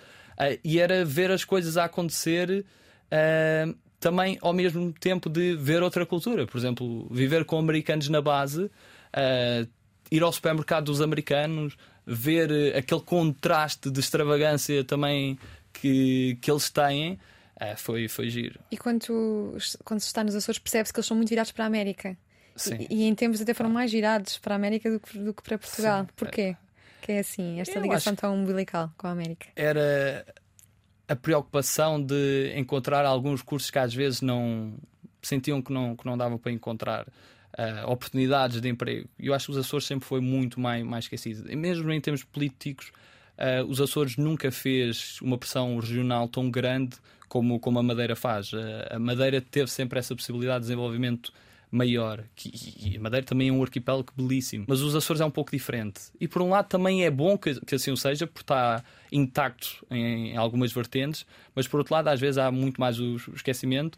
e 0.64 0.80
era 0.80 1.06
ver 1.06 1.30
as 1.30 1.46
coisas 1.46 1.78
a 1.78 1.86
acontecer 1.86 2.66
uh, 3.06 3.76
também 4.00 4.40
ao 4.42 4.52
mesmo 4.52 4.92
tempo 4.94 5.30
de 5.30 5.56
ver 5.56 5.84
outra 5.84 6.08
cultura. 6.08 6.48
Por 6.48 6.58
exemplo, 6.58 7.08
viver 7.12 7.46
com 7.46 7.60
americanos 7.60 8.10
na 8.10 8.20
base, 8.20 8.64
uh, 8.64 9.70
ir 10.12 10.24
ao 10.24 10.34
supermercado 10.34 10.86
dos 10.86 11.02
americanos, 11.02 11.78
ver 12.04 12.76
aquele 12.76 13.02
contraste 13.02 13.92
de 13.92 14.00
extravagância 14.00 14.84
também 14.84 15.38
que, 15.72 16.36
que 16.42 16.50
eles 16.50 16.68
têm. 16.72 17.20
foi, 17.78 18.08
foi 18.08 18.28
giro. 18.32 18.60
E 18.72 18.78
quando, 18.78 19.56
quando 19.84 20.00
se 20.00 20.08
está 20.08 20.24
nos 20.24 20.34
Açores, 20.34 20.58
percebe-se 20.58 20.92
que 20.92 21.00
eles 21.00 21.06
são 21.06 21.16
muito 21.16 21.30
virados 21.30 21.52
para 21.52 21.66
a 21.66 21.68
América. 21.68 22.18
Sim. 22.56 22.88
E, 22.90 23.04
e, 23.04 23.04
em 23.04 23.16
tempos 23.16 23.42
até 23.42 23.54
foram 23.54 23.70
mais 23.70 23.90
girados 23.90 24.38
para 24.38 24.56
a 24.56 24.58
América 24.58 24.92
do 24.92 25.00
que, 25.00 25.18
do 25.18 25.34
que 25.34 25.42
para 25.42 25.58
Portugal. 25.58 26.04
Sim. 26.04 26.10
Porquê? 26.16 26.58
Que 27.02 27.14
é 27.14 27.20
assim, 27.20 27.60
esta 27.60 27.78
Eu 27.78 27.82
ligação 27.82 28.16
tão 28.16 28.36
umbilical 28.36 28.92
com 28.98 29.08
a 29.08 29.12
América? 29.12 29.48
Era 29.56 30.26
a 31.08 31.16
preocupação 31.16 32.02
de 32.02 32.54
encontrar 32.56 33.06
alguns 33.06 33.42
cursos 33.42 33.72
que 33.72 33.80
às 33.80 33.94
vezes 33.94 34.22
não 34.22 34.74
sentiam 35.22 35.62
que 35.62 35.72
não, 35.74 35.96
que 35.96 36.06
não 36.06 36.18
davam 36.18 36.38
para 36.38 36.52
encontrar. 36.52 37.08
Uh, 37.58 37.92
oportunidades 37.92 38.62
de 38.62 38.70
emprego. 38.70 39.10
E 39.18 39.28
eu 39.28 39.34
acho 39.34 39.48
que 39.48 39.52
os 39.52 39.58
Açores 39.58 39.86
sempre 39.86 40.08
foi 40.08 40.22
muito 40.22 40.60
mais, 40.62 40.82
mais 40.86 41.06
esquecido. 41.06 41.52
E 41.52 41.56
mesmo 41.58 41.92
em 41.92 42.00
termos 42.00 42.24
políticos, 42.24 42.92
uh, 43.38 43.66
os 43.68 43.82
Açores 43.82 44.16
nunca 44.16 44.50
fez 44.52 45.20
uma 45.20 45.38
pressão 45.38 45.78
regional 45.78 46.28
tão 46.30 46.50
grande 46.50 46.96
como, 47.28 47.60
como 47.60 47.80
a 47.80 47.84
Madeira 47.84 48.16
faz. 48.16 48.54
Uh, 48.54 48.58
a 48.92 49.00
Madeira 49.00 49.42
teve 49.42 49.70
sempre 49.70 50.00
essa 50.00 50.16
possibilidade 50.16 50.60
de 50.60 50.68
desenvolvimento 50.68 51.34
maior. 51.72 52.24
Que, 52.36 52.52
e 52.84 52.98
a 52.98 53.00
Madeira 53.00 53.26
também 53.26 53.50
é 53.50 53.52
um 53.52 53.62
arquipélago 53.62 54.12
belíssimo. 54.16 54.66
Mas 54.68 54.82
os 54.82 54.96
Açores 54.96 55.22
é 55.22 55.26
um 55.26 55.32
pouco 55.32 55.52
diferente. 55.52 56.02
E 56.20 56.28
por 56.28 56.42
um 56.42 56.50
lado 56.50 56.68
também 56.68 57.06
é 57.06 57.12
bom 57.12 57.38
que, 57.38 57.60
que 57.62 57.76
assim 57.76 57.92
o 57.92 57.98
seja, 57.98 58.26
porque 58.26 58.44
está 58.44 58.84
intacto 59.12 59.86
em, 59.90 60.32
em, 60.32 60.38
algumas 60.38 60.72
vertentes, 60.72 61.26
mas 61.56 61.68
por 61.68 61.80
outro 61.80 61.94
lado 61.94 62.08
às 62.08 62.20
vezes 62.20 62.38
há 62.38 62.52
muito 62.52 62.80
mais 62.80 63.00
o, 63.00 63.14
o 63.14 63.36
esquecimento, 63.36 63.98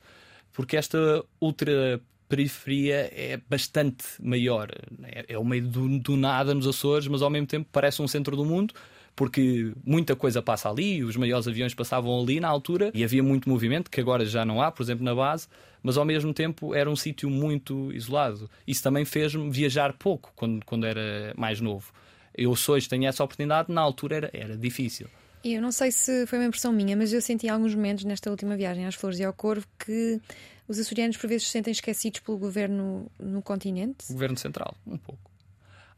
porque 0.54 0.76
esta 0.76 1.24
ultra 1.40 2.02
periferia 2.28 3.10
é 3.14 3.40
bastante 3.50 4.06
maior. 4.22 4.70
É, 5.04 5.34
é 5.34 5.38
o 5.38 5.44
meio 5.44 5.68
do, 5.68 6.00
do 6.00 6.16
nada 6.16 6.54
nos 6.54 6.66
Açores, 6.66 7.08
mas 7.08 7.22
ao 7.22 7.30
mesmo 7.30 7.48
tempo 7.48 7.68
parece 7.72 8.02
um 8.02 8.08
centro 8.08 8.36
do 8.36 8.46
mundo 8.46 8.74
porque 9.16 9.74
muita 9.86 10.16
coisa 10.16 10.42
passa 10.42 10.70
ali, 10.70 11.04
os 11.04 11.16
maiores 11.16 11.48
aviões 11.48 11.74
passavam 11.74 12.20
ali 12.20 12.40
na 12.40 12.48
altura 12.48 12.92
e 12.94 13.04
havia 13.04 13.22
muito 13.22 13.50
movimento, 13.50 13.90
que 13.90 14.00
agora 14.00 14.26
já 14.26 14.46
não 14.46 14.62
há, 14.62 14.72
por 14.72 14.84
exemplo, 14.84 15.04
na 15.04 15.14
base, 15.14 15.48
mas 15.84 15.98
ao 15.98 16.06
mesmo 16.06 16.34
tempo 16.34 16.74
era 16.74 16.90
um 16.90 16.96
sítio 16.96 17.30
muito 17.30 17.92
isolado. 17.94 18.50
Isso 18.66 18.82
também 18.84 19.06
fez-me 19.06 19.50
viajar 19.50 19.94
pouco 19.94 20.32
quando, 20.36 20.66
quando 20.66 20.86
era 20.86 21.34
mais 21.36 21.60
novo. 21.60 21.92
Eu 22.36 22.52
hoje 22.52 22.88
tenho 22.88 23.06
essa 23.06 23.24
oportunidade, 23.24 23.72
na 23.72 23.82
altura 23.82 24.16
era, 24.16 24.30
era 24.34 24.58
difícil. 24.58 25.08
E 25.44 25.56
eu 25.56 25.62
não 25.62 25.72
sei 25.72 25.92
se 25.92 26.26
foi 26.28 26.38
uma 26.38 26.46
impressão 26.46 26.72
minha, 26.72 26.96
mas 26.96 27.12
eu 27.12 27.22
senti 27.22 27.50
alguns 27.50 27.74
momentos 27.74 28.04
nesta 28.04 28.30
última 28.30 28.56
viagem 28.56 28.86
às 28.86 28.96
Flores 28.96 29.20
e 29.20 29.24
ao 29.24 29.34
Corvo 29.34 29.66
que 29.80 30.22
os 30.68 30.78
açorianos 30.78 31.18
por 31.18 31.28
vezes 31.28 31.48
se 31.48 31.52
sentem 31.52 31.72
esquecidos 31.72 32.20
pelo 32.20 32.38
governo 32.38 33.08
no 33.20 33.42
continente. 33.42 34.06
O 34.10 34.14
governo 34.14 34.38
central, 34.38 34.76
um 34.86 34.98
pouco. 34.98 35.31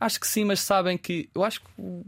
Acho 0.03 0.19
que 0.19 0.27
sim, 0.27 0.43
mas 0.43 0.59
sabem 0.59 0.97
que. 0.97 1.29
Eu 1.33 1.45
acho 1.45 1.61
que. 1.61 1.67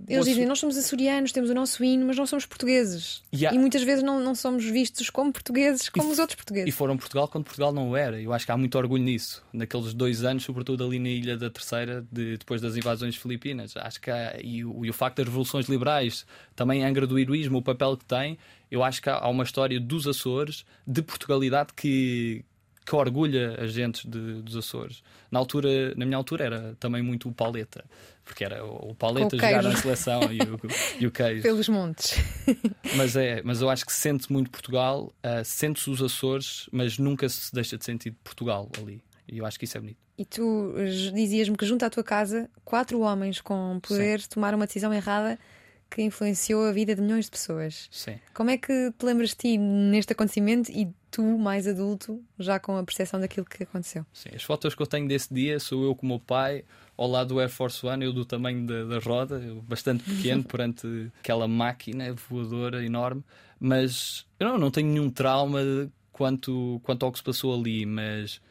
Eles 0.10 0.25
dizem, 0.25 0.45
nós 0.45 0.60
somos 0.60 0.75
açorianos, 0.77 1.31
temos 1.31 1.49
o 1.49 1.53
nosso 1.53 1.81
hino, 1.81 2.05
mas 2.05 2.17
não 2.17 2.27
somos 2.27 2.45
portugueses. 2.45 3.23
E, 3.31 3.47
há... 3.47 3.53
e 3.53 3.58
muitas 3.58 3.84
vezes 3.84 4.03
não, 4.03 4.19
não 4.19 4.36
somos 4.36 4.65
vistos 4.65 5.10
como 5.10 5.31
portugueses, 5.31 5.88
como 5.88 6.10
e 6.10 6.12
os 6.12 6.19
outros 6.19 6.36
portugueses. 6.36 6.67
E 6.67 6.71
foram 6.73 6.97
Portugal 6.97 7.25
quando 7.29 7.45
Portugal 7.45 7.71
não 7.71 7.91
o 7.91 7.95
era. 7.95 8.21
Eu 8.21 8.34
acho 8.34 8.45
que 8.45 8.51
há 8.51 8.58
muito 8.58 8.77
orgulho 8.77 9.01
nisso. 9.01 9.41
Naqueles 9.53 9.93
dois 9.93 10.25
anos, 10.25 10.43
sobretudo 10.43 10.84
ali 10.84 10.99
na 10.99 11.08
Ilha 11.08 11.38
da 11.38 11.49
Terceira, 11.49 12.05
de, 12.12 12.38
depois 12.38 12.60
das 12.60 12.75
invasões 12.75 13.15
filipinas. 13.15 13.77
Acho 13.77 14.01
que 14.01 14.12
há, 14.12 14.41
e, 14.43 14.65
o, 14.65 14.84
e 14.86 14.89
o 14.89 14.93
facto 14.93 15.15
das 15.19 15.27
revoluções 15.27 15.67
liberais, 15.67 16.25
também 16.53 16.84
a 16.84 16.89
Angra 16.89 17.08
do 17.08 17.17
Heroísmo, 17.17 17.60
o 17.60 17.62
papel 17.62 17.95
que 17.95 18.03
tem, 18.03 18.38
eu 18.69 18.84
acho 18.84 19.01
que 19.01 19.10
há 19.10 19.25
uma 19.29 19.45
história 19.45 19.79
dos 19.79 20.05
Açores, 20.05 20.65
de 20.86 21.01
Portugalidade, 21.01 21.69
que 21.73 22.43
que 22.85 22.95
orgulha 22.95 23.57
as 23.61 23.71
gentes 23.71 24.05
de, 24.05 24.41
dos 24.41 24.55
Açores. 24.55 25.01
Na 25.31 25.39
altura, 25.39 25.93
na 25.95 26.05
minha 26.05 26.17
altura, 26.17 26.45
era 26.45 26.77
também 26.79 27.01
muito 27.01 27.27
o 27.27 27.33
Pauleta, 27.33 27.83
porque 28.23 28.43
era 28.43 28.63
o, 28.63 28.91
o 28.91 28.95
Pauleta 28.95 29.35
jogar 29.35 29.63
na 29.63 29.75
seleção 29.75 30.21
e 30.31 30.39
o, 30.39 30.59
e 31.01 31.07
o 31.07 31.11
queijo. 31.11 31.41
Pelos 31.41 31.67
montes. 31.67 32.15
mas 32.95 33.15
é, 33.15 33.41
mas 33.43 33.61
eu 33.61 33.69
acho 33.69 33.85
que 33.85 33.91
sente 33.91 34.31
muito 34.31 34.51
Portugal, 34.51 35.11
uh, 35.23 35.43
sente-se 35.43 35.89
os 35.89 36.01
Açores, 36.01 36.69
mas 36.71 36.99
nunca 36.99 37.27
se 37.27 37.53
deixa 37.53 37.77
de 37.77 37.83
sentir 37.83 38.11
Portugal 38.23 38.69
ali. 38.79 39.01
E 39.27 39.39
eu 39.39 39.45
acho 39.45 39.57
que 39.57 39.65
isso 39.65 39.77
é 39.77 39.81
bonito. 39.81 39.97
E 40.17 40.23
tu 40.23 40.73
dizias-me 41.13 41.57
que 41.57 41.65
junto 41.65 41.83
à 41.83 41.89
tua 41.89 42.03
casa, 42.03 42.49
quatro 42.63 42.99
homens 43.01 43.41
com 43.41 43.79
poder 43.81 44.21
Sim. 44.21 44.27
tomaram 44.29 44.57
uma 44.57 44.67
decisão 44.67 44.93
errada 44.93 45.37
que 45.89 46.01
influenciou 46.01 46.65
a 46.65 46.71
vida 46.71 46.95
de 46.95 47.01
milhões 47.01 47.25
de 47.25 47.31
pessoas. 47.31 47.87
Sim. 47.91 48.19
Como 48.33 48.49
é 48.49 48.57
que 48.57 48.91
te 48.97 49.05
lembras 49.05 49.29
de 49.29 49.35
ti 49.35 49.57
neste 49.57 50.13
acontecimento 50.13 50.71
e 50.71 50.87
tu, 51.15 51.38
mais 51.38 51.65
adulto, 51.65 52.21
já 52.38 52.60
com 52.60 52.75
a 52.75 52.84
percepção 52.84 53.21
daquilo 53.21 53.45
que 53.45 53.63
aconteceu? 53.63 54.06
Sim, 54.12 54.30
as 54.36 54.43
fotos 54.43 54.75
que 54.75 54.82
eu 54.82 54.86
tenho 54.86 55.08
desse 55.08 55.34
dia 55.34 55.62
sou 55.62 55.86
eu 55.86 55.95
com 55.95 56.06
o 56.06 56.10
meu 56.10 56.19
pai 56.19 56.65
ao 56.97 57.08
lado 57.08 57.30
do 57.30 57.39
Air 57.39 57.49
Force 57.49 57.86
One, 57.86 58.04
eu 58.04 58.12
do 58.12 58.25
tamanho 58.25 58.67
da, 58.67 58.84
da 58.84 58.99
roda, 58.99 59.41
bastante 59.63 60.04
pequeno 60.04 60.43
perante 60.45 61.10
aquela 61.19 61.47
máquina 61.47 62.13
voadora 62.13 62.86
enorme. 62.86 63.23
Mas 63.58 64.25
eu 64.38 64.49
não, 64.49 64.58
não 64.58 64.71
tenho 64.71 64.89
nenhum 64.89 65.10
trauma 65.10 65.62
quanto, 66.12 66.82
quanto 66.84 67.06
ao 67.06 67.12
que 67.13 67.19
se 67.19 67.23
passou 67.23 67.58
ali, 67.58 67.86
mas 67.86 68.41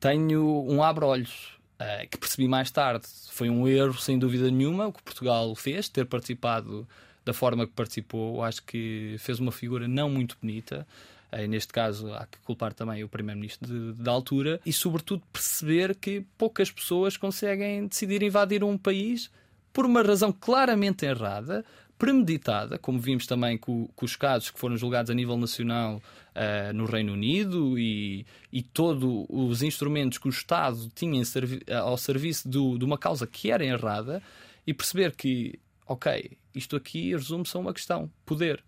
tenho 0.00 0.66
um 0.68 0.82
abre-olhos 0.82 1.56
uh, 1.80 2.08
que 2.10 2.18
percebi 2.18 2.48
mais 2.48 2.68
tarde. 2.72 3.06
Foi 3.30 3.48
um 3.48 3.68
erro, 3.68 3.94
sem 3.94 4.18
dúvida 4.18 4.50
nenhuma, 4.50 4.88
o 4.88 4.92
que 4.92 5.02
Portugal 5.04 5.54
fez, 5.54 5.88
ter 5.88 6.04
participado 6.04 6.86
da 7.24 7.32
forma 7.32 7.64
que 7.64 7.72
participou. 7.74 8.42
Acho 8.42 8.64
que 8.64 9.14
fez 9.20 9.38
uma 9.38 9.52
figura 9.52 9.86
não 9.86 10.10
muito 10.10 10.36
bonita. 10.40 10.84
Uh, 11.32 11.46
neste 11.46 11.72
caso, 11.72 12.12
há 12.14 12.26
que 12.26 12.38
culpar 12.38 12.72
também 12.72 13.04
o 13.04 13.08
primeiro-ministro 13.08 13.92
da 13.94 14.10
altura 14.10 14.60
e, 14.64 14.72
sobretudo, 14.72 15.22
perceber 15.30 15.94
que 15.94 16.24
poucas 16.38 16.70
pessoas 16.70 17.16
conseguem 17.16 17.86
decidir 17.86 18.22
invadir 18.22 18.64
um 18.64 18.78
país 18.78 19.30
por 19.72 19.84
uma 19.84 20.02
razão 20.02 20.32
claramente 20.32 21.04
errada, 21.04 21.64
premeditada, 21.98 22.78
como 22.78 22.98
vimos 22.98 23.26
também 23.26 23.58
com, 23.58 23.88
com, 23.94 24.06
os 24.06 24.16
casos 24.16 24.50
que 24.50 24.58
foram 24.58 24.76
julgados 24.76 25.10
a 25.10 25.14
nível 25.14 25.36
nacional 25.36 26.00
uh, 26.34 26.72
no 26.72 26.86
Reino 26.86 27.12
Unido 27.12 27.78
e, 27.78 28.24
e 28.52 28.62
todos 28.62 29.26
os 29.28 29.62
instrumentos 29.62 30.16
que 30.16 30.28
o 30.28 30.30
Estado 30.30 30.90
tinha 30.94 31.22
servi 31.24 31.60
ao 31.70 31.96
serviço 31.96 32.48
do, 32.48 32.78
de 32.78 32.84
uma 32.84 32.96
causa 32.96 33.26
que 33.26 33.50
era 33.50 33.64
errada 33.64 34.22
e 34.66 34.72
perceber 34.72 35.14
que, 35.16 35.58
ok, 35.86 36.38
isto 36.54 36.76
aqui 36.76 37.12
resume-se 37.12 37.56
a 37.56 37.60
uma 37.60 37.74
questão: 37.74 38.10
poder. 38.24 38.62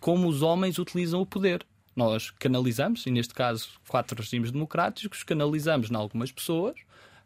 Como 0.00 0.28
os 0.28 0.42
homens 0.42 0.78
utilizam 0.78 1.20
o 1.20 1.26
poder. 1.26 1.66
Nós 1.94 2.30
canalizamos, 2.30 3.04
e 3.06 3.10
neste 3.10 3.34
caso, 3.34 3.68
quatro 3.88 4.20
regimes 4.20 4.52
democráticos, 4.52 5.24
canalizamos 5.24 5.90
em 5.90 5.96
algumas 5.96 6.30
pessoas, 6.30 6.76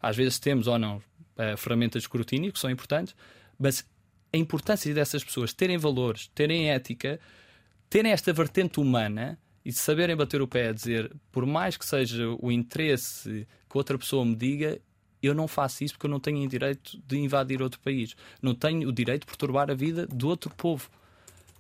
às 0.00 0.16
vezes 0.16 0.38
temos 0.38 0.66
ou 0.66 0.78
não 0.78 0.96
uh, 0.96 1.56
ferramentas 1.58 2.02
de 2.02 2.06
escrutínio 2.06 2.52
que 2.52 2.58
são 2.58 2.70
importantes, 2.70 3.14
mas 3.58 3.86
a 4.32 4.36
importância 4.36 4.92
dessas 4.94 5.22
pessoas 5.22 5.52
terem 5.52 5.76
valores, 5.76 6.30
terem 6.34 6.70
ética, 6.70 7.20
terem 7.90 8.12
esta 8.12 8.32
vertente 8.32 8.80
humana 8.80 9.38
e 9.64 9.70
de 9.70 9.76
saberem 9.76 10.16
bater 10.16 10.40
o 10.40 10.48
pé 10.48 10.68
a 10.68 10.72
dizer, 10.72 11.14
por 11.30 11.44
mais 11.44 11.76
que 11.76 11.84
seja 11.84 12.26
o 12.40 12.50
interesse 12.50 13.46
que 13.68 13.78
outra 13.78 13.98
pessoa 13.98 14.24
me 14.24 14.34
diga, 14.34 14.80
eu 15.22 15.34
não 15.34 15.46
faço 15.46 15.84
isso 15.84 15.94
porque 15.94 16.06
eu 16.06 16.10
não 16.10 16.18
tenho 16.18 16.48
direito 16.48 16.98
de 17.06 17.16
invadir 17.18 17.62
outro 17.62 17.78
país. 17.78 18.16
Não 18.40 18.54
tenho 18.54 18.88
o 18.88 18.92
direito 18.92 19.20
de 19.20 19.26
perturbar 19.26 19.70
a 19.70 19.74
vida 19.74 20.06
do 20.06 20.28
outro 20.28 20.52
povo. 20.54 20.90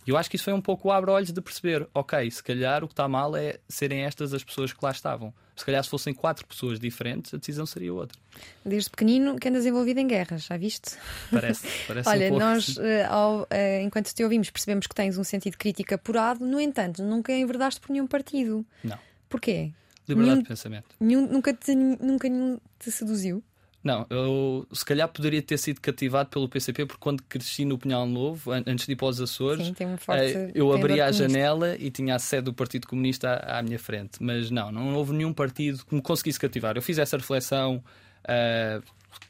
E 0.06 0.10
eu 0.10 0.16
acho 0.16 0.28
que 0.28 0.36
isso 0.36 0.44
foi 0.44 0.52
um 0.52 0.60
pouco 0.60 0.88
o 0.88 0.92
abre-olhos 0.92 1.32
de 1.32 1.40
perceber, 1.40 1.88
ok, 1.94 2.30
se 2.30 2.42
calhar 2.42 2.82
o 2.82 2.88
que 2.88 2.92
está 2.92 3.06
mal 3.06 3.36
é 3.36 3.58
serem 3.68 4.04
estas 4.04 4.34
as 4.34 4.42
pessoas 4.42 4.72
que 4.72 4.78
lá 4.82 4.90
estavam. 4.90 5.32
Se 5.54 5.64
calhar 5.64 5.82
se 5.84 5.90
fossem 5.90 6.12
quatro 6.12 6.46
pessoas 6.46 6.80
diferentes, 6.80 7.32
a 7.34 7.36
decisão 7.36 7.64
seria 7.66 7.92
outra. 7.92 8.18
Desde 8.64 8.90
pequenino 8.90 9.38
que 9.38 9.48
andas 9.48 9.64
envolvido 9.64 10.00
em 10.00 10.06
guerras, 10.06 10.44
já 10.44 10.56
viste? 10.56 10.96
Parece, 11.30 11.66
parece 11.86 12.08
Olha, 12.08 12.26
um 12.26 12.28
pouco, 12.30 12.44
nós, 12.44 12.76
uh, 12.76 12.82
ao, 13.08 13.42
uh, 13.42 13.46
enquanto 13.82 14.12
te 14.12 14.24
ouvimos, 14.24 14.50
percebemos 14.50 14.86
que 14.86 14.94
tens 14.94 15.18
um 15.18 15.24
sentido 15.24 15.56
crítico 15.56 15.94
apurado, 15.94 16.44
no 16.44 16.60
entanto, 16.60 17.02
nunca 17.02 17.32
enverdaste 17.32 17.80
por 17.80 17.92
nenhum 17.92 18.06
partido. 18.06 18.66
Não. 18.82 18.98
Porquê? 19.28 19.72
Liberdade 20.08 20.30
nenhum, 20.30 20.42
de 20.42 20.48
pensamento. 20.48 20.96
Nenhum, 20.98 21.26
nunca, 21.26 21.54
te, 21.54 21.74
nunca 21.74 22.28
nenhum 22.28 22.58
te 22.78 22.90
seduziu? 22.90 23.42
Não, 23.82 24.06
eu 24.08 24.64
se 24.72 24.84
calhar 24.84 25.08
poderia 25.08 25.42
ter 25.42 25.58
sido 25.58 25.80
cativado 25.80 26.28
pelo 26.28 26.48
PCP 26.48 26.86
porque 26.86 27.00
quando 27.00 27.20
cresci 27.24 27.64
no 27.64 27.76
Pinhal 27.76 28.06
Novo, 28.06 28.52
antes 28.52 28.86
de 28.86 28.92
ir 28.92 28.96
para 28.96 29.08
os 29.08 29.20
Açores, 29.20 29.66
Sim, 29.66 29.86
um 29.86 29.96
forte, 29.96 30.36
eh, 30.36 30.52
eu 30.54 30.72
abria 30.72 31.06
a 31.06 31.12
janela 31.12 31.76
e 31.76 31.90
tinha 31.90 32.14
a 32.14 32.18
sede 32.20 32.44
do 32.44 32.54
Partido 32.54 32.86
Comunista 32.86 33.30
à, 33.30 33.58
à, 33.58 33.62
minha 33.62 33.80
frente. 33.80 34.22
Mas 34.22 34.52
não, 34.52 34.70
não 34.70 34.94
houve 34.94 35.12
nenhum 35.12 35.32
partido 35.32 35.84
que 35.84 35.94
me 35.96 36.00
conseguisse 36.00 36.38
cativar. 36.38 36.76
Eu 36.76 36.82
fiz 36.82 36.96
essa 36.96 37.16
reflexão, 37.16 37.82
uh, 38.24 38.82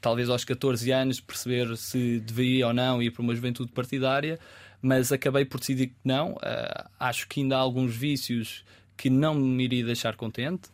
talvez 0.02 0.28
aos 0.28 0.44
14 0.44 0.90
anos, 0.90 1.18
perceber 1.18 1.74
se 1.78 2.20
deveria 2.20 2.66
ou 2.66 2.74
não 2.74 3.02
ir 3.02 3.10
para 3.10 3.22
uma 3.22 3.34
juventude 3.34 3.72
partidária, 3.72 4.38
mas 4.82 5.10
acabei 5.10 5.46
por 5.46 5.60
decidir 5.60 5.86
que 5.86 5.96
não. 6.04 6.32
Uh, 6.32 6.90
acho 7.00 7.26
que 7.26 7.40
ainda 7.40 7.56
há 7.56 7.60
alguns 7.60 7.96
vícios 7.96 8.66
que 8.98 9.08
não 9.08 9.34
me 9.34 9.64
iria 9.64 9.84
deixar 9.86 10.14
contente 10.14 10.68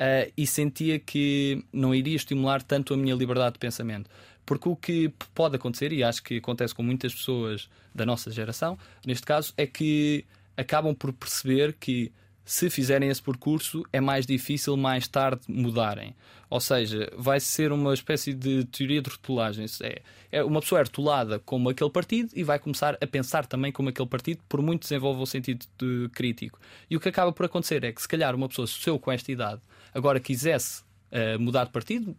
uh, 0.00 0.32
e 0.36 0.46
sentia 0.46 0.98
que 0.98 1.64
não 1.72 1.94
iria 1.94 2.16
estimular 2.16 2.62
tanto 2.62 2.94
a 2.94 2.96
minha 2.96 3.14
liberdade 3.14 3.54
de 3.54 3.58
pensamento. 3.58 4.10
Porque 4.44 4.68
o 4.68 4.76
que 4.76 5.12
pode 5.34 5.56
acontecer, 5.56 5.92
e 5.92 6.04
acho 6.04 6.22
que 6.22 6.38
acontece 6.38 6.74
com 6.74 6.82
muitas 6.82 7.14
pessoas 7.14 7.68
da 7.94 8.06
nossa 8.06 8.30
geração, 8.30 8.78
neste 9.04 9.26
caso, 9.26 9.52
é 9.56 9.66
que 9.66 10.24
acabam 10.56 10.94
por 10.94 11.12
perceber 11.12 11.74
que 11.78 12.12
se 12.46 12.70
fizerem 12.70 13.10
esse 13.10 13.20
percurso, 13.20 13.82
é 13.92 14.00
mais 14.00 14.24
difícil 14.24 14.76
mais 14.76 15.08
tarde 15.08 15.42
mudarem. 15.48 16.14
Ou 16.48 16.60
seja, 16.60 17.12
vai 17.18 17.40
ser 17.40 17.72
uma 17.72 17.92
espécie 17.92 18.32
de 18.32 18.64
teoria 18.66 19.02
de 19.02 19.10
rotulagem. 19.10 19.66
É, 19.82 20.00
é 20.30 20.44
uma 20.44 20.60
pessoa 20.60 20.80
é 20.80 20.84
rotulada 20.84 21.40
como 21.40 21.68
aquele 21.68 21.90
partido 21.90 22.30
e 22.36 22.44
vai 22.44 22.60
começar 22.60 22.96
a 23.00 23.06
pensar 23.06 23.46
também 23.46 23.72
como 23.72 23.88
aquele 23.88 24.08
partido, 24.08 24.44
por 24.48 24.62
muito 24.62 24.82
desenvolva 24.82 25.20
o 25.20 25.26
sentido 25.26 25.66
de 25.76 26.08
crítico. 26.10 26.60
E 26.88 26.96
o 26.96 27.00
que 27.00 27.08
acaba 27.08 27.32
por 27.32 27.46
acontecer 27.46 27.82
é 27.82 27.90
que, 27.90 28.00
se 28.00 28.06
calhar, 28.06 28.32
uma 28.36 28.48
pessoa, 28.48 28.68
se 28.68 28.88
eu 28.88 28.96
com 28.96 29.10
esta 29.10 29.32
idade 29.32 29.60
agora 29.92 30.20
quisesse 30.20 30.82
uh, 31.10 31.40
mudar 31.40 31.64
de 31.64 31.72
partido, 31.72 32.16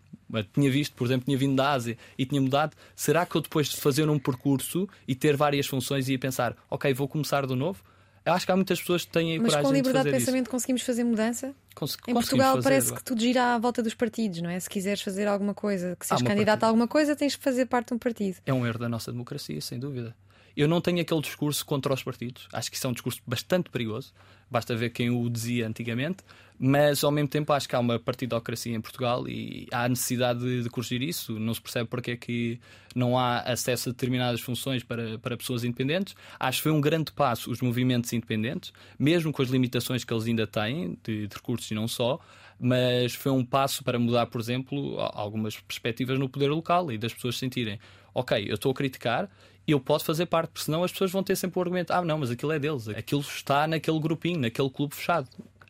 tinha 0.54 0.70
visto, 0.70 0.94
por 0.94 1.08
exemplo, 1.08 1.24
tinha 1.24 1.38
vindo 1.38 1.56
da 1.56 1.72
Ásia 1.72 1.98
e 2.18 2.26
tinha 2.26 2.42
mudado, 2.42 2.76
será 2.98 3.26
que 3.26 3.34
eu 3.36 3.42
depois 3.42 3.70
de 3.70 3.78
fazer 3.78 4.10
um 4.10 4.20
percurso 4.20 4.90
e 5.08 5.16
ter 5.16 5.38
várias 5.38 5.68
funções 5.68 6.10
ia 6.10 6.20
pensar, 6.20 6.54
ok, 6.70 6.94
vou 6.94 7.08
começar 7.08 7.48
de 7.48 7.56
novo? 7.56 7.82
Eu 8.28 8.34
acho 8.34 8.46
que 8.46 8.52
há 8.52 8.56
muitas 8.58 8.78
pessoas 8.82 9.06
que 9.06 9.12
têm 9.12 9.38
a 9.38 9.42
Mas 9.42 9.54
coragem 9.54 9.64
com 9.64 9.74
liberdade 9.74 10.04
de, 10.04 10.12
de 10.12 10.20
pensamento 10.20 10.44
isso. 10.44 10.52
conseguimos 10.52 10.82
fazer 10.82 11.04
mudança? 11.06 11.56
Cons 11.74 11.98
em 12.10 12.14
Portugal 12.14 12.62
parece 12.62 12.94
que 12.94 13.02
tudo 13.02 13.22
gira 13.22 13.56
à 13.56 13.58
volta 13.58 13.82
dos 13.82 13.94
partidos, 13.94 14.42
não 14.42 14.50
é? 14.50 14.60
Se 14.60 14.70
quiseres 14.70 15.02
fazer 15.02 15.30
alguma 15.30 15.54
coisa, 15.54 15.96
que 15.98 16.06
seres 16.06 16.22
candidato 16.22 16.48
partida. 16.48 16.66
a 16.66 16.70
alguma 16.70 16.88
coisa, 16.90 17.16
tens 17.16 17.38
que 17.38 17.42
fazer 17.42 17.68
parte 17.68 17.88
de 17.88 17.94
um 17.94 17.98
partido. 17.98 18.38
É 18.46 18.54
um 18.54 18.68
erro 18.68 18.80
da 18.80 18.90
nossa 18.90 19.14
democracia, 19.14 19.62
sem 19.62 19.80
dúvida. 19.80 20.14
Eu 20.58 20.68
não 20.68 20.82
tenho 20.82 21.00
aquele 21.00 21.22
discurso 21.22 21.64
contra 21.64 21.94
os 21.94 22.02
partidos. 22.02 22.48
Acho 22.52 22.72
que 22.72 22.78
isso 22.78 22.88
é 22.88 22.90
um 22.90 22.94
discurso 22.94 23.22
bastante 23.28 23.70
perigoso. 23.70 24.12
Basta 24.50 24.76
ver 24.76 24.90
quem 24.90 25.12
o 25.12 25.30
dizia 25.30 25.68
antigamente. 25.68 26.24
Mas, 26.58 27.04
ao 27.04 27.12
mesmo 27.12 27.28
tempo, 27.28 27.54
acho 27.54 27.70
que 27.70 27.76
há 27.76 27.80
uma 27.80 28.00
partidocracia 28.00 28.76
em 28.76 28.82
Portugal 28.82 29.28
e 29.28 29.68
há 29.72 29.88
necessidade 29.88 30.40
de, 30.40 30.64
de 30.64 30.70
corrigir 30.72 31.04
isso. 31.04 31.38
Não 31.38 31.54
se 31.54 31.62
percebe 31.62 31.88
porque 31.88 32.12
é 32.12 32.18
que 32.18 32.60
não 32.96 33.20
há 33.20 33.42
acesso 33.42 33.90
a 33.90 33.92
determinadas 33.92 34.42
funções 34.42 34.84
para, 34.84 35.20
para 35.20 35.38
pessoas 35.38 35.64
independentes. 35.64 36.16
Acho 36.40 36.58
que 36.58 36.64
foi 36.64 36.72
um 36.72 36.82
grande 36.82 37.12
passo 37.12 37.52
os 37.52 37.62
movimentos 37.62 38.12
independentes, 38.12 38.74
mesmo 38.98 39.32
com 39.32 39.44
as 39.44 39.50
limitações 39.50 40.04
que 40.04 40.12
eles 40.12 40.26
ainda 40.26 40.48
têm, 40.48 40.98
de, 41.04 41.28
de 41.28 41.36
recursos 41.36 41.70
e 41.70 41.76
não 41.76 41.88
só. 41.88 42.20
Mas 42.60 43.14
foi 43.14 43.32
um 43.32 43.46
passo 43.46 43.84
para 43.84 44.00
mudar, 44.00 44.26
por 44.26 44.42
exemplo, 44.42 45.00
algumas 45.14 45.56
perspectivas 45.60 46.18
no 46.18 46.28
poder 46.28 46.50
local 46.50 46.92
e 46.92 46.98
das 46.98 47.14
pessoas 47.14 47.38
sentirem: 47.38 47.80
ok, 48.12 48.44
eu 48.50 48.56
estou 48.56 48.72
a 48.72 48.74
criticar 48.74 49.30
eu 49.72 49.80
posso 49.80 50.06
fazer 50.06 50.26
parte, 50.26 50.50
porque 50.52 50.66
senão 50.66 50.84
as 50.84 50.92
pessoas 50.92 51.12
vão 51.12 51.24
ter 51.24 51.36
sempre 51.36 51.60
o 51.60 51.62
argumento: 51.62 51.92
ah, 51.92 52.02
não, 52.02 52.18
mas 52.20 52.32
aquilo 52.32 52.52
é 52.52 52.60
deles, 52.60 52.88
aquilo 52.90 53.22
está 53.22 53.68
naquele 53.68 54.00
grupinho, 54.00 54.40
naquele 54.40 54.70
clube 54.70 54.96
fechado. 54.96 55.28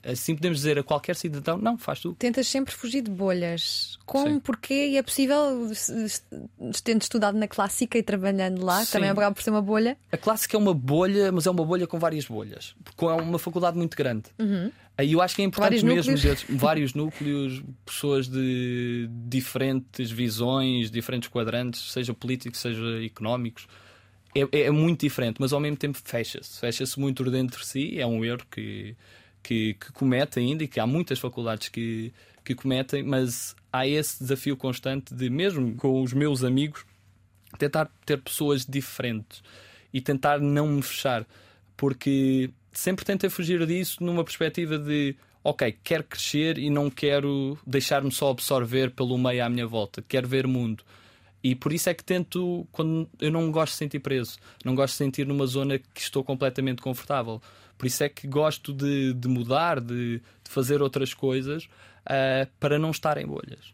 Assim 0.07 0.35
podemos 0.35 0.59
dizer 0.59 0.79
a 0.79 0.83
qualquer 0.83 1.15
cidadão: 1.15 1.57
não, 1.57 1.77
faz 1.77 1.99
tu. 1.99 2.13
Tentas 2.13 2.47
sempre 2.47 2.73
fugir 2.73 3.01
de 3.01 3.11
bolhas. 3.11 3.97
Como, 4.05 4.35
Sim. 4.35 4.39
porquê? 4.39 4.87
E 4.89 4.97
é 4.97 5.01
possível, 5.03 5.69
tendo 6.83 7.01
estudado 7.01 7.37
na 7.37 7.47
clássica 7.47 7.97
e 7.97 8.03
trabalhando 8.03 8.63
lá, 8.63 8.85
Sim. 8.85 8.93
também 8.93 9.09
acaba 9.09 9.35
por 9.35 9.41
ser 9.41 9.49
uma 9.49 9.61
bolha? 9.61 9.97
A 10.11 10.17
clássica 10.17 10.55
é 10.55 10.59
uma 10.59 10.73
bolha, 10.73 11.31
mas 11.31 11.45
é 11.45 11.51
uma 11.51 11.65
bolha 11.65 11.85
com 11.85 11.99
várias 11.99 12.25
bolhas, 12.25 12.73
porque 12.83 13.03
é 13.03 13.09
uma 13.09 13.39
faculdade 13.39 13.77
muito 13.77 13.97
grande. 13.97 14.29
Uhum. 14.39 14.71
Aí 14.97 15.11
eu 15.11 15.21
acho 15.21 15.35
que 15.35 15.41
é 15.41 15.45
importante 15.45 15.83
vários 15.83 15.83
mesmo 15.83 16.13
núcleos. 16.13 16.45
vários 16.49 16.93
núcleos, 16.93 17.63
pessoas 17.85 18.27
de 18.27 19.09
diferentes 19.27 20.09
visões, 20.09 20.89
diferentes 20.89 21.29
quadrantes, 21.29 21.91
seja 21.91 22.13
políticos, 22.13 22.61
seja 22.61 23.03
económicos 23.03 23.67
é, 24.41 24.61
é, 24.61 24.71
muito 24.71 25.01
diferente, 25.01 25.37
mas 25.39 25.53
ao 25.53 25.59
mesmo 25.59 25.77
tempo 25.77 25.97
fecha-se. 26.03 26.59
Fecha-se 26.59 26.99
muito 26.99 27.29
dentro 27.29 27.59
de 27.59 27.65
si. 27.65 27.99
É 27.99 28.05
um 28.05 28.23
erro 28.23 28.45
que, 28.51 28.95
que, 29.41 29.73
que, 29.73 29.91
comete 29.91 30.39
ainda 30.39 30.63
e 30.63 30.67
que 30.67 30.79
há 30.79 30.87
muitas 30.87 31.19
faculdades 31.19 31.69
que, 31.69 32.13
que 32.43 32.55
cometem, 32.55 33.03
mas 33.03 33.55
há 33.71 33.87
esse 33.87 34.19
desafio 34.19 34.57
constante 34.57 35.13
de, 35.13 35.29
mesmo 35.29 35.75
com 35.75 36.01
os 36.01 36.13
meus 36.13 36.43
amigos, 36.43 36.85
tentar 37.57 37.89
ter 38.05 38.17
pessoas 38.21 38.65
diferentes 38.65 39.41
e 39.93 40.01
tentar 40.01 40.39
não 40.39 40.67
me 40.67 40.81
fechar, 40.81 41.25
porque 41.75 42.49
sempre 42.71 43.05
tentei 43.05 43.29
fugir 43.29 43.65
disso 43.65 44.03
numa 44.03 44.23
perspectiva 44.23 44.77
de 44.77 45.15
ok, 45.43 45.77
quero 45.83 46.03
crescer 46.03 46.57
e 46.57 46.69
não 46.69 46.89
quero 46.89 47.57
deixar-me 47.65 48.11
só 48.11 48.31
absorver 48.31 48.91
pelo 48.91 49.17
meio 49.17 49.43
à 49.43 49.49
minha 49.49 49.65
volta, 49.65 50.03
quero 50.07 50.27
ver 50.27 50.45
mundo. 50.45 50.83
E 51.47 51.55
por 51.55 51.71
isso 51.71 51.89
é 51.89 51.93
que 51.93 52.03
tento, 52.03 52.67
quando 52.73 53.07
eu 53.21 53.31
não 53.31 53.49
gosto 53.49 53.71
de 53.71 53.77
sentir 53.77 53.99
preso, 53.99 54.37
não 54.65 54.75
gosto 54.75 54.95
de 54.95 54.97
sentir 54.97 55.25
numa 55.25 55.45
zona 55.45 55.79
que 55.79 56.01
estou 56.01 56.21
completamente 56.21 56.81
confortável. 56.81 57.41
Por 57.77 57.87
isso 57.87 58.03
é 58.03 58.09
que 58.09 58.27
gosto 58.27 58.73
de, 58.73 59.13
de 59.13 59.29
mudar, 59.29 59.79
de, 59.79 60.17
de, 60.17 60.49
fazer 60.49 60.81
outras 60.81 61.13
coisas 61.13 61.63
uh, 61.63 62.51
para 62.59 62.77
não 62.77 62.91
estar 62.91 63.17
em 63.17 63.25
bolhas. 63.25 63.73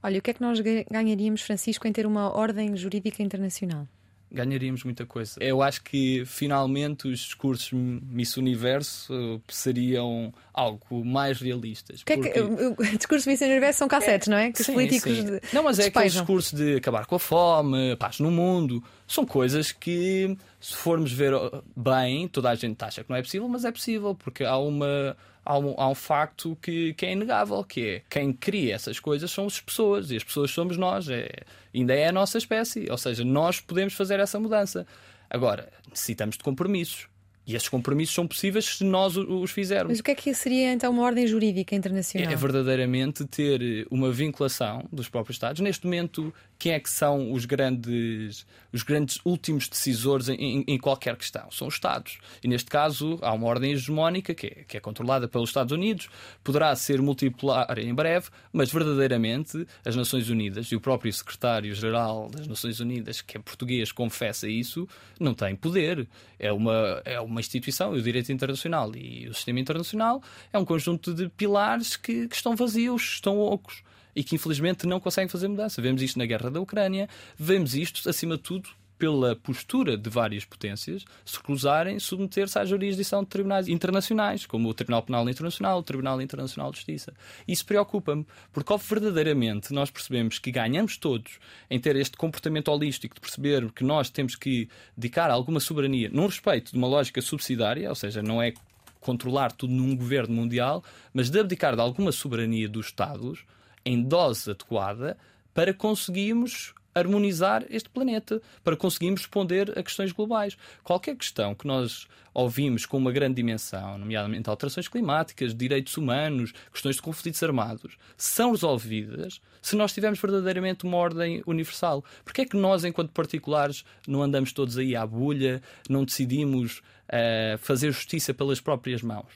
Olha, 0.00 0.20
o 0.20 0.22
que 0.22 0.30
é 0.30 0.34
que 0.34 0.40
nós 0.40 0.60
ganharíamos, 0.60 1.42
Francisco, 1.42 1.88
em 1.88 1.92
ter 1.92 2.06
uma 2.06 2.32
ordem 2.32 2.76
jurídica 2.76 3.20
internacional? 3.20 3.88
Ganharíamos 4.30 4.84
muita 4.84 5.06
coisa. 5.06 5.36
Eu 5.40 5.62
acho 5.62 5.82
que 5.82 6.24
finalmente 6.26 7.08
os 7.08 7.20
discursos 7.20 7.70
Miss 7.72 8.36
Universo 8.36 9.12
uh, 9.12 9.42
seriam 9.48 10.32
algo 10.52 11.04
mais 11.04 11.40
realistas. 11.40 12.02
Que 12.02 12.14
porque... 12.14 12.28
é 12.28 12.32
que, 12.32 12.40
o, 12.40 12.72
o 12.72 12.84
discurso 12.96 13.28
Miss 13.28 13.40
Universo 13.40 13.78
são 13.78 13.88
cassetes, 13.88 14.28
é, 14.28 14.30
não 14.30 14.38
é? 14.38 14.52
Que 14.52 14.62
sim, 14.62 14.72
os 14.72 14.74
políticos. 14.74 15.16
Sim. 15.16 15.24
De... 15.24 15.40
Não, 15.52 15.62
mas 15.62 15.78
é 15.78 15.86
aquele 15.86 16.08
discurso 16.08 16.54
de 16.54 16.76
acabar 16.76 17.06
com 17.06 17.14
a 17.14 17.18
fome, 17.18 17.96
paz 17.96 18.20
no 18.20 18.30
mundo. 18.30 18.82
São 19.06 19.24
coisas 19.24 19.72
que 19.72 20.36
Se 20.60 20.74
formos 20.74 21.12
ver 21.12 21.32
bem, 21.76 22.28
toda 22.28 22.50
a 22.50 22.54
gente 22.54 22.82
acha 22.84 23.02
que 23.02 23.10
não 23.10 23.16
é 23.16 23.22
possível, 23.22 23.48
mas 23.48 23.64
é 23.64 23.72
possível, 23.72 24.14
porque 24.14 24.44
há 24.44 24.58
uma. 24.58 25.16
Há 25.50 25.58
um, 25.58 25.74
há 25.78 25.88
um 25.88 25.94
facto 25.94 26.58
que, 26.60 26.92
que 26.92 27.06
é 27.06 27.12
inegável, 27.12 27.64
que 27.64 27.86
é 27.86 28.02
quem 28.10 28.34
cria 28.34 28.74
essas 28.74 29.00
coisas 29.00 29.30
são 29.30 29.46
as 29.46 29.58
pessoas, 29.58 30.10
e 30.10 30.16
as 30.16 30.22
pessoas 30.22 30.50
somos 30.50 30.76
nós, 30.76 31.08
é, 31.08 31.26
ainda 31.74 31.94
é 31.94 32.08
a 32.08 32.12
nossa 32.12 32.36
espécie, 32.36 32.86
ou 32.90 32.98
seja, 32.98 33.24
nós 33.24 33.58
podemos 33.58 33.94
fazer 33.94 34.20
essa 34.20 34.38
mudança. 34.38 34.86
Agora, 35.30 35.72
necessitamos 35.88 36.36
de 36.36 36.44
compromissos. 36.44 37.08
E 37.48 37.56
esses 37.56 37.70
compromissos 37.70 38.14
são 38.14 38.28
possíveis 38.28 38.66
se 38.76 38.84
nós 38.84 39.16
os 39.16 39.50
fizermos. 39.50 39.88
Mas 39.88 40.00
o 40.00 40.02
que 40.02 40.10
é 40.10 40.14
que 40.14 40.34
seria 40.34 40.70
então 40.70 40.92
uma 40.92 41.02
ordem 41.02 41.26
jurídica 41.26 41.74
internacional? 41.74 42.30
É 42.30 42.36
verdadeiramente 42.36 43.24
ter 43.24 43.86
uma 43.90 44.12
vinculação 44.12 44.86
dos 44.92 45.08
próprios 45.08 45.36
Estados. 45.36 45.62
Neste 45.62 45.86
momento, 45.86 46.30
quem 46.58 46.72
é 46.72 46.80
que 46.80 46.90
são 46.90 47.32
os 47.32 47.44
grandes, 47.44 48.44
os 48.72 48.82
grandes 48.82 49.20
últimos 49.24 49.68
decisores 49.68 50.28
em, 50.28 50.64
em 50.66 50.78
qualquer 50.78 51.16
questão? 51.16 51.48
São 51.50 51.68
os 51.68 51.74
Estados. 51.74 52.18
E 52.42 52.48
neste 52.48 52.68
caso, 52.68 53.18
há 53.22 53.32
uma 53.32 53.46
ordem 53.46 53.72
hegemónica 53.72 54.34
que 54.34 54.46
é, 54.48 54.64
que 54.66 54.76
é 54.76 54.80
controlada 54.80 55.28
pelos 55.28 55.50
Estados 55.50 55.72
Unidos, 55.72 56.08
poderá 56.42 56.74
ser 56.74 57.00
multipolar 57.00 57.78
em 57.78 57.94
breve, 57.94 58.28
mas 58.52 58.72
verdadeiramente 58.72 59.64
as 59.84 59.94
Nações 59.94 60.28
Unidas 60.28 60.66
e 60.66 60.76
o 60.76 60.80
próprio 60.80 61.12
secretário-geral 61.12 62.28
das 62.28 62.48
Nações 62.48 62.80
Unidas, 62.80 63.20
que 63.20 63.36
é 63.36 63.40
português, 63.40 63.92
confessa 63.92 64.48
isso, 64.48 64.88
não 65.20 65.34
tem 65.34 65.54
poder. 65.54 66.08
É 66.38 66.52
uma, 66.52 67.00
é 67.04 67.20
uma 67.20 67.38
instituição, 67.38 67.92
o 67.92 68.02
direito 68.02 68.32
internacional 68.32 68.90
e 68.96 69.28
o 69.28 69.34
sistema 69.34 69.60
internacional, 69.60 70.20
é 70.52 70.58
um 70.58 70.64
conjunto 70.64 71.14
de 71.14 71.28
pilares 71.28 71.96
que, 71.96 72.26
que 72.26 72.34
estão 72.34 72.56
vazios, 72.56 73.02
estão 73.02 73.38
ocos 73.38 73.82
e 74.18 74.24
que 74.24 74.34
infelizmente 74.34 74.84
não 74.84 74.98
conseguem 74.98 75.28
fazer 75.28 75.46
mudança. 75.46 75.80
Vemos 75.80 76.02
isto 76.02 76.18
na 76.18 76.26
guerra 76.26 76.50
da 76.50 76.60
Ucrânia, 76.60 77.08
vemos 77.38 77.76
isto, 77.76 78.10
acima 78.10 78.36
de 78.36 78.42
tudo, 78.42 78.68
pela 78.98 79.36
postura 79.36 79.96
de 79.96 80.10
várias 80.10 80.44
potências 80.44 81.04
se 81.24 81.36
recusarem 81.36 82.00
submeter-se 82.00 82.58
à 82.58 82.64
jurisdição 82.64 83.22
de 83.22 83.28
tribunais 83.28 83.68
internacionais, 83.68 84.44
como 84.44 84.68
o 84.68 84.74
Tribunal 84.74 85.04
Penal 85.04 85.28
Internacional, 85.28 85.78
o 85.78 85.82
Tribunal 85.84 86.20
Internacional 86.20 86.72
de 86.72 86.78
Justiça. 86.78 87.14
Isso 87.46 87.64
preocupa-me, 87.64 88.26
porque 88.52 88.76
verdadeiramente 88.76 89.72
nós 89.72 89.88
percebemos 89.88 90.40
que 90.40 90.50
ganhamos 90.50 90.96
todos 90.96 91.38
em 91.70 91.78
ter 91.78 91.94
este 91.94 92.16
comportamento 92.16 92.72
holístico 92.72 93.14
de 93.14 93.20
perceber 93.20 93.70
que 93.70 93.84
nós 93.84 94.10
temos 94.10 94.34
que 94.34 94.68
dedicar 94.96 95.30
alguma 95.30 95.60
soberania 95.60 96.10
num 96.12 96.26
respeito 96.26 96.72
de 96.72 96.76
uma 96.76 96.88
lógica 96.88 97.22
subsidiária, 97.22 97.88
ou 97.88 97.94
seja, 97.94 98.20
não 98.20 98.42
é 98.42 98.52
controlar 98.98 99.52
tudo 99.52 99.72
num 99.72 99.94
governo 99.94 100.34
mundial, 100.34 100.82
mas 101.14 101.30
de 101.30 101.38
abdicar 101.38 101.76
de 101.76 101.80
alguma 101.80 102.10
soberania 102.10 102.68
dos 102.68 102.86
Estados 102.86 103.44
em 103.88 104.02
dose 104.02 104.50
adequada 104.50 105.16
para 105.54 105.72
conseguirmos 105.72 106.74
harmonizar 106.94 107.64
este 107.70 107.88
planeta, 107.88 108.42
para 108.62 108.76
conseguirmos 108.76 109.22
responder 109.22 109.78
a 109.78 109.82
questões 109.82 110.12
globais. 110.12 110.56
Qualquer 110.82 111.16
questão 111.16 111.54
que 111.54 111.66
nós 111.66 112.06
ouvimos 112.34 112.84
com 112.84 112.98
uma 112.98 113.10
grande 113.10 113.36
dimensão, 113.36 113.96
nomeadamente 113.96 114.50
alterações 114.50 114.88
climáticas, 114.88 115.54
direitos 115.54 115.96
humanos, 115.96 116.52
questões 116.70 116.96
de 116.96 117.02
conflitos 117.02 117.42
armados, 117.42 117.96
são 118.16 118.50
resolvidas 118.50 119.40
se 119.62 119.74
nós 119.74 119.92
tivermos 119.92 120.20
verdadeiramente 120.20 120.84
uma 120.84 120.96
ordem 120.96 121.42
universal. 121.46 122.04
Porque 122.24 122.42
é 122.42 122.44
que 122.44 122.56
nós, 122.56 122.84
enquanto 122.84 123.10
particulares, 123.12 123.84
não 124.06 124.22
andamos 124.22 124.52
todos 124.52 124.76
aí 124.76 124.94
à 124.94 125.06
bolha, 125.06 125.62
não 125.88 126.04
decidimos 126.04 126.78
uh, 127.08 127.56
fazer 127.58 127.90
justiça 127.90 128.34
pelas 128.34 128.60
próprias 128.60 129.02
mãos? 129.02 129.32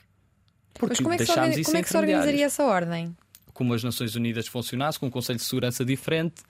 Porque 0.73 0.93
Mas 0.93 0.99
como 0.99 1.13
é 1.13 1.17
que, 1.17 1.25
se, 1.25 1.63
como 1.63 1.77
é 1.77 1.83
que 1.83 1.89
se 1.89 1.97
organizaria 1.97 2.45
essa 2.45 2.63
ordem? 2.63 3.15
Como 3.53 3.73
as 3.73 3.83
Nações 3.83 4.15
Unidas 4.15 4.47
funcionassem, 4.47 4.99
com 4.99 5.07
um 5.07 5.11
Conselho 5.11 5.37
de 5.37 5.45
Segurança 5.45 5.85
diferente, 5.85 6.41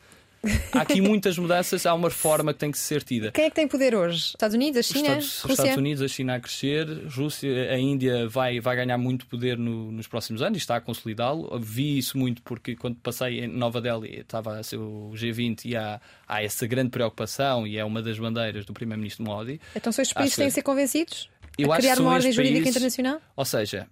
Há 0.74 0.82
aqui 0.82 1.00
muitas 1.00 1.38
mudanças, 1.38 1.86
há 1.86 1.94
uma 1.94 2.10
reforma 2.10 2.54
que 2.54 2.60
tem 2.60 2.70
que 2.70 2.78
ser 2.78 3.02
tida. 3.02 3.32
Quem 3.32 3.46
é 3.46 3.50
que 3.50 3.56
tem 3.56 3.68
poder 3.68 3.96
hoje? 3.96 4.32
Estados 4.32 4.54
Unidos, 4.54 4.80
a 4.80 4.82
China? 4.84 5.18
Os 5.18 5.26
Estados, 5.26 5.52
Estados 5.52 5.78
Unidos, 5.78 6.02
a 6.02 6.08
China 6.08 6.36
a 6.36 6.39
crescer, 6.39 6.86
Rússia, 7.08 7.72
a 7.72 7.80
Índia 7.80 8.28
vai, 8.28 8.60
vai 8.60 8.76
ganhar 8.76 8.98
muito 8.98 9.26
poder 9.26 9.58
no, 9.58 9.92
nos 9.92 10.06
próximos 10.06 10.42
anos 10.42 10.58
e 10.58 10.60
está 10.60 10.76
a 10.76 10.82
consolidá-lo. 10.82 11.58
Vi 11.60 11.98
isso 11.98 12.18
muito 12.18 12.42
porque 12.42 12.76
quando 12.76 12.98
passei 12.98 13.46
em 13.46 13.48
Nova 13.48 13.80
Delhi 13.80 14.20
estava 14.20 14.60
a 14.60 14.63
ser 14.63 14.78
o 14.78 15.12
G20 15.16 15.66
e 15.66 15.78
há, 15.78 16.02
há 16.28 16.44
essa 16.44 16.68
grande 16.68 16.89
preocupação 16.89 17.66
e 17.66 17.78
é 17.78 17.86
uma 17.86 18.02
das 18.02 18.20
bandeiras 18.20 18.66
do 18.66 18.74
Primeiro-Ministro 18.74 19.24
Modi. 19.24 19.62
Então, 19.74 19.94
são 19.94 20.02
estes 20.02 20.13
países 20.13 20.36
que 20.36 20.42
têm 20.42 20.50
que 20.50 20.56
ser 20.56 20.63
convencidos? 20.63 21.30
Eu 21.58 21.72
a 21.72 21.78
criar 21.78 22.00
uma 22.00 22.12
ordem 22.12 22.32
jurídica 22.32 22.63
países, 22.63 22.76
internacional? 22.76 23.22
Ou 23.36 23.46
seja, 23.46 23.88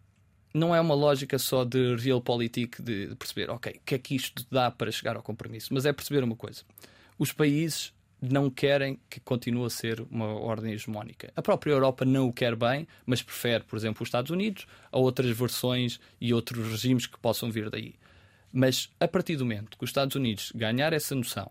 não 0.54 0.76
é 0.76 0.82
uma 0.82 0.96
lógica 0.96 1.38
só 1.40 1.64
de 1.64 1.96
realpolitik, 1.96 2.82
de, 2.82 3.16
perceber, 3.16 3.50
ok, 3.50 3.74
o 3.74 3.82
que 3.86 3.96
é 3.96 3.98
que 3.98 4.16
isto 4.16 4.46
dá 4.52 4.70
para 4.70 4.92
chegar 4.92 5.16
ao 5.16 5.24
compromisso, 5.24 5.74
mas 5.74 5.86
é 5.86 5.94
perceber 5.94 6.24
uma 6.24 6.36
coisa: 6.36 6.64
os 7.18 7.32
países 7.32 7.94
não 8.22 8.50
querem 8.50 9.00
que 9.10 9.20
continue 9.20 9.66
a 9.66 9.70
ser 9.70 10.00
uma 10.12 10.28
ordem 10.28 10.74
hegemónica. 10.74 11.34
A 11.36 11.42
própria 11.42 11.72
Europa 11.72 12.06
não 12.06 12.28
o 12.28 12.34
quer 12.34 12.56
bem, 12.56 12.88
mas 13.06 13.24
prefere, 13.24 13.64
por 13.64 13.76
exemplo, 13.76 14.04
os 14.04 14.08
Estados 14.08 14.30
Unidos 14.30 14.68
a 14.92 15.00
outras 15.00 15.36
versões 15.36 16.00
e 16.20 16.34
outros 16.34 16.68
regimes 16.68 17.08
que 17.08 17.18
possam 17.18 17.50
vir 17.50 17.70
daí. 17.70 17.96
Mas 18.54 18.90
a 19.00 19.08
partir 19.08 19.38
do 19.38 19.46
momento 19.46 19.78
que 19.78 19.84
os 19.84 19.90
Estados 19.90 20.16
Unidos 20.16 20.52
ganhar 20.54 20.94
essa 20.94 21.16
noção 21.16 21.50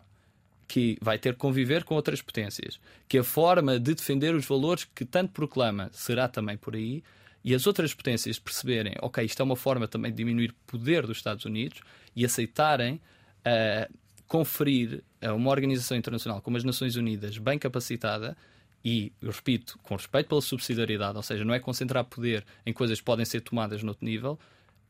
que 0.69 0.97
vai 1.01 1.19
ter 1.19 1.33
que 1.33 1.41
conviver 1.41 1.83
com 1.83 1.97
outras 1.97 2.23
potências, 2.23 2.79
que 3.09 3.19
a 3.19 3.25
forma 3.25 3.81
de 3.81 3.93
defender 3.93 4.33
os 4.37 4.47
valores 4.47 4.85
que 4.95 5.05
tanto 5.05 5.33
proclama 5.33 5.91
será 5.93 6.29
também 6.29 6.57
por 6.57 6.77
aí, 6.77 7.03
e 7.45 7.55
as 7.55 7.67
outras 7.67 7.95
potências 7.95 8.39
perceberem, 8.39 8.95
ok, 9.01 9.25
isto 9.25 9.41
é 9.41 9.45
uma 9.45 9.57
forma 9.57 9.89
também 9.89 10.11
de 10.11 10.19
diminuir 10.19 10.51
o 10.51 10.55
poder 10.67 11.07
dos 11.07 11.17
Estados 11.17 11.45
Unidos 11.45 11.81
e 12.15 12.25
aceitarem 12.25 12.95
uh, 12.95 13.93
conferir 14.27 15.03
a 15.23 15.33
uma 15.33 15.51
organização 15.51 15.97
internacional 15.97 16.41
como 16.43 16.57
as 16.57 16.65
Nações 16.65 16.97
Unidas 16.97 17.39
bem 17.39 17.59
capacitada 17.59 18.37
e, 18.85 19.13
eu 19.21 19.31
repito, 19.31 19.79
com 19.83 19.95
respeito 19.95 20.29
pela 20.29 20.41
subsidiariedade, 20.41 21.17
ou 21.17 21.23
seja, 21.23 21.45
não 21.45 21.53
é 21.53 21.61
concentrar 21.61 22.05
poder 22.05 22.45
em 22.65 22.73
coisas 22.73 22.99
que 22.99 23.05
podem 23.05 23.25
ser 23.25 23.41
tomadas 23.41 23.83
noutro 23.83 24.05
nível, 24.05 24.39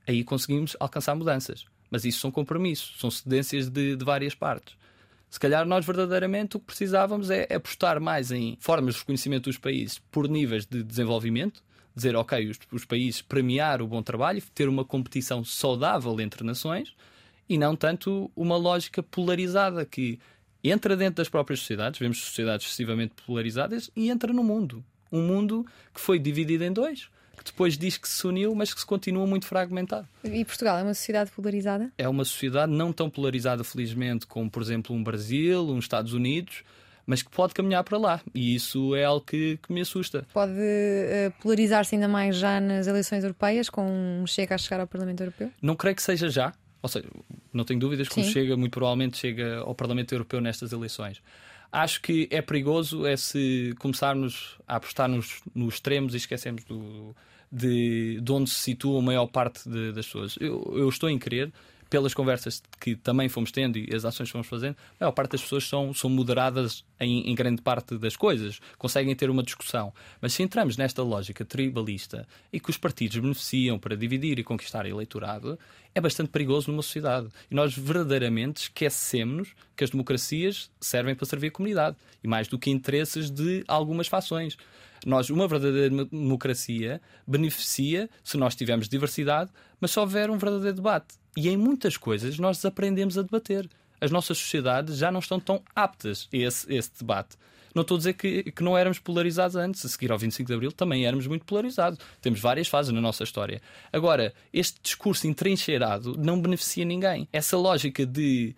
aí 0.07 0.23
conseguimos 0.23 0.77
alcançar 0.79 1.15
mudanças. 1.15 1.65
Mas 1.91 2.05
isso 2.05 2.21
são 2.21 2.31
compromissos, 2.31 3.01
são 3.01 3.11
cedências 3.11 3.69
de, 3.69 3.97
de 3.97 4.05
várias 4.05 4.35
partes. 4.35 4.77
Se 5.29 5.39
calhar 5.39 5.65
nós 5.67 5.85
verdadeiramente 5.85 6.57
o 6.57 6.61
que 6.61 6.67
precisávamos 6.67 7.31
é 7.31 7.47
apostar 7.53 8.01
mais 8.01 8.31
em 8.31 8.57
formas 8.61 8.95
de 8.95 9.01
reconhecimento 9.01 9.45
dos 9.45 9.59
países 9.59 9.99
por 10.11 10.29
níveis 10.29 10.67
de 10.67 10.83
desenvolvimento, 10.83 11.63
dizer, 11.95 12.17
ok, 12.17 12.49
os, 12.49 12.59
os 12.73 12.85
países 12.85 13.23
premiar 13.23 13.83
o 13.83 13.87
bom 13.87 14.03
trabalho, 14.03 14.43
ter 14.55 14.69
uma 14.69 14.85
competição 14.85 15.45
saudável 15.45 16.21
entre 16.21 16.45
nações 16.45 16.95
e 17.49 17.59
não 17.59 17.75
tanto 17.75 18.31
uma 18.37 18.57
lógica 18.57 19.03
polarizada 19.03 19.85
que 19.85 20.19
entra 20.63 20.97
dentro 20.97 21.17
das 21.17 21.29
próprias 21.29 21.61
sociedades, 21.61 21.99
vemos 21.99 22.21
sociedades 22.21 22.67
excessivamente 22.67 23.15
polarizadas 23.27 23.91
e 23.97 24.11
entra 24.11 24.33
no 24.33 24.45
mundo. 24.45 24.85
Um 25.11 25.23
mundo 25.23 25.67
que 25.93 26.01
foi 26.01 26.19
dividido 26.19 26.63
em 26.63 26.73
dois, 26.73 27.09
que 27.37 27.45
depois 27.45 27.77
diz 27.77 27.97
que 27.97 28.09
se 28.09 28.27
uniu, 28.27 28.55
mas 28.55 28.73
que 28.73 28.81
se 28.81 28.87
continua 28.87 29.27
muito 29.27 29.47
fragmentado. 29.47 30.07
E 30.23 30.45
Portugal 30.45 30.79
é 30.79 30.83
uma 30.83 30.95
sociedade 30.95 31.31
polarizada? 31.31 31.91
É 31.97 32.09
uma 32.09 32.25
sociedade 32.25 32.71
não 32.71 32.93
tão 32.93 33.09
polarizada, 33.09 33.65
felizmente, 33.65 34.27
como, 34.27 34.51
por 34.51 34.63
exemplo, 34.63 34.95
um 34.95 35.03
Brasil, 35.03 35.63
uns 35.63 35.85
Estados 35.85 36.13
Unidos, 36.13 36.63
mas 37.11 37.23
que 37.23 37.31
pode 37.31 37.53
caminhar 37.53 37.83
para 37.83 37.99
lá. 37.99 38.21
E 38.33 38.55
isso 38.55 38.95
é 38.95 39.03
algo 39.03 39.27
que, 39.27 39.59
que 39.61 39.73
me 39.73 39.81
assusta. 39.81 40.25
Pode 40.33 40.53
uh, 40.53 41.33
polarizar-se 41.43 41.97
ainda 41.97 42.07
mais 42.07 42.37
já 42.37 42.61
nas 42.61 42.87
eleições 42.87 43.25
europeias, 43.25 43.69
com 43.69 43.85
um 43.85 44.25
Chega 44.29 44.55
a 44.55 44.59
chegar 44.59 44.79
ao 44.81 44.87
Parlamento 44.87 45.21
Europeu? 45.21 45.51
Não 45.61 45.75
creio 45.75 45.97
que 45.97 46.05
seja 46.05 46.29
já. 46.31 46.53
Ou 46.81 46.89
seja, 46.89 47.09
não 47.53 47.65
tenho 47.65 47.81
dúvidas 47.81 48.09
que 48.09 48.23
chega, 48.23 48.57
muito 48.57 48.71
provavelmente 48.71 49.19
chega 49.19 49.59
ao 49.59 49.75
Parlamento 49.75 50.15
Europeu 50.15 50.41
nestas 50.41 50.71
eleições. 50.71 51.21
Acho 51.73 52.01
que 52.01 52.29
é 52.31 52.41
perigoso 52.41 53.05
é 53.05 53.17
se 53.17 53.75
começarmos 53.81 54.57
a 54.67 54.77
apostar 54.77 55.09
nos, 55.09 55.43
nos 55.53 55.75
extremos 55.75 56.15
e 56.15 56.17
esquecemos 56.17 56.63
do, 56.63 57.15
de, 57.51 58.21
de 58.21 58.33
onde 58.33 58.51
se 58.51 58.57
situa 58.57 59.01
a 59.01 59.03
maior 59.03 59.27
parte 59.27 59.69
de, 59.69 59.91
das 59.93 60.07
pessoas. 60.07 60.37
Eu, 60.41 60.75
eu 60.77 60.89
estou 60.89 61.11
em 61.11 61.19
querer 61.19 61.53
pelas 61.91 62.15
conversas 62.15 62.63
que 62.81 62.95
também 62.95 63.29
fomos 63.29 63.51
tendo 63.51 63.77
e 63.77 63.93
as 63.93 64.05
ações 64.05 64.29
que 64.29 64.33
fomos 64.33 64.47
fazendo, 64.47 64.77
a 65.01 65.05
maior 65.05 65.13
parte 65.13 65.33
das 65.33 65.43
pessoas 65.43 65.69
são, 65.69 65.93
são 65.93 66.09
moderadas 66.09 66.85
em, 67.01 67.29
em, 67.29 67.35
grande 67.35 67.61
parte 67.61 67.99
das 67.99 68.15
coisas, 68.17 68.61
conseguem 68.79 69.15
ter 69.17 69.29
uma 69.29 69.43
discussão. 69.43 69.93
Mas 70.21 70.33
se 70.33 70.43
entramos 70.43 70.77
nesta 70.77 71.03
lógica 71.03 71.45
tribalista 71.45 72.29
e 72.53 72.61
que 72.61 72.71
os 72.71 72.79
partidos 72.79 73.19
beneficiam 73.19 73.77
para 73.77 73.97
dividir 73.97 74.39
e 74.39 74.45
conquistar 74.45 74.87
eleitorado, 74.87 75.59
é 75.95 76.01
bastante 76.01 76.31
perigoso 76.31 76.71
numa 76.71 76.83
sociedade. 76.83 77.29
E 77.51 77.55
nós 77.55 77.77
verdadeiramente 77.77 78.63
esquecemos 78.63 79.55
que 79.77 79.85
as 79.85 79.91
democracias 79.91 80.71
servem 80.81 81.15
para 81.15 81.27
servir 81.27 81.49
a 81.49 81.51
comunidade 81.51 81.97
e 82.23 82.29
mais 82.29 82.49
do 82.49 82.59
que 82.59 82.71
interesses 82.71 83.31
de 83.31 83.65
algumas 83.67 84.07
fações. 84.07 84.57
Nós, 85.05 85.31
uma 85.31 85.49
verdadeira 85.49 86.05
democracia 86.05 87.01
beneficia 87.27 88.09
se 88.23 88.37
nós 88.37 88.55
tivermos 88.55 88.89
diversidade, 88.89 89.51
mas 89.81 89.91
se 89.91 89.99
houver 89.99 90.31
um 90.31 90.37
verdadeiro 90.37 90.77
debate. 90.77 91.15
E 91.37 91.49
em 91.49 91.57
muitas 91.57 91.97
coisas 91.97 92.39
nós 92.39 92.59
desaprendemos 92.59 93.17
a 93.17 93.23
debater. 93.23 93.69
As 94.01 94.11
nossas 94.11 94.39
sociedades 94.39 94.97
já 94.97 95.11
não 95.11 95.21
estão 95.21 95.39
tão 95.39 95.63
aptas 95.75 96.29
a 96.33 96.37
esse, 96.37 96.73
a 96.73 96.77
esse 96.77 96.91
debate. 96.99 97.37
Não 97.75 97.83
estou 97.83 97.97
a 97.97 97.99
dizer 97.99 98.13
que, 98.15 98.51
que 98.51 98.63
não 98.63 98.77
éramos 98.77 98.99
polarizados 98.99 99.57
antes. 99.57 99.85
A 99.85 99.89
seguir 99.89 100.11
ao 100.11 100.19
25 100.19 100.47
de 100.47 100.55
Abril 100.55 100.73
também 100.73 101.07
éramos 101.07 101.27
muito 101.27 101.45
polarizados. 101.45 101.99
Temos 102.21 102.41
várias 102.41 102.69
fases 102.69 102.93
na 102.93 103.01
nossa 103.01 103.25
história. 103.25 103.61
Agora, 103.93 104.35
este 104.53 104.81
discurso 104.83 105.27
entrincheirado 105.27 106.17
não 106.19 106.41
beneficia 106.41 106.85
ninguém. 106.85 107.29
Essa 107.33 107.57
lógica 107.57 108.05
de 108.05 108.55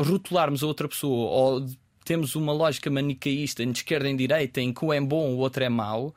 rotularmos 0.00 0.62
a 0.62 0.66
outra 0.66 0.88
pessoa 0.88 1.30
ou 1.30 1.66
temos 2.04 2.34
uma 2.36 2.52
lógica 2.52 2.90
manicaísta 2.90 3.64
de 3.64 3.72
esquerda 3.72 4.08
e 4.08 4.16
direita 4.16 4.60
em 4.60 4.72
que 4.72 4.84
um 4.84 4.92
é 4.92 5.00
bom, 5.00 5.34
o 5.34 5.38
outro 5.38 5.64
é 5.64 5.68
mau, 5.68 6.14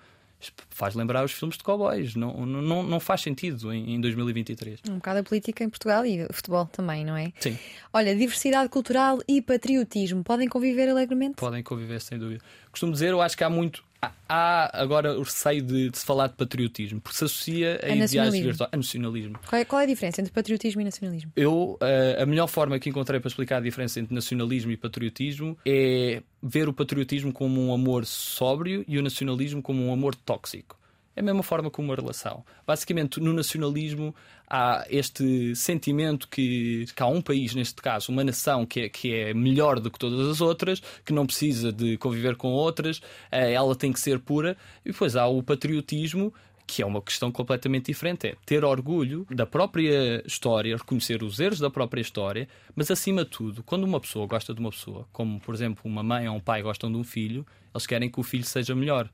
faz 0.70 0.96
lembrar 0.96 1.24
os 1.26 1.32
filmes 1.32 1.58
de 1.58 1.64
cowboys. 1.64 2.16
Não, 2.16 2.46
não, 2.46 2.84
não 2.84 3.00
faz 3.00 3.22
sentido 3.22 3.74
em, 3.74 3.96
em 3.96 4.02
2023. 4.02 4.82
Um 4.90 4.96
bocado 4.96 5.20
a 5.20 5.24
política 5.24 5.64
em 5.64 5.70
Portugal 5.70 6.06
e 6.06 6.24
o 6.24 6.34
futebol 6.34 6.66
também, 6.66 7.04
não 7.04 7.16
é? 7.16 7.32
Sim. 7.40 7.58
Olha, 7.92 8.16
diversidade 8.16 8.70
cultural 8.70 9.20
e 9.28 9.42
patriotismo 9.42 10.24
podem 10.24 10.48
conviver 10.48 10.90
alegremente? 10.90 11.36
Podem 11.36 11.64
conviver, 11.64 12.00
sem 12.02 12.18
dúvida. 12.20 12.44
Costumo 12.72 12.92
dizer, 12.92 13.10
eu 13.10 13.22
acho 13.22 13.36
que 13.36 13.44
há 13.44 13.50
muito. 13.50 13.84
Há 14.30 14.82
agora 14.82 15.18
o 15.18 15.24
receio 15.24 15.64
de, 15.64 15.90
de 15.90 15.98
se 15.98 16.06
falar 16.06 16.28
de 16.28 16.34
patriotismo, 16.34 17.00
porque 17.02 17.18
se 17.18 17.24
associa 17.24 17.80
a, 17.82 17.86
a 17.86 17.96
ideais 17.96 18.34
virtuais. 18.34 18.70
A 18.72 18.78
nacionalismo. 18.78 19.40
Qual 19.48 19.60
é, 19.60 19.66
qual 19.66 19.80
é, 19.80 19.86
a 19.86 19.88
diferença 19.88 20.22
entre 20.22 20.34
patriotismo 20.34 20.82
e 20.82 20.84
nacionalismo? 20.84 21.32
Eu, 21.36 21.78
a, 21.82 22.24
a 22.24 22.26
melhor 22.26 22.48
forma 22.48 22.78
que 22.78 22.90
encontrei 22.90 23.20
para 23.20 23.28
explicar 23.28 23.58
a 23.58 23.62
diferença 23.62 24.00
entre 24.00 24.14
nacionalismo 24.14 24.72
e 24.72 24.78
patriotismo 24.78 25.58
é 25.66 26.22
ver 26.44 26.70
o 26.70 26.74
patriotismo 26.74 27.32
como 27.34 27.62
um 27.62 27.74
amor 27.74 28.06
sóbrio 28.06 28.84
e 28.88 29.00
o 29.00 29.02
nacionalismo 29.02 29.62
como 29.62 29.84
um 29.84 29.94
amor 29.94 30.14
tóxico. 30.14 30.77
É 31.18 31.20
a 31.20 31.24
mesma 31.24 31.42
forma 31.42 31.72
como 31.72 31.88
uma 31.88 31.96
relação. 31.96 32.46
Basicamente, 32.64 33.20
no 33.20 33.34
nacionalismo 33.34 34.14
há 34.48 34.86
este 34.88 35.56
sentimento 35.56 36.28
que, 36.28 36.86
que 36.96 37.02
há 37.02 37.08
um 37.08 37.24
país, 37.24 37.56
neste 37.56 37.82
caso, 37.82 38.12
uma 38.12 38.24
nação 38.24 38.68
que 38.68 38.82
é, 38.82 38.90
que 38.90 39.12
é 39.12 39.34
melhor 39.34 39.80
do 39.80 39.90
que 39.90 39.98
todas 39.98 40.28
as 40.28 40.42
outras, 40.42 40.80
que 41.04 41.12
não 41.12 41.26
precisa 41.26 41.74
de 41.74 41.98
conviver 41.98 42.36
com 42.36 42.50
outras, 42.50 43.02
eh, 43.32 43.52
ela 43.52 43.76
tem 43.76 43.92
que 43.92 44.00
ser 44.00 44.20
pura. 44.20 44.56
E 44.86 44.92
depois 44.92 45.16
há 45.16 45.26
o 45.26 45.42
patriotismo, 45.42 46.32
que 46.68 46.84
é 46.84 46.86
uma 46.86 47.02
questão 47.02 47.32
completamente 47.32 47.88
diferente. 47.88 48.28
É 48.28 48.36
ter 48.46 48.64
orgulho 48.64 49.26
da 49.32 49.48
própria 49.48 50.22
história, 50.24 50.78
reconhecer 50.78 51.24
os 51.24 51.40
erros 51.40 51.58
da 51.58 51.72
própria 51.72 52.02
história, 52.02 52.48
mas 52.76 52.92
acima 52.92 53.24
de 53.24 53.32
tudo, 53.32 53.64
quando 53.64 53.86
uma 53.86 54.00
pessoa 54.00 54.28
gosta 54.28 54.54
de 54.54 54.60
uma 54.60 54.70
pessoa, 54.70 55.08
como 55.12 55.40
por 55.40 55.56
exemplo 55.56 55.82
uma 55.84 56.04
mãe 56.04 56.30
ou 56.30 56.36
um 56.36 56.40
pai 56.40 56.62
gostam 56.62 56.92
de 56.92 56.98
um 57.00 57.04
filho, 57.04 57.44
eles 57.74 57.88
querem 57.88 58.08
que 58.08 58.20
o 58.20 58.24
filho 58.24 58.44
seja 58.44 58.76
melhor 58.76 59.10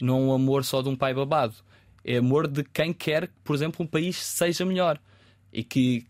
não 0.00 0.16
é 0.16 0.20
um 0.20 0.32
amor 0.32 0.64
só 0.64 0.82
de 0.82 0.88
um 0.88 0.96
pai 0.96 1.14
babado. 1.14 1.54
É 2.04 2.18
amor 2.18 2.46
de 2.46 2.62
quem 2.64 2.92
quer 2.92 3.28
que, 3.28 3.34
por 3.42 3.54
exemplo, 3.56 3.84
um 3.84 3.88
país 3.88 4.16
seja 4.16 4.64
melhor 4.64 5.00
e 5.52 5.64
que, 5.64 6.04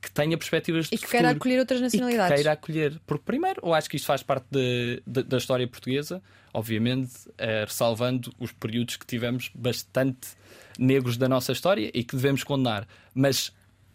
que 0.00 0.10
tenha 0.12 0.38
perspectivas 0.38 0.86
de 0.86 0.94
E 0.94 0.98
que 0.98 1.06
futuro, 1.06 1.10
queira 1.10 1.30
acolher 1.30 1.58
outras 1.58 1.80
nacionalidades. 1.80 2.30
E 2.30 2.34
que 2.34 2.36
queira 2.36 2.52
acolher. 2.52 3.00
Porque, 3.06 3.24
primeiro, 3.24 3.60
eu 3.64 3.74
acho 3.74 3.90
que 3.90 3.96
isto 3.96 4.06
faz 4.06 4.22
parte 4.22 4.46
de, 4.50 5.02
de, 5.06 5.22
da 5.24 5.38
história 5.38 5.66
portuguesa, 5.66 6.22
obviamente, 6.54 7.12
é, 7.36 7.64
ressalvando 7.64 8.32
os 8.38 8.52
períodos 8.52 8.96
que 8.96 9.06
tivemos 9.06 9.50
bastante 9.54 10.28
negros 10.78 11.16
da 11.16 11.28
nossa 11.28 11.52
história 11.52 11.90
e 11.92 12.04
que 12.04 12.14
devemos 12.14 12.44
condenar. 12.44 12.86
Mas 13.12 13.52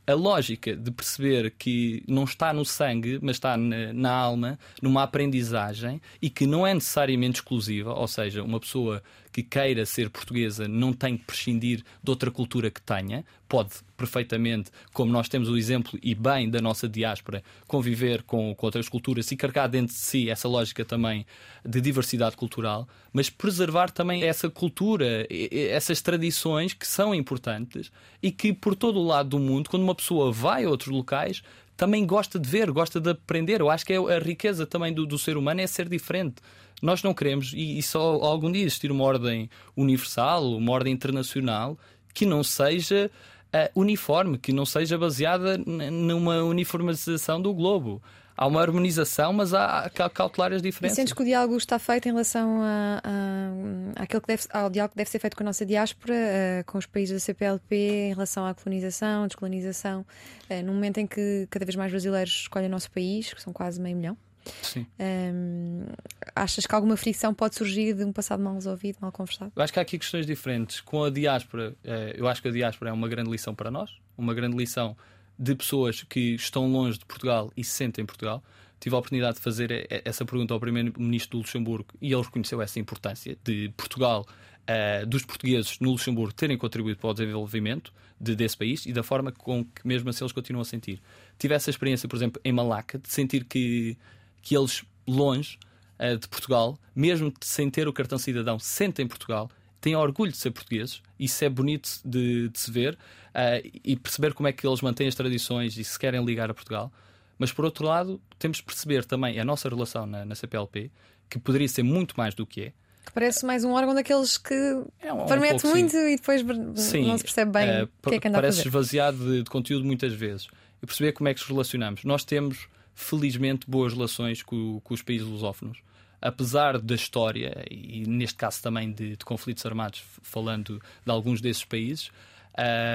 a 0.08 0.13
lógica 0.13 0.73
de 0.73 0.89
perceber 0.89 1.54
que 1.58 2.02
não 2.08 2.23
está 2.23 2.54
no 2.54 2.63
sangue, 2.63 3.19
mas 3.21 3.36
está 3.36 3.58
na, 3.58 3.91
na, 3.91 4.12
alma, 4.12 4.58
numa 4.82 5.04
aprendizagem 5.04 6.02
e 6.21 6.30
que 6.30 6.47
não 6.47 6.65
é 6.65 6.73
necessariamente 6.73 7.39
exclusiva, 7.39 7.93
ou 7.93 8.08
seja, 8.08 8.41
uma 8.41 8.60
pessoa 8.60 9.04
que 9.38 9.43
queira 9.43 9.86
ser 9.86 10.10
portuguesa 10.10 10.67
não 10.67 10.91
tem 10.91 11.15
que 11.15 11.26
prescindir 11.26 11.84
de 12.04 12.10
outra 12.10 12.32
cultura 12.32 12.71
que 12.71 12.82
tenha, 12.82 13.23
pode 13.47 13.69
perfeitamente, 13.95 14.71
como 14.91 15.12
nós 15.12 15.30
temos 15.30 15.47
o 15.47 15.56
exemplo 15.56 16.00
e 16.02 16.15
bem 16.15 16.50
da 16.50 16.60
nossa 16.60 16.89
diáspora, 16.89 17.43
conviver 17.67 18.23
com, 18.23 18.56
com 18.56 18.65
outras 18.65 18.89
culturas 18.89 19.32
e 19.32 19.38
carregar 19.38 19.67
dentro 19.67 19.93
de 19.93 20.00
si 20.00 20.28
essa 20.28 20.47
lógica 20.47 20.84
também 20.84 21.23
de 21.63 21.80
diversidade 21.80 22.36
cultural, 22.36 22.89
mas 23.13 23.30
preservar 23.30 23.91
também 23.91 24.23
essa 24.23 24.50
cultura, 24.50 25.28
essas 25.30 26.02
tradições 26.02 26.73
que 26.73 26.88
são 26.88 27.13
importantes 27.13 27.91
e 28.23 28.32
que 28.32 28.52
por 28.52 28.76
todo 28.76 29.00
o 29.00 29.06
lado 29.06 29.30
do 29.30 29.39
mundo, 29.39 29.69
quando 29.69 29.84
uma 29.84 29.93
pessoa 29.93 30.32
vai 30.32 30.63
a 30.63 30.69
outros 30.69 30.89
locais, 30.89 31.43
também 31.78 32.06
gosta 32.06 32.40
de 32.40 32.50
ver, 32.50 32.72
gosta 32.72 33.00
de 33.00 33.12
aprender. 33.12 33.62
Eu 33.62 33.70
acho 33.70 33.86
que 33.86 33.94
é 33.94 33.98
a 33.98 34.20
riqueza 34.20 34.66
também 34.66 34.92
do, 34.92 35.06
do 35.06 35.18
ser 35.18 35.38
humano 35.38 35.62
é 35.62 35.68
ser 35.68 35.88
diferente. 35.88 36.36
Nós 36.82 37.04
não 37.04 37.13
queremos, 37.13 37.54
e, 37.54 37.78
e 37.78 37.84
só 37.84 38.00
algum 38.00 38.52
dia 38.52 38.63
existir 38.63 38.92
uma 38.92 39.04
ordem 39.04 39.50
universal, 39.76 40.58
uma 40.58 40.72
ordem 40.72 40.92
internacional, 40.92 41.78
que 42.13 42.26
não 42.26 42.44
seja 42.44 43.12
uh, 43.48 43.80
uniforme, 43.80 44.38
que 44.38 44.52
não 44.52 44.66
seja 44.66 44.98
baseada 44.98 45.58
numa 45.58 46.44
uniformização 46.44 47.40
do 47.40 47.54
globo 47.54 48.02
há 48.38 48.45
uma 48.45 48.62
harmonização, 48.62 49.34
mas 49.34 49.54
há, 49.54 49.89
cautelar 50.13 50.54
as 50.54 50.62
diferenças. 50.62 50.95
E 50.97 51.02
sentes 51.02 51.13
que 51.13 51.21
o 51.21 51.26
diálogo 51.26 51.58
está 51.58 51.80
feito 51.80 52.08
em 52.08 52.12
relação 52.12 52.62
a, 52.62 53.02
a, 53.04 54.04
àquilo 54.04 54.21
que 54.21 54.28
deve, 54.28 54.43
ao 54.52 54.69
diálogo 54.69 54.91
que 54.91 54.97
deve 54.97 55.10
ser 55.10 55.19
feito 55.19 55.36
com 55.36 55.43
a 55.43 55.45
nossa 55.45 55.65
diáspora, 55.65 56.13
uh, 56.13 56.71
com 56.71 56.78
os 56.78 56.86
países 56.86 57.13
da 57.15 57.19
CPLP, 57.19 57.76
em 57.76 58.13
relação 58.13 58.45
à 58.45 58.54
colonização, 58.54 59.26
descolonização, 59.26 60.06
uh, 60.50 60.63
no 60.63 60.73
momento 60.73 61.00
em 61.00 61.08
que 61.08 61.47
cada 61.50 61.65
vez 61.65 61.76
mais 61.76 61.91
brasileiros 61.91 62.41
escolhem 62.41 62.67
o 62.67 62.71
nosso 62.71 62.91
país, 62.91 63.34
que 63.34 63.41
são 63.41 63.52
quase 63.52 63.82
meio 63.82 63.97
milhão? 63.97 64.17
Sim. 64.62 64.86
Um, 65.00 65.86
achas 66.34 66.65
que 66.65 66.73
alguma 66.73 66.95
fricção 66.95 67.34
pode 67.34 67.56
surgir 67.56 67.93
de 67.93 68.04
um 68.04 68.13
passado 68.13 68.41
mal 68.41 68.54
resolvido, 68.54 68.97
mal 69.02 69.12
conversado? 69.12 69.52
Eu 69.54 69.62
acho 69.62 69.73
que 69.73 69.80
há 69.80 69.82
aqui 69.82 69.97
questões 69.97 70.26
diferentes. 70.26 70.80
Com 70.80 71.04
a 71.04 71.10
diáspora, 71.10 71.76
eh, 71.84 72.15
eu 72.17 72.28
acho 72.30 72.41
que 72.41 72.47
a 72.47 72.52
diáspora 72.52 72.91
é 72.91 72.93
uma 72.93 73.10
grande 73.10 73.30
lição 73.30 73.54
para 73.54 73.69
nós, 73.69 73.91
uma 74.17 74.34
grande 74.34 74.56
lição 74.56 74.95
de 75.38 75.56
pessoas 75.56 76.04
que 76.04 76.36
estão 76.36 76.71
longe 76.71 76.97
de 76.97 77.06
Portugal 77.06 77.52
e 77.56 77.63
se 77.63 77.71
sentem 77.71 78.04
em 78.04 78.06
Portugal. 78.06 78.43
Tive 78.80 78.95
a 78.95 79.00
oportunidade 79.00 79.38
de 79.38 79.43
fazer 79.43 79.88
essa 80.06 80.23
pergunta 80.23 80.54
ao 80.54 80.60
Primeiro-Ministro 80.60 81.32
do 81.32 81.38
Luxemburgo 81.39 81.88
e 82.02 82.13
ele 82.13 82.21
reconheceu 82.21 82.62
essa 82.62 82.80
importância 82.80 83.38
de 83.43 83.71
Portugal, 83.76 84.26
uh, 84.67 85.06
dos 85.06 85.26
portugueses 85.26 85.80
no 85.80 85.91
Luxemburgo 85.91 86.34
terem 86.34 86.58
contribuído 86.58 87.00
para 87.00 87.10
o 87.10 87.13
desenvolvimento 87.13 87.91
de, 88.19 88.36
desse 88.36 88.56
país 88.56 88.86
e 88.86 88.93
da 88.93 89.02
forma 89.02 89.32
com 89.32 89.65
que 89.65 89.86
mesmo 89.86 90.10
assim 90.10 90.23
eles 90.23 90.32
continuam 90.32 90.62
a 90.62 90.65
sentir. 90.65 91.02
Tive 91.39 91.56
essa 91.56 91.69
experiência, 91.69 92.08
por 92.08 92.15
exemplo, 92.15 92.41
em 92.43 92.52
Malaca, 92.52 93.00
de 93.00 93.10
sentir 93.10 93.45
que 93.45 93.97
que 94.41 94.56
eles, 94.56 94.86
longe 95.06 95.58
uh, 96.00 96.17
de 96.17 96.28
Portugal, 96.28 96.80
mesmo 96.95 97.34
sem 97.41 97.69
ter 97.69 97.88
o 97.88 97.93
cartão 97.93 98.17
cidadão, 98.17 98.58
sentem 98.60 99.06
Portugal, 99.08 99.50
têm 99.80 99.96
orgulho 99.96 100.32
de 100.32 100.38
ser 100.38 100.52
portugueses. 100.52 101.02
Isso 101.20 101.44
é 101.44 101.50
bonito 101.50 101.90
de, 102.04 102.50
de 102.50 102.60
se 102.60 102.72
ver 102.72 102.94
uh, 102.94 103.70
e 103.84 103.96
perceber 103.96 104.34
como 104.34 104.48
é 104.48 104.52
que 104.52 104.66
eles 104.66 104.82
mantêm 104.82 105.08
as 105.08 105.16
tradições 105.16 105.78
e 105.78 105.84
se 105.84 105.98
querem 105.98 106.24
ligar 106.24 106.50
a 106.50 106.54
Portugal. 106.54 106.92
Mas 107.38 107.52
por 107.52 107.66
outro 107.66 107.86
lado, 107.86 108.20
temos 108.40 108.58
de 108.58 108.63
perceber 108.63 109.06
também 109.06 109.40
a 109.40 109.46
nossa 109.46 109.70
relação 109.70 110.06
na, 110.06 110.26
na 110.26 110.36
CPLP, 110.36 110.92
que 111.30 111.38
poderia 111.38 111.68
ser 111.68 111.84
muito 111.84 112.16
mais 112.18 112.34
do 112.34 112.46
que 112.46 112.62
é. 112.62 112.74
Que 113.06 113.12
parece 113.13 113.46
mais 113.46 113.63
um 113.63 113.72
órgão 113.72 113.94
daqueles 113.94 114.38
que 114.38 114.54
é 115.00 115.13
um, 115.13 115.26
promete 115.26 115.66
um 115.66 115.70
muito 115.70 115.92
sim. 115.92 116.13
e 116.13 116.16
depois 116.18 116.42
sim, 116.76 117.08
não 117.08 117.18
se 117.18 117.24
percebe 117.24 117.52
bem 117.52 117.84
uh, 117.84 117.90
o 118.06 118.10
que 118.10 118.16
é 118.16 118.20
que 118.20 118.28
anda 118.28 118.38
parece 118.38 118.62
a 118.62 118.63
fazer. 118.63 118.72
Parece 118.72 118.88
esvaziado 118.88 119.18
de, 119.18 119.44
de 119.44 119.50
conteúdo 119.50 119.86
muitas 119.86 120.13
vezes. 120.13 120.48
E 120.82 120.86
perceber 120.86 121.13
como 121.13 121.30
é 121.30 121.34
que 121.34 121.40
nos 121.40 121.50
relacionamos. 121.50 122.04
Nós 122.04 122.24
temos 122.24 122.68
felizmente, 122.94 123.70
boas 123.70 123.94
relações 123.94 124.42
com, 124.42 124.82
com 124.84 124.94
os 124.94 125.04
países 125.04 125.28
lusófonos. 125.28 125.78
Apesar 126.22 126.80
da 126.80 126.96
história, 126.96 127.64
e 127.70 128.06
neste 128.08 128.38
caso 128.38 128.62
também 128.62 128.92
de, 128.92 129.16
de 129.16 129.26
conflitos 129.26 129.66
armados, 129.66 130.04
falando 130.22 130.82
de 131.06 131.12
alguns 131.12 131.42
desses 131.42 131.64
países, 131.64 132.10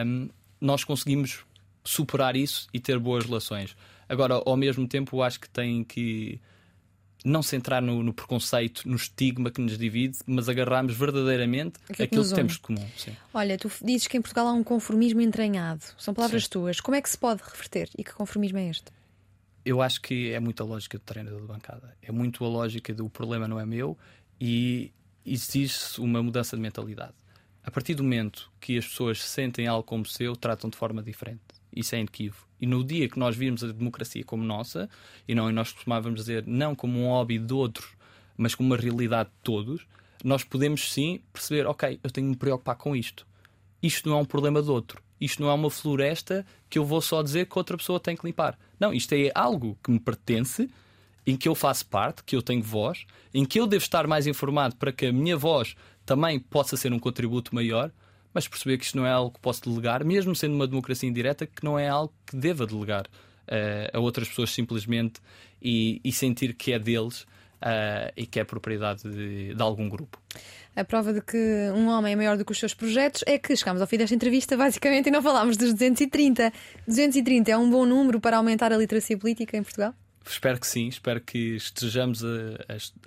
um, 0.05 0.29
nós 0.61 0.85
conseguimos 0.85 1.45
superar 1.85 2.37
isso 2.37 2.67
e 2.73 2.81
ter 2.81 2.99
boas 2.99 3.25
relações. 3.25 3.77
Agora, 4.09 4.43
ao 4.45 4.57
mesmo 4.57 4.87
tempo, 4.87 5.23
acho 5.23 5.41
que 5.41 5.49
tem 5.49 5.85
que 5.85 6.41
não 7.25 7.43
se 7.43 7.55
entrar 7.55 7.81
no, 7.81 8.03
no, 8.03 8.13
preconceito, 8.13 8.89
no 8.89 8.97
estigma 8.97 9.51
que 9.51 9.61
nos 9.61 9.79
divide, 9.79 10.19
mas 10.27 10.49
agarrarmos 10.49 10.95
verdadeiramente 10.97 11.75
aquilo, 11.89 12.05
aquilo 12.05 12.23
que, 12.23 12.29
que 12.29 12.35
temos 12.35 12.53
de 12.55 12.59
comum. 12.59 12.89
Sim. 12.97 13.17
Olha, 13.33 13.57
tu 13.57 13.71
dizes 13.83 14.09
que 14.09 14.17
em 14.17 14.21
Portugal 14.21 14.49
há 14.49 14.53
um 14.53 14.65
conformismo 14.65 15.21
entranhado. 15.21 15.85
São 15.97 16.13
palavras 16.13 16.45
sim. 16.45 16.51
tuas. 16.51 16.81
Como 16.81 16.97
é 16.97 17.03
que 17.03 17.09
se 17.09 17.17
pode 17.17 17.41
reverter? 17.43 17.89
E 17.97 18.03
que 18.03 18.13
conformismo 18.13 18.59
é 18.59 18.69
este? 18.69 18.87
Eu 19.65 19.81
acho 19.81 20.01
que 20.01 20.33
é 20.33 20.41
muito 20.41 20.63
a 20.63 20.67
lógica 20.67 20.99
do 20.99 21.05
treinador 21.05 21.41
de 21.41 21.47
bancada. 21.47 21.97
É 22.03 22.11
muito 22.11 22.45
a 22.45 22.49
lógica 22.49 22.93
do 22.93 23.09
problema 23.09 23.47
não 23.47 23.61
é 23.61 23.67
meu 23.67 23.97
e 24.41 24.93
exige 25.25 25.99
uma 25.99 26.23
mudança 26.23 26.57
de 26.57 26.63
mentalidade. 26.63 27.15
A 27.65 27.71
partir 27.71 27.95
do 27.95 28.03
momento 28.03 28.51
que 28.61 28.77
as 28.77 28.87
pessoas 28.87 29.23
sentem 29.23 29.69
algo 29.69 29.85
como 29.85 30.05
seu, 30.05 30.35
tratam 30.35 30.69
de 30.69 30.77
forma 30.77 31.03
diferente. 31.03 31.41
Isso 31.75 31.95
é 31.95 31.99
inequívoco. 31.99 32.49
E 32.61 32.67
no 32.67 32.83
dia 32.83 33.09
que 33.09 33.19
nós 33.19 33.37
virmos 33.37 33.63
a 33.63 33.69
democracia 33.69 34.25
como 34.25 34.43
nossa, 34.43 34.89
e 35.27 35.35
não 35.35 35.49
e 35.49 35.53
nós 35.53 35.73
costumávamos 35.73 36.21
dizer 36.21 36.45
não 36.47 36.75
como 36.75 36.99
um 36.99 37.07
hobby 37.07 37.39
de 37.39 37.53
outros, 37.55 37.89
mas 38.37 38.55
como 38.55 38.69
uma 38.71 38.77
realidade 38.77 39.31
de 39.31 39.37
todos, 39.43 39.87
nós 40.25 40.43
podemos 40.43 40.93
sim 40.93 41.21
perceber, 41.33 41.67
ok, 41.67 42.01
eu 42.03 42.11
tenho 42.11 42.27
de 42.27 42.31
me 42.31 42.37
preocupar 42.37 42.77
com 42.77 42.97
isto. 42.97 43.27
Isto 43.83 44.09
não 44.09 44.19
é 44.19 44.21
um 44.21 44.25
problema 44.25 44.61
de 44.63 44.71
outro. 44.71 45.03
Isto 45.23 45.41
não 45.41 45.51
é 45.51 45.55
uma 45.55 45.71
floresta 45.71 46.45
que 46.69 46.79
eu 46.79 46.85
vou 46.85 47.01
só 47.01 47.23
dizer 47.23 47.47
que 47.47 47.57
outra 47.57 47.77
pessoa 47.77 48.01
tem 48.01 48.17
que 48.17 48.27
limpar. 48.27 48.59
Não, 48.81 48.93
isto 48.93 49.13
é 49.13 49.31
algo 49.37 49.79
que 49.81 49.91
me 49.91 50.01
pertence, 50.01 50.69
em 51.25 51.37
que 51.37 51.49
eu 51.49 51.55
faço 51.55 51.87
parte, 51.87 52.25
que 52.25 52.35
eu 52.35 52.43
tenho 52.43 52.61
voz, 52.61 53.07
em 53.33 53.45
que 53.45 53.61
eu 53.61 53.67
devo 53.69 53.85
estar 53.85 54.05
mais 54.09 54.27
informado 54.27 54.75
para 54.75 54.91
que 54.91 55.07
a 55.07 55.13
minha 55.13 55.37
voz 55.37 55.77
também 56.05 56.41
possa 56.41 56.77
ser 56.77 56.93
um 56.93 56.99
contributo 56.99 57.55
maior, 57.55 57.93
mas 58.35 58.49
perceber 58.49 58.79
que 58.79 58.85
isto 58.85 58.97
não 58.97 59.07
é 59.07 59.13
algo 59.13 59.31
que 59.31 59.39
posso 59.39 59.63
delegar, 59.63 60.05
mesmo 60.05 60.35
sendo 60.35 60.57
uma 60.57 60.67
democracia 60.67 61.09
indireta, 61.09 61.47
que 61.47 61.63
não 61.63 61.79
é 61.79 61.89
algo 61.89 62.13
que 62.27 62.37
deva 62.37 62.67
delegar 62.67 63.07
uh, 63.07 63.97
a 63.97 64.01
outras 64.01 64.27
pessoas 64.27 64.51
simplesmente 64.51 65.21
e, 65.63 66.01
e 66.03 66.11
sentir 66.11 66.55
que 66.55 66.73
é 66.73 66.81
deles 66.81 67.25
uh, 67.63 68.13
e 68.17 68.27
que 68.27 68.41
é 68.41 68.45
propriedade 68.45 69.03
de, 69.03 69.55
de, 69.55 69.63
algum 69.63 69.89
grupo. 69.89 70.21
A 70.75 70.85
prova 70.85 71.13
de 71.13 71.21
que 71.21 71.71
um 71.75 71.89
homem 71.89 72.15
é 72.15 72.17
maior 72.17 72.37
do 72.37 72.45
que 72.45 72.53
os 72.53 72.59
seus 72.59 72.75
projetos 72.75 73.23
é 73.27 73.39
que 73.39 73.55
chegamos 73.57 73.81
ao 73.81 73.87
fim 73.87 73.99
desta 73.99 74.15
entrevista, 74.15 74.57
basicamente, 74.57 75.09
e 75.09 75.11
não 75.11 75.23
falámos 75.23 75.57
dos 75.57 75.73
230. 75.73 76.53
230 76.87 77.51
é 77.51 77.57
um 77.57 77.71
bom 77.71 77.85
número 77.85 78.21
para 78.21 78.37
aumentar 78.37 78.73
a 78.73 78.77
literacia 78.77 79.17
política 79.17 79.57
em 79.57 79.63
Portugal? 79.63 79.95
Espero 80.27 80.59
que 80.59 80.67
sim, 80.67 80.89
espero 80.89 81.21
que 81.21 81.57
estejamos 81.57 82.25
a, 82.25 82.29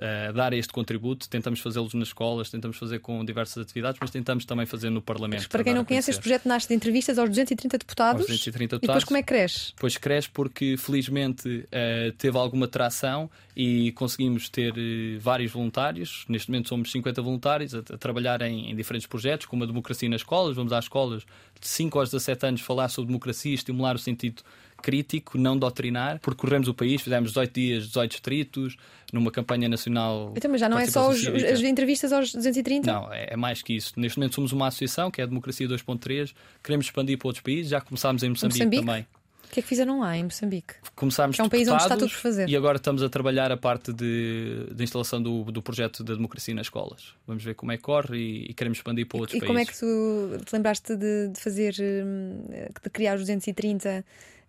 a, 0.02 0.30
a 0.30 0.32
dar 0.32 0.54
este 0.54 0.72
contributo. 0.72 1.30
Tentamos 1.30 1.60
fazê-los 1.60 1.94
nas 1.94 2.10
escolas, 2.10 2.50
tentamos 2.50 2.78
fazer 2.78 3.00
com 3.00 3.24
diversas 3.24 3.64
atividades, 3.64 3.98
mas 4.00 4.12
tentamos 4.12 4.46
também 4.46 4.66
fazer 4.66 4.90
no 4.90 5.02
Parlamento. 5.02 5.40
Mas 5.40 5.48
para 5.48 5.64
quem 5.64 5.74
não 5.74 5.86
conhece, 5.86 6.12
este 6.12 6.22
projeto 6.22 6.48
nasce 6.48 6.68
de 6.68 6.74
entrevistas 6.74 7.18
aos 7.18 7.30
230 7.30 7.78
deputados. 7.78 8.22
Aos 8.22 8.28
230 8.28 8.76
deputados. 8.76 8.84
E 8.84 8.88
depois 8.88 9.04
como 9.04 9.18
é 9.18 9.22
que 9.22 9.28
cresce? 9.28 9.74
Pois 9.78 9.98
cresce 9.98 10.30
porque 10.30 10.76
felizmente 10.78 11.48
uh, 11.48 12.12
teve 12.18 12.38
alguma 12.38 12.68
tração 12.68 13.30
e 13.56 13.92
conseguimos 13.94 14.50
ter 14.50 14.74
uh, 14.74 15.20
vários 15.20 15.52
voluntários. 15.52 16.26
Neste 16.28 16.50
momento 16.50 16.70
somos 16.70 16.92
50 16.92 17.22
voluntários 17.22 17.74
a, 17.74 17.80
a 17.80 17.98
trabalhar 17.98 18.42
em, 18.42 18.72
em, 18.72 18.76
diferentes 18.76 19.08
projetos, 19.08 19.46
como 19.46 19.64
a 19.64 19.68
democracia 19.68 20.10
nas 20.10 20.22
escolas. 20.22 20.56
Vamos 20.56 20.74
às 20.74 20.86
escolas 20.86 21.24
de 21.60 21.68
5 21.68 22.00
aos 22.00 22.10
17 22.10 22.46
anos 22.46 22.62
falar 22.62 22.90
sobre 22.90 23.08
democracia, 23.08 23.54
estimular 23.54 23.96
o 23.96 24.00
sentido 24.00 24.44
crítico, 24.86 25.36
não 25.36 25.58
doutrinar. 25.58 26.20
Percorremos 26.20 26.68
o 26.68 26.74
país, 26.74 27.02
fizemos 27.02 27.32
18 27.32 27.54
dias, 27.54 27.88
18 27.88 28.12
distritos, 28.12 28.78
numa 29.12 29.32
campanha 29.32 29.68
nacional. 29.68 30.32
Então, 30.36 30.52
mas 30.52 30.62
já 30.62 30.70
não 30.70 30.78
é 30.78 30.86
só 30.86 31.10
os, 31.10 31.26
as 31.26 31.60
entrevistas 31.62 32.14
aos 32.14 32.32
230? 32.32 32.94
Não, 32.94 33.12
é, 33.12 33.30
é, 33.32 33.36
mais 33.36 33.64
que 33.64 33.74
isso. 33.74 33.94
Neste 33.98 34.20
momento 34.20 34.36
somos 34.36 34.52
uma 34.52 34.68
associação, 34.68 35.10
que 35.10 35.22
é 35.22 35.24
a 35.24 35.28
Democracia 35.28 35.68
2.3, 35.68 36.36
queremos 36.64 36.86
expandir 36.86 37.18
para 37.18 37.28
outros 37.28 37.42
países, 37.42 37.72
já 37.72 37.82
começámos 37.82 38.22
em 38.22 38.30
Moçambique, 38.30 38.60
Moçambique? 38.60 38.86
também. 38.86 39.08
O 39.46 39.50
que 39.56 39.60
é 39.60 39.64
que 39.64 39.70
fizeram 39.70 40.02
lá 40.02 40.16
em 40.16 40.24
Moçambique? 40.24 40.76
Começámos 40.96 41.36
que 41.36 41.42
é 41.42 41.46
um 41.46 41.50
país 41.50 41.68
onde 41.68 41.82
está 41.82 41.96
tudo 41.96 42.10
por 42.10 42.20
fazer. 42.20 42.48
E 42.48 42.56
agora 42.56 42.78
estamos 42.78 43.02
a 43.02 43.10
trabalhar 43.10 43.52
a 43.52 43.58
parte 43.58 43.92
de, 43.92 44.68
de 44.72 44.84
instalação 44.84 45.22
do, 45.22 45.46
do 45.46 45.62
projeto 45.62 46.04
da 46.04 46.14
democracia 46.14 46.54
nas 46.54 46.68
escolas. 46.68 47.14
Vamos 47.26 47.44
ver 47.44 47.56
como 47.56 47.72
é 47.72 47.78
que 47.78 47.84
corre 47.84 48.18
e, 48.18 48.52
e 48.52 48.54
queremos 48.54 48.78
expandir 48.78 49.08
para 49.08 49.18
outros 49.20 49.36
e, 49.36 49.40
países. 49.40 49.46
E 49.46 49.48
como 49.48 49.60
é 49.60 49.66
que 49.66 50.40
tu 50.40 50.46
te 50.46 50.54
lembraste 50.54 50.96
de, 50.96 51.30
de 51.30 51.40
fazer, 51.40 51.76
hum, 51.80 52.44
de 52.84 52.90
criar 52.92 53.16
os 53.16 53.22
230 53.22 54.04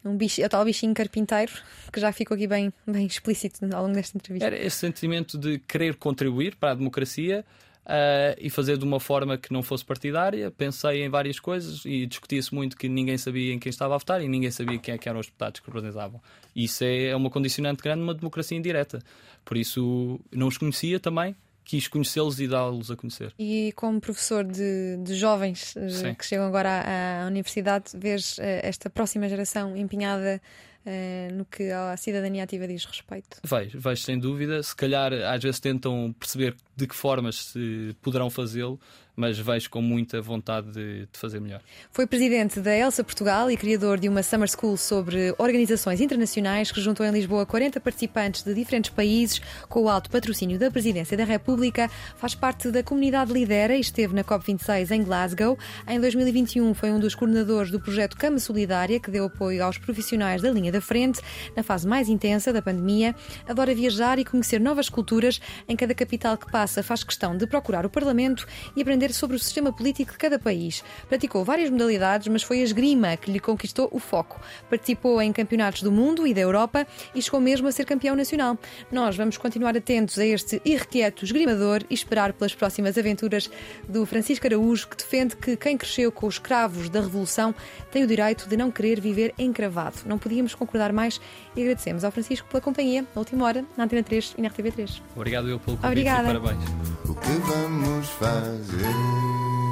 um 0.04 0.16
bicho, 0.16 0.40
é 0.40 0.46
o 0.46 0.48
tal 0.48 0.64
bichinho 0.64 0.94
carpinteiro, 0.94 1.52
que 1.92 2.00
já 2.00 2.12
ficou 2.12 2.34
aqui 2.34 2.46
bem, 2.46 2.72
bem 2.86 3.06
explícito 3.06 3.64
ao 3.74 3.82
longo 3.82 3.94
desta 3.94 4.16
entrevista. 4.16 4.46
Era 4.46 4.56
esse 4.56 4.76
sentimento 4.76 5.36
de 5.36 5.58
querer 5.58 5.96
contribuir 5.96 6.56
para 6.56 6.72
a 6.72 6.74
democracia 6.74 7.44
uh, 7.86 8.36
e 8.38 8.50
fazer 8.50 8.76
de 8.76 8.84
uma 8.84 9.00
forma 9.00 9.38
que 9.38 9.52
não 9.52 9.62
fosse 9.62 9.84
partidária. 9.84 10.50
Pensei 10.50 11.04
em 11.04 11.08
várias 11.08 11.40
coisas 11.40 11.84
e 11.84 12.06
discutia-se 12.06 12.54
muito 12.54 12.76
que 12.76 12.88
ninguém 12.88 13.16
sabia 13.16 13.52
em 13.52 13.58
quem 13.58 13.70
estava 13.70 13.94
a 13.94 13.98
votar 13.98 14.22
e 14.22 14.28
ninguém 14.28 14.50
sabia 14.50 14.78
quem 14.78 14.94
é 14.94 14.98
que 14.98 15.08
eram 15.08 15.20
os 15.20 15.26
deputados 15.26 15.60
que 15.60 15.66
representavam. 15.66 16.20
Isso 16.54 16.84
é, 16.84 17.06
é 17.06 17.16
uma 17.16 17.30
condicionante 17.30 17.82
grande 17.82 18.00
numa 18.00 18.14
democracia 18.14 18.56
indireta. 18.56 18.98
Por 19.44 19.56
isso, 19.56 20.20
não 20.32 20.48
os 20.48 20.58
conhecia 20.58 20.98
também 20.98 21.34
quis 21.66 21.88
conhecê-los 21.88 22.38
e 22.38 22.46
dá-los 22.46 22.90
a 22.90 22.96
conhecer. 22.96 23.34
E 23.36 23.72
como 23.74 24.00
professor 24.00 24.44
de, 24.44 24.96
de 25.02 25.14
jovens 25.16 25.76
eh, 25.76 25.88
Sim. 25.88 26.14
que 26.14 26.24
chegam 26.24 26.46
agora 26.46 26.70
à, 26.70 27.24
à 27.24 27.26
universidade, 27.26 27.90
vês 27.94 28.38
eh, 28.38 28.60
esta 28.62 28.88
próxima 28.88 29.28
geração 29.28 29.76
empenhada 29.76 30.40
uh, 30.86 31.34
no 31.34 31.44
que 31.44 31.70
a 31.72 31.96
cidadania 31.96 32.44
ativa 32.44 32.68
diz 32.68 32.84
respeito? 32.84 33.38
Vejo, 33.42 33.80
vejo 33.80 34.02
sem 34.02 34.16
dúvida. 34.16 34.62
Se 34.62 34.76
calhar 34.76 35.12
às 35.12 35.42
vezes 35.42 35.58
tentam 35.58 36.14
perceber 36.18 36.54
de 36.76 36.86
que 36.86 36.94
formas 36.94 37.46
se 37.46 37.96
poderão 38.00 38.30
fazê-lo, 38.30 38.78
mas 39.16 39.38
vejo 39.38 39.70
com 39.70 39.80
muita 39.80 40.20
vontade 40.20 40.70
de, 40.70 41.06
de, 41.06 41.18
fazer 41.18 41.40
melhor. 41.40 41.62
Foi 41.90 42.06
presidente 42.06 42.60
da 42.60 42.76
Elsa 42.76 43.02
Portugal 43.02 43.50
e 43.50 43.56
criador 43.56 43.98
de 43.98 44.08
uma 44.08 44.22
Summer 44.22 44.48
School 44.48 44.76
sobre 44.76 45.34
organizações 45.38 46.00
internacionais 46.02 46.70
que 46.70 46.80
juntou 46.80 47.06
em 47.06 47.10
Lisboa 47.10 47.46
40 47.46 47.80
participantes 47.80 48.42
de 48.42 48.52
diferentes 48.52 48.90
países 48.90 49.40
com 49.68 49.84
o 49.84 49.88
alto 49.88 50.10
patrocínio 50.10 50.58
da 50.58 50.70
Presidência 50.70 51.16
da 51.16 51.24
República. 51.24 51.90
Faz 52.16 52.34
parte 52.34 52.70
da 52.70 52.82
comunidade 52.82 53.32
Lidera 53.32 53.74
e 53.74 53.80
esteve 53.80 54.14
na 54.14 54.22
COP26 54.22 54.90
em 54.90 55.02
Glasgow. 55.02 55.58
Em 55.88 55.98
2021 55.98 56.74
foi 56.74 56.92
um 56.92 57.00
dos 57.00 57.14
coordenadores 57.14 57.70
do 57.70 57.80
projeto 57.80 58.16
Cama 58.16 58.38
Solidária, 58.38 59.00
que 59.00 59.10
deu 59.10 59.24
apoio 59.24 59.64
aos 59.64 59.78
profissionais 59.78 60.42
da 60.42 60.50
linha 60.50 60.70
da 60.70 60.80
frente 60.80 61.22
na 61.56 61.62
fase 61.62 61.88
mais 61.88 62.08
intensa 62.10 62.52
da 62.52 62.60
pandemia. 62.60 63.14
Adora 63.48 63.74
viajar 63.74 64.18
e 64.18 64.24
conhecer 64.24 64.60
novas 64.60 64.90
culturas. 64.90 65.40
Em 65.66 65.74
cada 65.74 65.94
capital 65.94 66.36
que 66.36 66.50
passa 66.50 66.82
faz 66.82 67.02
questão 67.02 67.34
de 67.34 67.46
procurar 67.46 67.86
o 67.86 67.90
Parlamento 67.90 68.46
e 68.76 68.82
aprender 68.82 69.05
aprender 69.06 69.12
sobre 69.12 69.36
o 69.36 69.38
sistema 69.38 69.72
político 69.72 70.12
de 70.12 70.18
cada 70.18 70.38
país. 70.38 70.82
Praticou 71.08 71.44
várias 71.44 71.70
modalidades, 71.70 72.28
mas 72.28 72.42
foi 72.42 72.60
a 72.60 72.64
esgrima 72.64 73.16
que 73.16 73.30
lhe 73.30 73.40
conquistou 73.40 73.88
o 73.92 73.98
foco. 73.98 74.40
Participou 74.68 75.20
em 75.22 75.32
campeonatos 75.32 75.82
do 75.82 75.92
mundo 75.92 76.26
e 76.26 76.34
da 76.34 76.40
Europa 76.40 76.86
e 77.14 77.22
chegou 77.22 77.40
mesmo 77.40 77.68
a 77.68 77.72
ser 77.72 77.84
campeão 77.84 78.16
nacional. 78.16 78.58
Nós 78.90 79.16
vamos 79.16 79.36
continuar 79.36 79.76
atentos 79.76 80.18
a 80.18 80.26
este 80.26 80.60
irrequieto 80.64 81.24
esgrimador 81.24 81.82
e 81.88 81.94
esperar 81.94 82.32
pelas 82.32 82.54
próximas 82.54 82.98
aventuras 82.98 83.50
do 83.88 84.04
Francisco 84.04 84.46
Araújo, 84.46 84.88
que 84.88 84.96
defende 84.96 85.36
que 85.36 85.56
quem 85.56 85.76
cresceu 85.76 86.10
com 86.10 86.26
os 86.26 86.34
escravos 86.34 86.88
da 86.88 87.00
Revolução 87.00 87.54
tem 87.90 88.04
o 88.04 88.06
direito 88.06 88.48
de 88.48 88.56
não 88.56 88.70
querer 88.70 89.00
viver 89.00 89.34
encravado. 89.38 89.96
Não 90.06 90.18
podíamos 90.18 90.54
concordar 90.54 90.92
mais 90.92 91.20
e 91.54 91.62
agradecemos 91.62 92.04
ao 92.04 92.10
Francisco 92.10 92.48
pela 92.48 92.60
companhia 92.60 93.02
na 93.14 93.20
última 93.20 93.44
hora 93.44 93.64
na 93.76 93.84
Antena 93.84 94.02
3 94.02 94.34
e 94.38 94.42
na 94.42 94.50
RTV3. 94.50 95.00
Obrigado 95.14 95.48
eu 95.48 95.58
pelo 95.58 95.76
convite 95.76 95.86
Obrigada. 95.86 96.30
e 96.30 96.40
parabéns. 96.40 97.05
O 97.08 97.14
que 97.14 97.30
vamos 97.46 98.08
fazer? 98.10 99.65